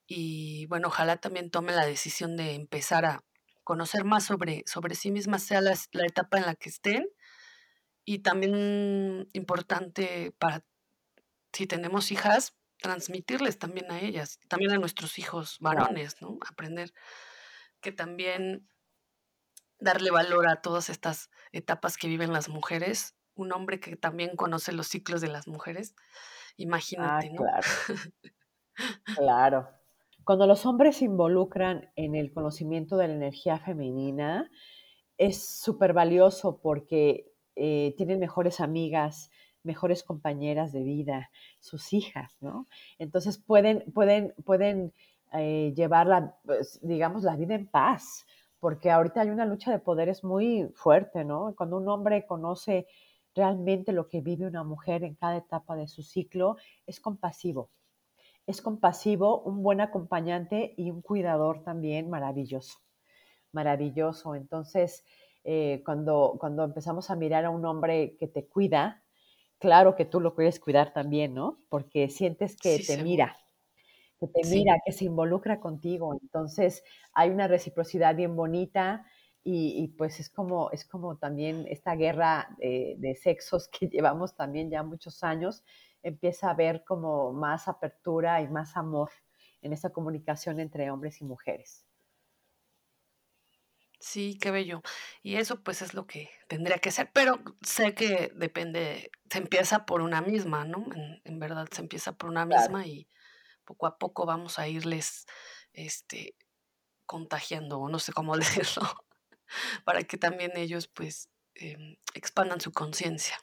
Y 0.07 0.65
bueno, 0.67 0.89
ojalá 0.89 1.17
también 1.17 1.49
tomen 1.51 1.75
la 1.75 1.85
decisión 1.85 2.37
de 2.37 2.53
empezar 2.55 3.05
a 3.05 3.23
conocer 3.63 4.03
más 4.05 4.25
sobre, 4.25 4.63
sobre 4.67 4.95
sí 4.95 5.11
mismas, 5.11 5.43
sea 5.43 5.61
las- 5.61 5.89
la 5.93 6.05
etapa 6.05 6.37
en 6.37 6.45
la 6.45 6.55
que 6.55 6.69
estén. 6.69 7.07
Y 8.05 8.19
también 8.19 9.29
importante 9.33 10.33
para 10.37 10.65
si 11.53 11.67
tenemos 11.67 12.11
hijas, 12.11 12.55
transmitirles 12.79 13.59
también 13.59 13.91
a 13.91 14.01
ellas, 14.01 14.39
también 14.49 14.71
a 14.73 14.77
nuestros 14.79 15.19
hijos 15.19 15.57
varones, 15.61 16.21
¿no? 16.21 16.37
Aprender 16.49 16.93
que 17.81 17.91
también 17.91 18.69
darle 19.79 20.09
valor 20.11 20.47
a 20.47 20.61
todas 20.61 20.89
estas 20.89 21.29
etapas 21.51 21.97
que 21.97 22.07
viven 22.07 22.33
las 22.33 22.49
mujeres. 22.49 23.15
Un 23.35 23.51
hombre 23.51 23.79
que 23.79 23.95
también 23.95 24.35
conoce 24.35 24.71
los 24.71 24.87
ciclos 24.87 25.21
de 25.21 25.27
las 25.27 25.47
mujeres, 25.47 25.95
Ah, 26.97 27.21
imagínate, 27.21 27.29
¿no? 27.31 27.51
claro, 27.51 27.67
claro. 29.15 29.82
Cuando 30.25 30.47
los 30.47 30.65
hombres 30.65 30.97
se 30.97 31.05
involucran 31.05 31.89
en 31.95 32.15
el 32.15 32.31
conocimiento 32.31 32.95
de 32.95 33.09
la 33.09 33.15
energía 33.15 33.59
femenina, 33.59 34.49
es 35.17 35.59
súper 35.59 35.91
valioso 35.93 36.59
porque 36.61 37.31
eh, 37.55 37.93
tienen 37.97 38.19
mejores 38.19 38.61
amigas, 38.61 39.31
mejores 39.63 40.03
compañeras 40.03 40.71
de 40.71 40.83
vida, 40.83 41.29
sus 41.59 41.91
hijas, 41.91 42.37
¿no? 42.41 42.67
Entonces 42.99 43.37
pueden, 43.37 43.83
pueden, 43.93 44.33
pueden 44.45 44.93
eh, 45.33 45.73
llevar 45.75 46.07
la, 46.07 46.37
pues, 46.45 46.79
digamos, 46.81 47.23
la 47.23 47.35
vida 47.35 47.55
en 47.55 47.67
paz, 47.67 48.25
porque 48.59 48.91
ahorita 48.91 49.21
hay 49.21 49.29
una 49.29 49.45
lucha 49.45 49.71
de 49.71 49.79
poderes 49.79 50.23
muy 50.23 50.69
fuerte, 50.73 51.25
¿no? 51.25 51.53
Cuando 51.57 51.77
un 51.77 51.89
hombre 51.89 52.25
conoce 52.25 52.87
realmente 53.35 53.91
lo 53.91 54.07
que 54.07 54.21
vive 54.21 54.45
una 54.45 54.63
mujer 54.63 55.03
en 55.03 55.15
cada 55.15 55.37
etapa 55.37 55.75
de 55.75 55.87
su 55.87 56.01
ciclo, 56.01 56.55
es 56.85 56.99
compasivo. 57.01 57.69
Es 58.47 58.61
compasivo, 58.61 59.41
un 59.41 59.63
buen 59.63 59.81
acompañante 59.81 60.73
y 60.77 60.91
un 60.91 61.01
cuidador 61.01 61.63
también 61.63 62.09
maravilloso 62.09 62.79
maravilloso. 63.51 64.35
Entonces, 64.35 65.05
eh, 65.43 65.81
cuando, 65.85 66.37
cuando 66.39 66.63
empezamos 66.63 67.09
a 67.09 67.15
mirar 67.15 67.45
a 67.45 67.49
un 67.51 67.65
hombre 67.65 68.17
que 68.17 68.27
te 68.27 68.47
cuida, 68.47 69.03
claro 69.59 69.95
que 69.95 70.05
tú 70.05 70.19
lo 70.21 70.35
quieres 70.35 70.59
cuidar 70.59 70.93
también, 70.93 71.33
¿no? 71.35 71.63
Porque 71.69 72.09
sientes 72.09 72.57
que 72.57 72.79
Sí, 72.79 72.81
te 72.81 72.97
seguro. 72.97 72.97
mira, 72.97 73.37
que 74.19 74.27
te 74.27 74.45
Sí, 74.49 74.63
mira, 74.63 74.77
que 74.85 74.91
se 74.91 75.05
involucra 75.05 75.59
contigo. 75.59 76.13
Entonces, 76.21 76.83
hay 77.13 77.29
una 77.29 77.47
reciprocidad 77.47 78.15
bien 78.15 78.35
bonita 78.35 79.05
y, 79.43 79.83
y 79.83 79.89
pues 79.89 80.19
es 80.19 80.29
como, 80.29 80.71
es 80.71 80.85
como 80.85 81.17
también 81.17 81.65
esta 81.69 81.95
guerra 81.95 82.55
eh, 82.59 82.95
de 82.97 83.15
sexos 83.15 83.69
que 83.79 83.87
llevamos 83.87 84.35
también 84.35 84.69
ya 84.71 84.83
muchos 84.83 85.23
años, 85.23 85.63
empieza 86.03 86.47
a 86.47 86.51
haber 86.51 86.83
como 86.85 87.33
más 87.33 87.67
apertura 87.67 88.41
y 88.41 88.49
más 88.49 88.77
amor 88.77 89.11
en 89.61 89.73
esa 89.73 89.91
comunicación 89.91 90.59
entre 90.59 90.91
hombres 90.91 91.21
y 91.21 91.25
mujeres. 91.25 91.87
sí, 93.99 94.37
qué 94.41 94.51
bello. 94.51 94.81
Y 95.21 95.35
eso, 95.35 95.63
pues, 95.63 95.81
es 95.81 95.93
lo 95.93 96.07
que 96.07 96.29
tendría 96.47 96.79
que 96.79 96.91
ser, 96.91 97.11
pero 97.13 97.39
sé 97.61 97.93
que 97.95 98.31
depende 98.35 99.11
se 99.29 99.39
empieza 99.39 99.85
por 99.85 100.01
una 100.01 100.21
misma, 100.21 100.65
¿no? 100.65 100.85
En 100.95 101.21
en 101.25 101.39
verdad 101.39 101.67
se 101.71 101.81
empieza 101.81 102.13
por 102.17 102.29
una 102.29 102.45
Claro, 102.47 102.75
misma 102.75 102.85
y 102.87 103.09
poco 103.65 103.87
a 103.87 103.97
poco 103.99 104.25
vamos 104.27 104.59
a 104.59 104.67
irles, 104.69 105.25
este, 105.73 106.37
contagiando, 107.07 107.79
o 107.79 107.89
no 107.89 107.99
sé 107.99 108.13
cómo 108.13 108.35
decirlo, 108.37 108.83
para 109.85 110.03
que 110.03 110.17
también 110.17 110.53
ellos, 110.57 110.87
pues, 110.87 111.29
em, 111.55 111.97
expandan 112.15 112.61
su 112.61 112.71
conciencia. 112.73 113.37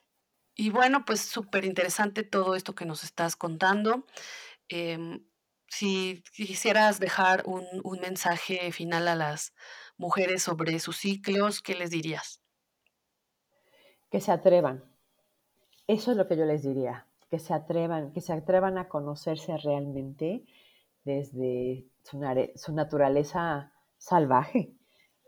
Y 0.60 0.68
bueno, 0.68 1.06
pues, 1.06 1.22
súper 1.22 1.64
interesante 1.64 2.22
todo 2.22 2.54
esto 2.54 2.74
que 2.74 2.84
nos 2.84 3.02
estás 3.02 3.34
contando. 3.34 4.04
Em, 4.68 5.24
si 5.68 6.22
quisieras 6.34 7.00
dejar 7.00 7.44
un, 7.46 7.64
un 7.82 7.98
mensaje 8.00 8.70
final 8.70 9.08
a 9.08 9.14
las 9.14 9.54
mujeres 9.96 10.42
sobre 10.42 10.78
sus 10.78 10.98
ciclos, 10.98 11.62
¿qué 11.62 11.74
les 11.74 11.88
dirías? 11.88 12.42
Que 14.10 14.20
se 14.20 14.32
atrevan. 14.32 14.84
Eso 15.86 16.10
es 16.10 16.18
lo 16.18 16.28
que 16.28 16.36
yo 16.36 16.44
les 16.44 16.62
diría, 16.62 17.06
que 17.30 17.38
se 17.38 17.54
atrevan, 17.54 18.12
que 18.12 18.20
se 18.20 18.34
atrevan 18.34 18.76
a 18.76 18.86
conocerse 18.86 19.56
realmente 19.56 20.44
desde 21.04 21.86
su, 22.02 22.74
naturaleza 22.74 23.72
salvaje. 23.96 24.74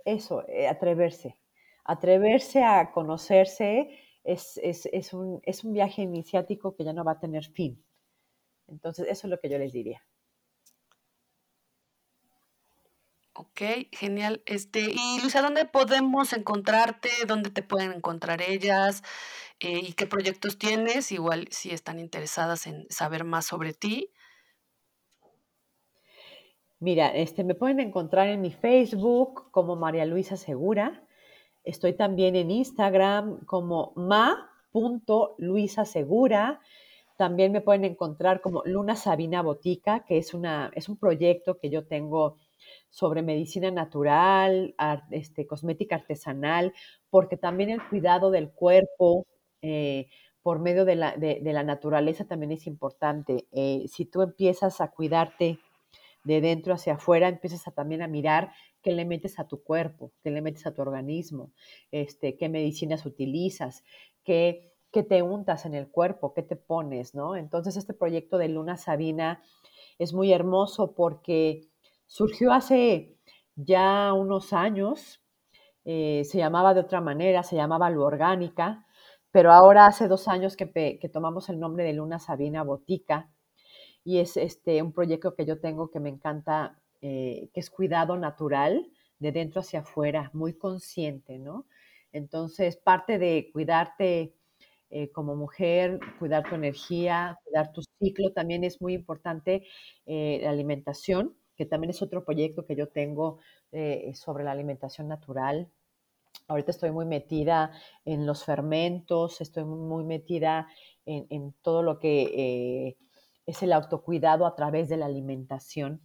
Eso, 0.04 0.46
eh, 0.46 0.68
atreverse. 0.68 1.38
Atreverse 1.84 2.62
a 2.64 2.92
conocerse 2.92 3.98
es, 4.24 4.58
es, 4.62 5.12
un, 5.12 5.40
es 5.44 5.64
un 5.64 5.72
viaje 5.72 6.02
iniciático 6.02 6.74
que 6.74 6.84
ya 6.84 6.92
no 6.92 7.04
va 7.04 7.12
a 7.12 7.20
tener 7.20 7.44
fin. 7.44 7.84
Entonces, 8.68 9.06
eso 9.08 9.26
es 9.26 9.30
lo 9.30 9.40
que 9.40 9.48
yo 9.48 9.58
les 9.58 9.72
diría. 9.72 10.02
Ok, 13.34 13.60
genial. 13.92 14.42
Este, 14.46 14.80
y 14.80 15.20
Luisa, 15.20 15.40
¿dónde 15.40 15.64
podemos 15.64 16.32
encontrarte? 16.32 17.08
¿Dónde 17.26 17.50
te 17.50 17.62
pueden 17.62 17.92
encontrar 17.92 18.42
ellas? 18.42 19.02
Eh, 19.58 19.80
¿Y 19.82 19.92
qué 19.94 20.06
proyectos 20.06 20.58
tienes? 20.58 21.12
Igual 21.12 21.48
si 21.50 21.70
están 21.70 21.98
interesadas 21.98 22.66
en 22.66 22.86
saber 22.90 23.24
más 23.24 23.46
sobre 23.46 23.72
ti. 23.72 24.10
Mira, 26.78 27.08
este, 27.08 27.44
me 27.44 27.54
pueden 27.54 27.80
encontrar 27.80 28.28
en 28.28 28.40
mi 28.40 28.50
Facebook 28.50 29.50
como 29.50 29.76
María 29.76 30.04
Luisa 30.04 30.36
Segura. 30.36 31.02
Estoy 31.64 31.94
también 31.94 32.36
en 32.36 32.50
Instagram 32.50 33.44
como 33.44 33.92
ma.luisasegura. 33.96 36.60
También 37.16 37.52
me 37.52 37.60
pueden 37.60 37.84
encontrar 37.84 38.40
como 38.40 38.62
Luna 38.64 38.96
Sabina 38.96 39.42
Botica, 39.42 40.04
que 40.04 40.18
es, 40.18 40.34
una, 40.34 40.72
es 40.74 40.88
un 40.88 40.96
proyecto 40.96 41.58
que 41.58 41.70
yo 41.70 41.86
tengo 41.86 42.38
sobre 42.90 43.22
medicina 43.22 43.70
natural, 43.70 44.74
este, 45.10 45.46
cosmética 45.46 45.96
artesanal, 45.96 46.72
porque 47.10 47.36
también 47.36 47.70
el 47.70 47.82
cuidado 47.88 48.30
del 48.30 48.50
cuerpo 48.50 49.26
eh, 49.62 50.08
por 50.42 50.58
medio 50.58 50.84
de 50.84 50.96
la, 50.96 51.16
de, 51.16 51.40
la, 51.44 51.62
naturaleza 51.62 52.24
también 52.24 52.52
es 52.52 52.66
importante. 52.66 53.46
Eh, 53.52 53.84
si 53.88 54.04
tú 54.04 54.22
empiezas 54.22 54.80
a 54.80 54.90
cuidarte 54.90 55.58
de 56.24 56.40
dentro 56.40 56.74
hacia 56.74 56.94
afuera, 56.94 57.28
empiezas 57.28 57.62
también 57.74 58.02
a 58.02 58.08
mirar 58.08 58.52
qué 58.82 58.92
le 58.92 59.04
metes 59.04 59.38
a 59.38 59.48
tu 59.48 59.62
cuerpo, 59.62 60.12
qué 60.22 60.30
le 60.30 60.42
metes 60.42 60.66
a 60.66 60.74
tu 60.74 60.82
organismo, 60.82 61.52
este, 61.90 62.36
qué 62.36 62.48
medicinas 62.48 63.06
utilizas, 63.06 63.84
qué 64.24 64.72
qué 64.92 65.02
te 65.02 65.22
untas 65.22 65.64
en 65.64 65.74
el 65.74 65.88
cuerpo, 65.90 66.34
qué 66.34 66.42
te 66.42 66.54
pones, 66.54 67.14
¿no? 67.14 67.34
Entonces 67.34 67.76
este 67.76 67.94
proyecto 67.94 68.38
de 68.38 68.48
Luna 68.48 68.76
Sabina 68.76 69.42
es 69.98 70.12
muy 70.12 70.32
hermoso 70.32 70.94
porque 70.94 71.62
surgió 72.06 72.52
hace 72.52 73.16
ya 73.56 74.12
unos 74.12 74.52
años, 74.52 75.22
eh, 75.84 76.22
se 76.24 76.38
llamaba 76.38 76.74
de 76.74 76.80
otra 76.80 77.00
manera, 77.00 77.42
se 77.42 77.56
llamaba 77.56 77.90
Lu 77.90 78.02
Orgánica, 78.02 78.86
pero 79.30 79.50
ahora 79.50 79.86
hace 79.86 80.08
dos 80.08 80.28
años 80.28 80.56
que, 80.56 81.00
tomamos 81.10 81.48
el 81.48 81.58
nombre 81.58 81.84
de 81.84 81.94
Luna 81.94 82.18
Sabina 82.18 82.62
Botica 82.62 83.30
y 84.04 84.18
es 84.18 84.36
este, 84.36 84.82
un 84.82 84.92
proyecto 84.92 85.34
que 85.34 85.46
yo 85.46 85.58
tengo 85.58 85.90
que 85.90 86.00
me 86.00 86.10
encanta, 86.10 86.81
eh, 87.04 87.50
que 87.52 87.58
es 87.58 87.68
cuidado 87.68 88.16
natural 88.16 88.88
de 89.18 89.32
dentro 89.32 89.60
hacia 89.60 89.80
afuera, 89.80 90.30
muy 90.34 90.54
consciente, 90.54 91.36
¿no? 91.36 91.66
Entonces, 92.12 92.76
parte 92.76 93.18
de 93.18 93.50
cuidarte 93.52 94.36
eh, 94.90 95.10
como 95.10 95.34
mujer, 95.34 95.98
cuidar 96.20 96.48
tu 96.48 96.54
energía, 96.54 97.40
cuidar 97.42 97.72
tu 97.72 97.82
ciclo. 97.98 98.32
También 98.32 98.62
es 98.62 98.80
muy 98.80 98.94
importante 98.94 99.66
eh, 100.06 100.38
la 100.44 100.50
alimentación, 100.50 101.36
que 101.56 101.66
también 101.66 101.90
es 101.90 102.02
otro 102.02 102.24
proyecto 102.24 102.66
que 102.66 102.76
yo 102.76 102.88
tengo 102.88 103.38
sobre 104.14 104.44
la 104.44 104.52
alimentación 104.52 105.08
natural. 105.08 105.68
Ahorita 106.46 106.70
estoy 106.70 106.92
muy 106.92 107.06
metida 107.06 107.72
en 108.04 108.26
los 108.26 108.44
fermentos, 108.44 109.40
estoy 109.40 109.64
muy 109.64 110.04
metida 110.04 110.68
en, 111.06 111.54
todo 111.62 111.82
lo 111.82 111.98
que 111.98 112.96
es 113.46 113.62
el 113.62 113.72
autocuidado 113.72 114.46
a 114.46 114.54
través 114.54 114.88
de 114.88 114.98
la 114.98 115.06
alimentación. 115.06 116.00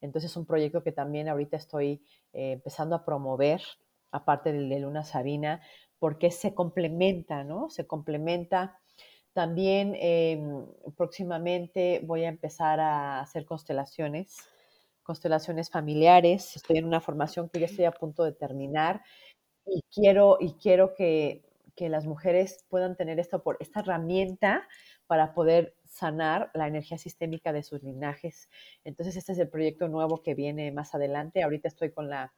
Entonces 0.00 0.30
es 0.30 0.36
un 0.36 0.46
proyecto 0.46 0.82
que 0.82 0.92
también 0.92 1.28
ahorita 1.28 1.56
estoy 1.56 2.02
empezando 2.32 2.94
a 2.94 3.04
promover, 3.04 3.62
aparte 4.10 4.52
del 4.52 4.68
de 4.68 4.80
Luna 4.80 5.04
Sabina, 5.04 5.60
porque 5.98 6.30
se 6.30 6.54
complementa, 6.54 7.44
¿no? 7.44 7.70
Se 7.70 7.86
complementa. 7.86 8.78
También 9.32 9.94
em, 10.00 10.66
próximamente 10.96 12.00
voy 12.04 12.24
a 12.24 12.28
empezar 12.28 12.80
a 12.80 13.20
hacer 13.20 13.44
constelaciones, 13.44 14.38
constelaciones 15.02 15.70
familiares. 15.70 16.56
Estoy 16.56 16.78
en 16.78 16.86
una 16.86 17.00
formación 17.00 17.48
que 17.48 17.60
ya 17.60 17.66
estoy 17.66 17.84
a 17.84 17.92
punto 17.92 18.24
de 18.24 18.32
terminar 18.32 19.02
y 19.66 19.82
quiero, 19.92 20.38
y 20.40 20.54
quiero 20.54 20.94
que, 20.94 21.42
las 21.78 22.06
mujeres 22.06 22.64
puedan 22.70 22.96
tener 22.96 23.20
esta, 23.20 23.42
esta 23.60 23.80
herramienta 23.80 24.66
para 25.06 25.34
poder 25.34 25.74
sanar 25.88 26.50
la 26.54 26.66
energía 26.66 26.98
sistémica 26.98 27.52
de 27.52 27.62
sus 27.62 27.82
linajes. 27.82 28.48
Entonces, 28.84 29.16
este 29.16 29.32
es 29.32 29.38
el 29.38 29.48
proyecto 29.48 29.88
nuevo 29.88 30.22
que 30.22 30.34
viene 30.34 30.72
más 30.72 30.94
adelante. 30.94 31.42
Ahorita 31.42 31.68
estoy 31.68 31.92
con 31.92 32.08
la 32.08 32.32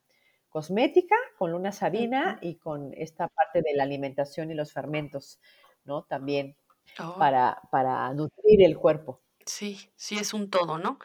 cosmética, 0.49 1.17
con 1.37 1.53
luna 1.53 1.73
sabina 1.73 2.39
y 2.41 2.57
con 2.57 2.93
esta 2.95 3.29
parte 3.29 3.63
de 3.63 3.75
la 3.75 3.85
alimentación 3.85 4.51
y 4.51 4.55
los 4.55 4.73
fermentos, 4.73 5.41
¿no? 5.85 6.05
También 6.05 6.57
oh. 6.99 7.17
para, 7.19 7.61
para 7.71 8.13
nutrir 8.15 8.63
el 8.63 8.77
cuerpo. 8.77 9.21
Sí, 9.47 9.91
sí 9.97 10.19
es 10.19 10.35
un 10.35 10.51
todo, 10.51 10.79
¿no? 10.79 10.99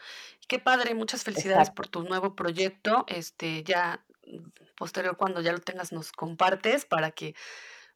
Qué 0.48 0.60
padre, 0.60 0.96
muchas 0.96 1.24
felicidades 1.24 1.72
por 1.72 1.88
tu 1.88 2.04
nuevo 2.04 2.36
proyecto. 2.36 3.06
Este, 3.08 3.64
ya 3.64 4.06
mm, 4.28 4.50
posterior 4.76 5.18
cuando 5.18 5.42
ya 5.42 5.54
lo 5.54 5.60
tengas 5.60 5.92
nos 5.94 6.12
compartes 6.12 6.86
para 6.86 7.12
que 7.12 7.36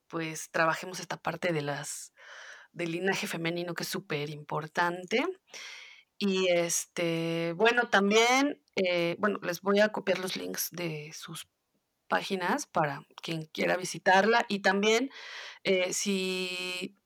pues 0.08 0.50
trabajemos 0.52 1.02
esta 1.02 1.18
parte 1.18 1.52
de 1.52 1.62
las 1.62 2.14
del 2.74 2.92
linaje 2.92 3.28
femenino 3.28 3.74
que 3.74 3.84
es 3.84 3.90
súper 3.90 4.30
importante. 4.30 5.24
Y 6.20 6.48
este, 6.50 7.54
bueno, 7.54 7.90
también, 7.90 8.62
eh, 8.76 9.16
bueno, 9.20 9.40
les 9.44 9.62
voy 9.62 9.80
a 9.80 9.90
copiar 9.90 10.20
los 10.20 10.36
links 10.36 10.70
de 10.72 11.12
sus 11.14 11.48
páginas 12.08 12.66
para 12.66 13.06
quien 13.22 13.46
quiera 13.46 13.78
visitarla 13.78 14.46
y 14.48 14.60
también 14.60 15.10
eh, 15.64 15.94
si 15.94 16.98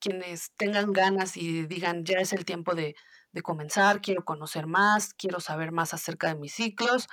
quienes 0.00 0.52
tengan 0.56 0.92
ganas 0.92 1.36
y 1.36 1.66
digan 1.66 2.04
ya 2.04 2.18
es 2.18 2.32
el 2.32 2.44
tiempo 2.44 2.74
de, 2.74 2.96
comenzar, 3.44 4.00
quiero 4.00 4.24
conocer 4.24 4.66
más, 4.66 5.14
quiero 5.14 5.38
saber 5.38 5.70
más 5.70 5.94
acerca 5.94 6.28
de 6.28 6.34
mis 6.34 6.52
ciclos 6.52 7.06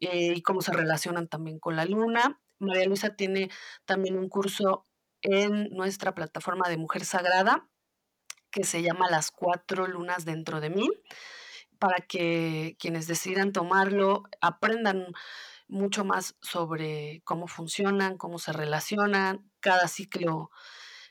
eh, 0.00 0.32
y 0.34 0.42
cómo 0.42 0.60
se 0.60 0.72
relacionan 0.72 1.28
también 1.28 1.60
con 1.60 1.76
la 1.76 1.84
luna. 1.84 2.40
María 2.58 2.86
Luisa 2.86 3.14
tiene 3.14 3.48
también 3.84 4.18
un 4.18 4.28
curso 4.28 4.86
en 5.22 5.70
nuestra 5.70 6.14
plataforma 6.14 6.68
de 6.68 6.76
Mujer 6.76 7.04
Sagrada 7.04 7.68
que 8.52 8.62
se 8.64 8.82
llama 8.82 9.10
Las 9.10 9.32
cuatro 9.32 9.88
lunas 9.88 10.24
dentro 10.24 10.60
de 10.60 10.70
mí, 10.70 10.88
para 11.80 12.06
que 12.06 12.76
quienes 12.78 13.08
decidan 13.08 13.50
tomarlo 13.50 14.24
aprendan 14.40 15.06
mucho 15.66 16.04
más 16.04 16.36
sobre 16.42 17.22
cómo 17.24 17.48
funcionan, 17.48 18.18
cómo 18.18 18.38
se 18.38 18.52
relacionan, 18.52 19.50
cada 19.58 19.88
ciclo 19.88 20.50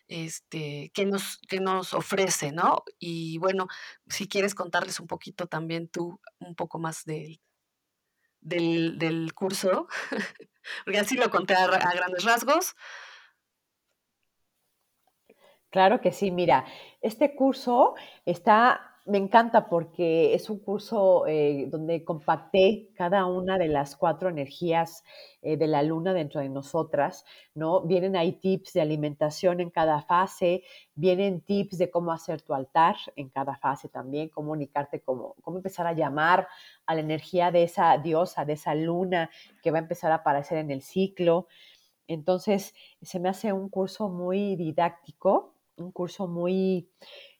este, 0.07 0.91
que, 0.93 1.05
nos, 1.05 1.39
nos 1.59 1.93
ofrece, 1.93 2.51
¿no? 2.51 2.83
Y 2.99 3.39
bueno, 3.39 3.67
si 4.07 4.27
quieres 4.27 4.53
contarles 4.53 4.99
un 4.99 5.07
poquito 5.07 5.47
también 5.47 5.89
tú, 5.89 6.21
un 6.39 6.55
poco 6.55 6.77
más 6.77 7.05
del, 7.05 7.39
del, 8.39 9.33
curso, 9.33 9.87
porque 10.85 10.99
así 10.99 11.15
lo 11.15 11.31
conté 11.31 11.55
a 11.55 11.67
grandes 11.67 12.23
rasgos, 12.23 12.75
Claro 15.71 16.01
que 16.01 16.11
sí, 16.11 16.31
mira, 16.31 16.65
este 17.01 17.33
curso 17.33 17.95
está, 18.25 18.81
me 19.05 19.17
encanta 19.17 19.69
porque 19.69 20.33
es 20.33 20.49
un 20.49 20.59
curso 20.59 21.25
eh, 21.27 21.67
donde 21.69 22.03
compacté 22.03 22.89
cada 22.93 23.25
una 23.25 23.57
de 23.57 23.69
las 23.69 23.95
cuatro 23.95 24.27
energías 24.27 25.05
eh, 25.41 25.55
de 25.55 25.67
la 25.67 25.81
luna 25.81 26.13
dentro 26.13 26.41
de 26.41 26.49
nosotras, 26.49 27.23
¿no? 27.55 27.83
Vienen 27.83 28.17
ahí 28.17 28.33
tips 28.33 28.73
de 28.73 28.81
alimentación 28.81 29.61
en 29.61 29.69
cada 29.69 30.01
fase, 30.01 30.63
vienen 30.93 31.39
tips 31.39 31.77
de 31.77 31.89
cómo 31.89 32.11
hacer 32.11 32.41
tu 32.41 32.53
altar 32.53 32.97
en 33.15 33.29
cada 33.29 33.55
fase 33.55 33.87
también, 33.87 34.27
comunicarte, 34.27 35.01
cómo, 35.01 35.35
cómo 35.41 35.55
empezar 35.55 35.87
a 35.87 35.93
llamar 35.93 36.49
a 36.85 36.95
la 36.95 36.99
energía 36.99 37.49
de 37.49 37.63
esa 37.63 37.97
diosa, 37.97 38.43
de 38.43 38.53
esa 38.53 38.75
luna 38.75 39.29
que 39.63 39.71
va 39.71 39.77
a 39.77 39.81
empezar 39.83 40.11
a 40.11 40.15
aparecer 40.15 40.57
en 40.57 40.69
el 40.69 40.81
ciclo. 40.81 41.47
Entonces, 42.07 42.73
se 43.01 43.19
me 43.21 43.29
hace 43.29 43.53
un 43.53 43.69
curso 43.69 44.09
muy 44.09 44.57
didáctico, 44.57 45.55
un 45.81 45.91
curso 45.91 46.27
muy 46.27 46.89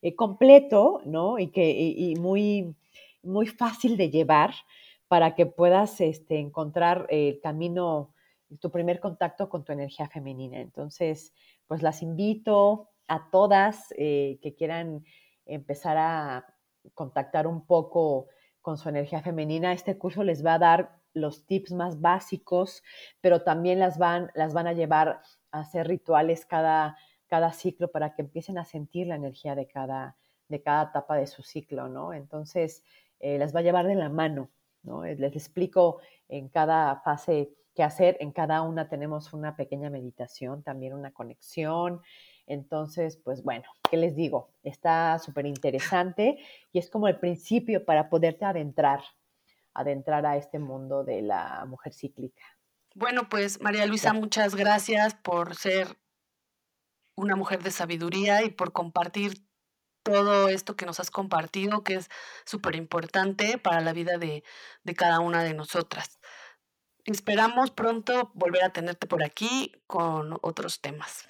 eh, 0.02 0.16
completo, 0.16 1.02
¿no? 1.06 1.39
Y, 1.39 1.48
que, 1.52 2.14
muy, 2.20 2.76
muy 3.24 3.48
fácil 3.48 3.98
de 3.98 4.10
llevar 4.10 4.54
para 5.08 5.36
que 5.36 5.46
puedas 5.46 6.02
este, 6.02 6.39
encontrar 6.39 7.06
el 7.10 7.39
camino, 7.42 8.14
tu 8.60 8.72
primer 8.72 9.00
contacto 9.00 9.50
con 9.50 9.64
tu 9.64 9.72
energía 9.72 10.08
femenina. 10.08 10.60
Entonces, 10.60 11.34
pues 11.68 11.82
las 11.82 12.02
invito 12.02 12.89
a 13.08 13.30
todas 13.30 13.94
eh, 13.98 14.39
que 14.42 14.56
quieran 14.56 15.04
empezar 15.46 15.98
a, 15.98 16.46
contactar 16.94 17.48
un 17.48 17.66
poco 17.66 18.28
con 18.62 18.78
su 18.78 18.89
energía 18.89 19.22
femenina, 19.22 19.74
este 19.74 19.98
curso 19.98 20.24
les 20.24 20.46
va 20.46 20.56
a 20.56 20.60
dar 20.60 21.02
los 21.14 21.46
tips 21.46 21.74
más 21.74 22.00
básicos, 22.00 22.84
pero 23.20 23.44
también 23.44 23.80
las 23.80 23.98
van, 23.98 24.32
las 24.34 24.54
van 24.54 24.68
a 24.68 24.74
llevar 24.74 25.22
a 25.52 25.60
hacer 25.60 25.88
rituales 25.88 26.46
cada, 26.46 26.96
cada 27.32 27.53
ciclo 27.53 27.89
para 27.89 28.13
que 28.13 28.23
empiecen 28.23 28.57
a 28.57 28.65
sentir 28.65 29.07
la 29.07 29.15
energía 29.15 29.55
de 29.55 29.65
cada, 29.65 30.17
de 30.49 30.61
cada 30.61 30.89
etapa 30.89 31.15
de 31.15 31.27
su 31.27 31.43
ciclo, 31.43 31.88
¿no? 31.88 32.11
Entonces, 32.13 32.84
eh, 33.21 33.38
las 33.38 33.55
va 33.55 33.61
a 33.61 33.63
llevar 33.63 33.88
de 33.88 33.95
la 33.95 34.09
mano, 34.09 34.51
¿no? 34.84 35.05
Eh, 35.05 35.15
les 35.15 35.34
explico 35.34 36.01
en 36.27 36.49
cada 36.49 36.97
fase 36.97 37.53
qué 37.73 37.84
hacer, 37.84 38.17
en 38.19 38.34
cada 38.34 38.61
una 38.63 38.89
tenemos 38.89 39.32
una 39.32 39.55
pequeña 39.55 39.89
meditación, 39.89 40.61
también 40.61 40.93
una 40.93 41.13
conexión, 41.13 42.01
entonces, 42.47 43.15
pues 43.15 43.43
bueno, 43.43 43.63
¿qué 43.89 43.95
les 43.95 44.13
digo? 44.13 44.51
Está 44.61 45.17
súper 45.17 45.45
interesante 45.45 46.38
y 46.73 46.79
es 46.79 46.89
como 46.89 47.07
el 47.07 47.17
principio 47.17 47.86
para 47.86 48.09
poderte 48.09 48.43
adentrar, 48.43 48.99
adentrar 49.73 50.25
a 50.25 50.36
este 50.36 50.59
mundo 50.59 51.05
de 51.05 51.21
la 51.21 51.63
mujer 51.65 51.93
cíclica. 51.93 52.43
Bueno, 52.93 53.29
pues 53.29 53.61
María 53.61 53.86
Luisa, 53.86 54.11
muchas 54.11 54.53
gracias 54.53 55.15
por 55.15 55.55
ser 55.55 56.01
una 57.16 57.36
mujer 57.36 57.64
de 57.64 57.72
sabiduría 57.72 58.43
y 58.43 58.49
por 58.49 58.72
compartir 58.72 59.45
todo 60.03 60.47
esto 60.47 60.76
que 60.76 60.86
nos 60.86 60.99
has 60.99 61.12
compartido, 61.12 61.84
que 61.84 61.95
es 61.95 62.09
súper 62.45 62.76
importante 62.76 63.57
para 63.57 63.82
la 63.82 63.93
vida 63.93 64.18
de, 64.18 64.43
de, 64.84 64.95
cada 64.95 65.20
una 65.20 65.43
de 65.43 65.53
nosotras. 65.53 66.20
Esperamos 67.05 67.72
pronto 67.72 68.32
volver 68.34 68.64
a 68.64 68.74
tenerte 68.74 69.07
por 69.07 69.24
aquí 69.24 69.72
con 69.88 70.38
otros 70.41 70.82
temas. 70.82 71.28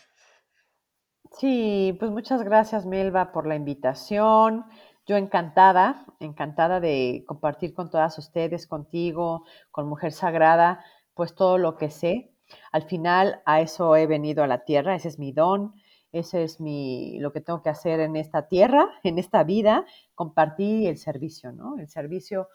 Sí, 1.38 1.96
pues 2.00 2.12
muchas 2.12 2.44
gracias 2.44 2.86
Melba 2.86 3.32
por 3.32 3.48
la 3.48 3.56
invitación. 3.56 4.66
Yo 5.08 5.16
encantada, 5.16 6.06
encantada 6.20 6.80
de 6.80 7.24
compartir 7.28 7.74
con 7.74 7.90
todas 7.90 8.18
ustedes, 8.18 8.68
contigo, 8.68 9.46
con 9.72 9.88
Mujer 9.88 10.12
Sagrada, 10.12 10.84
pues 11.14 11.34
todo 11.34 11.58
lo 11.58 11.78
que 11.78 11.90
sé. 11.90 12.31
Al 12.72 12.84
final 12.84 13.42
a 13.46 13.62
eso 13.62 13.96
he 13.96 14.08
venido 14.08 14.44
a 14.44 14.48
la 14.48 14.64
tierra, 14.64 14.96
ese 14.96 15.10
es 15.10 15.20
mi 15.20 15.32
don, 15.32 15.74
ese 16.12 16.44
es 16.44 16.60
mi 16.60 17.20
lo 17.20 17.32
que 17.32 17.42
tengo 17.42 17.62
que 17.62 17.70
hacer 17.70 18.00
en 18.00 18.16
esta 18.16 18.48
tierra, 18.48 18.90
en 19.04 19.18
esta 19.20 19.44
vida, 19.44 19.86
compartir 20.16 20.88
el 20.88 20.98
servicio, 20.98 21.52
¿no? 21.52 21.78
El 21.78 21.88
servicio 21.88 22.50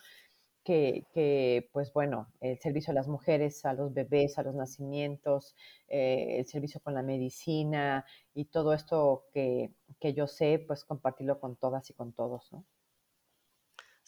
que, 0.66 1.68
pues 1.72 1.92
bueno, 1.92 2.32
el 2.40 2.58
servicio 2.58 2.90
a 2.90 2.94
las 2.94 3.06
mujeres, 3.06 3.64
a 3.64 3.72
los 3.72 3.94
bebés, 3.94 4.36
a 4.36 4.42
los 4.42 4.54
nacimientos, 4.54 5.54
eh, 5.86 6.38
el 6.40 6.46
servicio 6.46 6.80
con 6.80 6.94
la 6.94 7.02
medicina 7.02 8.04
y 8.34 8.46
todo 8.46 8.72
esto 8.72 9.26
que, 9.32 9.70
que, 10.00 10.12
yo 10.12 10.26
sé, 10.26 10.64
pues 10.66 10.84
compartirlo 10.84 11.38
con 11.38 11.54
todas 11.56 11.88
y 11.90 11.94
con 11.94 12.12
todos, 12.12 12.52
¿no? 12.52 12.64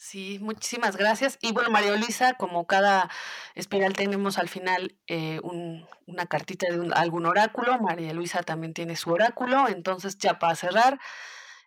Sí, 0.01 0.39
muchísimas 0.39 0.95
gracias. 0.95 1.37
Y 1.41 1.51
bueno, 1.51 1.71
María 1.71 1.93
Luisa, 1.97 2.35
como 2.35 2.65
cada 2.65 3.09
espiral 3.53 3.91
tenemos 3.91 4.37
al 4.37 4.47
final 4.47 4.95
eh, 5.07 5.41
una 5.43 6.25
cartita 6.25 6.67
de 6.71 6.93
algún 6.93 7.25
oráculo, 7.25 7.77
María 7.79 8.13
Luisa 8.13 8.41
también 8.43 8.73
tiene 8.73 8.95
su 8.95 9.11
oráculo, 9.11 9.67
entonces 9.67 10.17
ya 10.17 10.39
para 10.39 10.55
cerrar, 10.55 10.99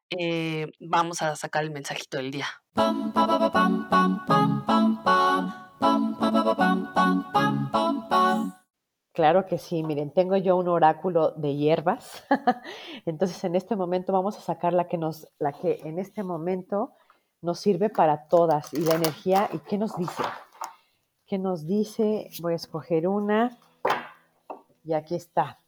eh, 0.09 0.69
vamos 0.81 1.21
a 1.21 1.37
sacar 1.37 1.63
el 1.63 1.73
mensajito 1.73 2.17
del 2.17 2.31
día. 2.31 2.47
Claro 9.13 9.45
que 9.45 9.59
sí, 9.59 9.83
miren, 9.83 10.11
tengo 10.11 10.39
yo 10.39 10.57
un 10.57 10.69
oráculo 10.69 11.33
de 11.33 11.55
hierbas. 11.55 12.25
Entonces, 13.05 13.45
en 13.45 13.57
este 13.57 13.77
momento 13.77 14.11
vamos 14.11 14.39
a 14.39 14.41
sacar 14.41 14.73
la 14.73 14.89
que 14.89 14.97
nos 14.97 15.29
la 15.39 15.53
que 15.53 15.81
en 15.85 15.99
este 15.99 16.23
momento 16.23 16.95
nos 17.43 17.59
sirve 17.59 17.91
para 17.91 18.29
todas 18.29 18.73
y 18.73 18.81
la 18.81 18.95
energía 18.95 19.49
y 19.53 19.59
qué 19.59 19.77
nos 19.77 19.97
dice. 19.97 20.23
¿Qué 21.27 21.39
nos 21.39 21.67
dice? 21.67 22.31
Voy 22.41 22.53
a 22.53 22.57
escoger 22.57 23.09
una 23.09 23.59
y 24.85 24.93
aquí 24.93 25.17
está. 25.17 25.59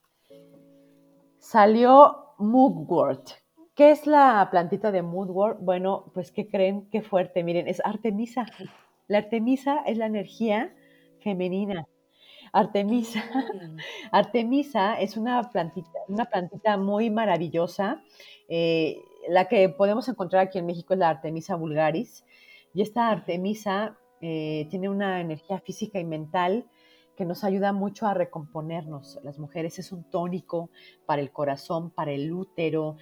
Salió 1.39 2.35
Mugwort. 2.39 3.31
¿Qué 3.75 3.91
es 3.91 4.07
la 4.07 4.47
plantita 4.53 4.93
de 4.93 5.03
Moodwort? 5.03 5.59
Bueno, 5.61 6.13
pues 6.15 6.31
¿qué 6.31 6.47
creen? 6.47 6.89
Qué 6.91 7.03
fuerte. 7.03 7.43
Miren, 7.43 7.67
es 7.67 7.85
Artemisa. 7.85 8.47
La 9.09 9.19
Artemisa 9.19 9.83
es 9.85 9.99
la 9.99 10.07
energía 10.07 10.73
femenina. 11.19 11.85
Artemisa. 12.53 13.25
Artemisa 14.13 15.01
es 15.01 15.17
una 15.17 15.51
plantita, 15.51 15.99
una 16.07 16.25
plantita 16.25 16.77
muy 16.77 17.11
maravillosa. 17.11 18.01
Eh, 18.49 19.03
la 19.29 19.49
que 19.49 19.69
podemos 19.69 20.09
encontrar 20.09 20.47
aquí 20.47 20.59
en 20.59 20.67
México 20.67 20.95
es 20.95 20.99
la 20.99 21.09
Artemisa 21.09 21.57
vulgaris. 21.57 22.25
Y 22.73 22.83
esta 22.83 23.11
Artemisa 23.11 23.97
eh, 24.21 24.67
tiene 24.71 24.89
una 24.89 25.21
energía 25.21 25.61
física 25.61 25.99
y 25.99 26.05
mental 26.05 26.67
que 27.17 27.25
nos 27.25 27.45
ayuda 27.45 27.73
mucho 27.73 28.07
a 28.07 28.15
recomponernos. 28.15 29.21
Las 29.23 29.39
mujeres 29.39 29.79
es 29.79 29.93
un 29.93 30.05
tónico 30.11 30.71
para 31.07 31.23
el 31.23 31.31
corazón, 31.31 31.91
para 31.91 32.11
el 32.13 32.33
útero, 32.33 32.97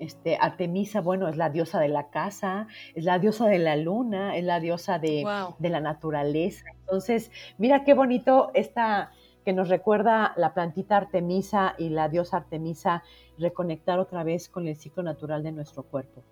este, 0.00 0.38
Artemisa, 0.40 1.02
bueno, 1.02 1.28
es 1.28 1.36
la 1.36 1.50
diosa 1.50 1.78
de 1.78 1.88
la 1.88 2.08
casa, 2.08 2.66
es 2.94 3.04
la 3.04 3.18
diosa 3.18 3.46
de 3.46 3.58
la 3.58 3.76
luna, 3.76 4.34
es 4.34 4.44
la 4.44 4.58
diosa 4.58 4.98
de, 4.98 5.22
la 5.22 5.80
naturaleza. 5.80 6.64
Entonces, 6.80 7.30
mira 7.58 7.84
qué 7.84 7.92
bonito 7.92 8.50
esta 8.54 9.12
que 9.44 9.52
nos 9.52 9.68
recuerda 9.68 10.32
la 10.36 10.54
plantita 10.54 10.96
Artemisa 10.96 11.74
y 11.78 11.88
la 11.88 12.08
diosa 12.08 12.38
Artemisa 12.38 13.02
reconectar 13.38 13.98
otra 13.98 14.24
vez 14.24 14.48
con 14.48 14.66
el 14.66 14.76
ciclo 14.76 15.02
natural 15.02 15.42
de 15.42 15.52
nuestro 15.52 15.82
cuerpo. 15.82 16.22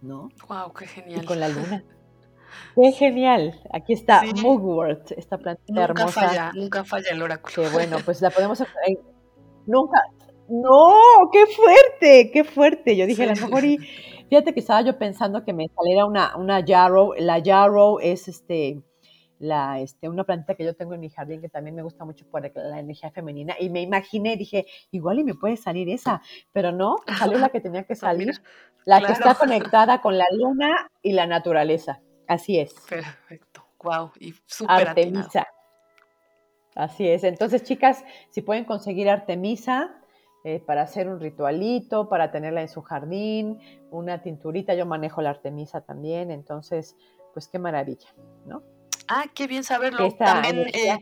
¿No? 0.00 0.28
Wow, 0.48 0.72
qué 0.72 0.86
genial. 0.86 1.22
Y 1.22 1.26
con 1.26 1.40
la 1.40 1.48
luna. 1.48 1.84
Qué 2.76 2.92
genial. 2.92 3.60
Aquí 3.72 3.94
está 3.94 4.22
Mugwort, 4.40 5.10
esta 5.12 5.38
plantita 5.38 5.72
nunca 5.72 6.02
hermosa. 6.02 6.20
Falla, 6.28 6.52
nunca 6.54 6.84
falla 6.84 7.10
el 7.10 7.20
oráculo. 7.20 7.68
Que 7.68 7.68
bueno, 7.74 7.96
pues 8.04 8.22
la 8.22 8.30
podemos 8.30 8.62
nunca 9.66 9.98
no, 10.48 10.92
qué 11.32 11.46
fuerte, 11.46 12.30
qué 12.30 12.44
fuerte. 12.44 12.96
Yo 12.96 13.06
dije, 13.06 13.22
a 13.24 13.34
lo 13.34 13.40
mejor 13.40 13.64
y 13.64 13.78
fíjate 14.28 14.52
que 14.52 14.60
estaba 14.60 14.82
yo 14.82 14.98
pensando 14.98 15.44
que 15.44 15.52
me 15.52 15.68
saliera 15.68 16.04
una, 16.04 16.36
una 16.36 16.60
yarrow. 16.60 17.14
La 17.18 17.38
yarrow 17.38 17.98
es 18.00 18.28
este, 18.28 18.82
la, 19.38 19.80
este, 19.80 20.08
una 20.08 20.24
plantita 20.24 20.54
que 20.54 20.64
yo 20.64 20.74
tengo 20.74 20.94
en 20.94 21.00
mi 21.00 21.10
jardín 21.10 21.40
que 21.40 21.48
también 21.48 21.74
me 21.74 21.82
gusta 21.82 22.04
mucho 22.04 22.26
por 22.30 22.42
la 22.54 22.78
energía 22.78 23.10
femenina. 23.10 23.54
Y 23.58 23.70
me 23.70 23.80
imaginé, 23.80 24.36
dije, 24.36 24.66
igual 24.90 25.18
y 25.18 25.24
me 25.24 25.34
puede 25.34 25.56
salir 25.56 25.88
esa, 25.88 26.22
pero 26.52 26.72
no, 26.72 26.96
salió 27.18 27.38
la 27.38 27.48
que 27.48 27.60
tenía 27.60 27.84
que 27.84 27.96
salir, 27.96 28.42
la 28.84 29.00
que 29.00 29.12
está 29.12 29.34
conectada 29.34 30.00
con 30.00 30.18
la 30.18 30.26
luna 30.32 30.90
y 31.02 31.12
la 31.12 31.26
naturaleza. 31.26 32.00
Así 32.26 32.58
es. 32.58 32.74
Perfecto. 32.88 33.66
Wow. 33.82 34.12
Y 34.18 34.34
súper 34.46 34.88
Artemisa. 34.88 35.46
Así 36.74 37.08
es. 37.08 37.22
Entonces, 37.22 37.62
chicas, 37.62 38.04
si 38.30 38.42
pueden 38.42 38.64
conseguir 38.64 39.08
Artemisa, 39.08 40.00
eh, 40.46 40.60
para 40.60 40.82
hacer 40.82 41.08
un 41.08 41.20
ritualito, 41.20 42.10
para 42.10 42.30
tenerla 42.30 42.60
en 42.60 42.68
su 42.68 42.82
jardín, 42.82 43.60
una 43.90 44.20
tinturita. 44.20 44.74
Yo 44.74 44.84
manejo 44.84 45.22
la 45.22 45.30
artemisa 45.30 45.80
también, 45.80 46.30
entonces, 46.30 46.96
pues 47.32 47.48
qué 47.48 47.58
maravilla, 47.58 48.08
¿no? 48.44 48.62
Ah, 49.08 49.24
qué 49.34 49.46
bien 49.46 49.64
saberlo. 49.64 50.10
también, 50.12 50.68
eh, 50.72 50.98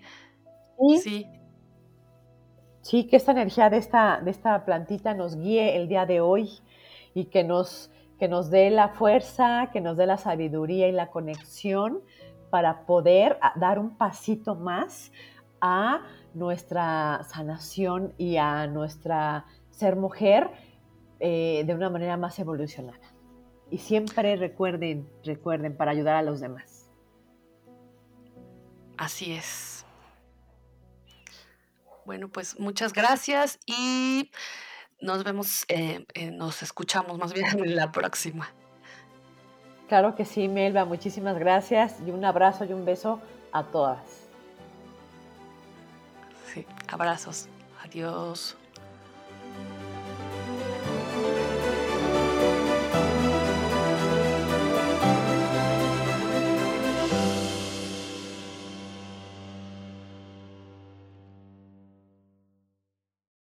sí. 1.02 1.26
Sí, 2.80 3.06
que 3.06 3.16
esta 3.16 3.30
energía 3.32 3.70
de 3.70 3.76
esta, 3.76 4.20
de 4.20 4.30
esta 4.32 4.64
plantita 4.64 5.14
nos 5.14 5.36
guíe 5.36 5.76
el 5.76 5.86
día 5.88 6.04
de 6.04 6.20
hoy 6.20 6.50
y 7.14 7.26
que 7.26 7.44
nos, 7.44 7.92
que 8.18 8.26
nos 8.26 8.50
dé 8.50 8.70
la 8.70 8.88
fuerza, 8.88 9.70
que 9.72 9.80
nos 9.80 9.96
dé 9.96 10.06
la 10.06 10.16
sabiduría 10.16 10.88
y 10.88 10.92
la 10.92 11.08
conexión 11.08 12.02
para 12.50 12.84
poder 12.84 13.38
ah, 13.40 13.52
dar 13.56 13.78
un 13.78 13.96
pasito 13.96 14.56
más 14.56 15.12
a 15.60 16.02
nuestra 16.34 17.22
sanación 17.24 18.14
y 18.18 18.36
a 18.36 18.66
nuestra 18.66 19.46
ser 19.70 19.94
mujer 19.96 20.50
eh, 21.20 21.62
de 21.64 21.74
una 21.74 21.88
manera 21.88 22.16
más 22.16 22.38
evolucionada. 22.40 22.98
Y 23.70 23.78
siempre 23.78 24.34
recuerden, 24.36 25.08
recuerden, 25.24 25.76
para 25.76 25.92
ayudar 25.92 26.16
a 26.16 26.22
los 26.22 26.40
demás. 26.40 26.71
Así 29.02 29.32
es. 29.32 29.84
Bueno, 32.04 32.28
pues 32.28 32.60
muchas 32.60 32.92
gracias 32.92 33.58
y 33.66 34.30
nos 35.00 35.24
vemos, 35.24 35.64
eh, 35.66 36.06
eh, 36.14 36.30
nos 36.30 36.62
escuchamos 36.62 37.18
más 37.18 37.32
bien 37.32 37.46
en 37.46 37.74
la 37.74 37.90
próxima. 37.90 38.48
Claro 39.88 40.14
que 40.14 40.24
sí, 40.24 40.46
Melba, 40.46 40.84
muchísimas 40.84 41.36
gracias 41.36 41.96
y 42.06 42.12
un 42.12 42.24
abrazo 42.24 42.64
y 42.64 42.72
un 42.72 42.84
beso 42.84 43.20
a 43.50 43.64
todas. 43.64 43.98
Sí, 46.54 46.64
abrazos. 46.86 47.48
Adiós. 47.82 48.56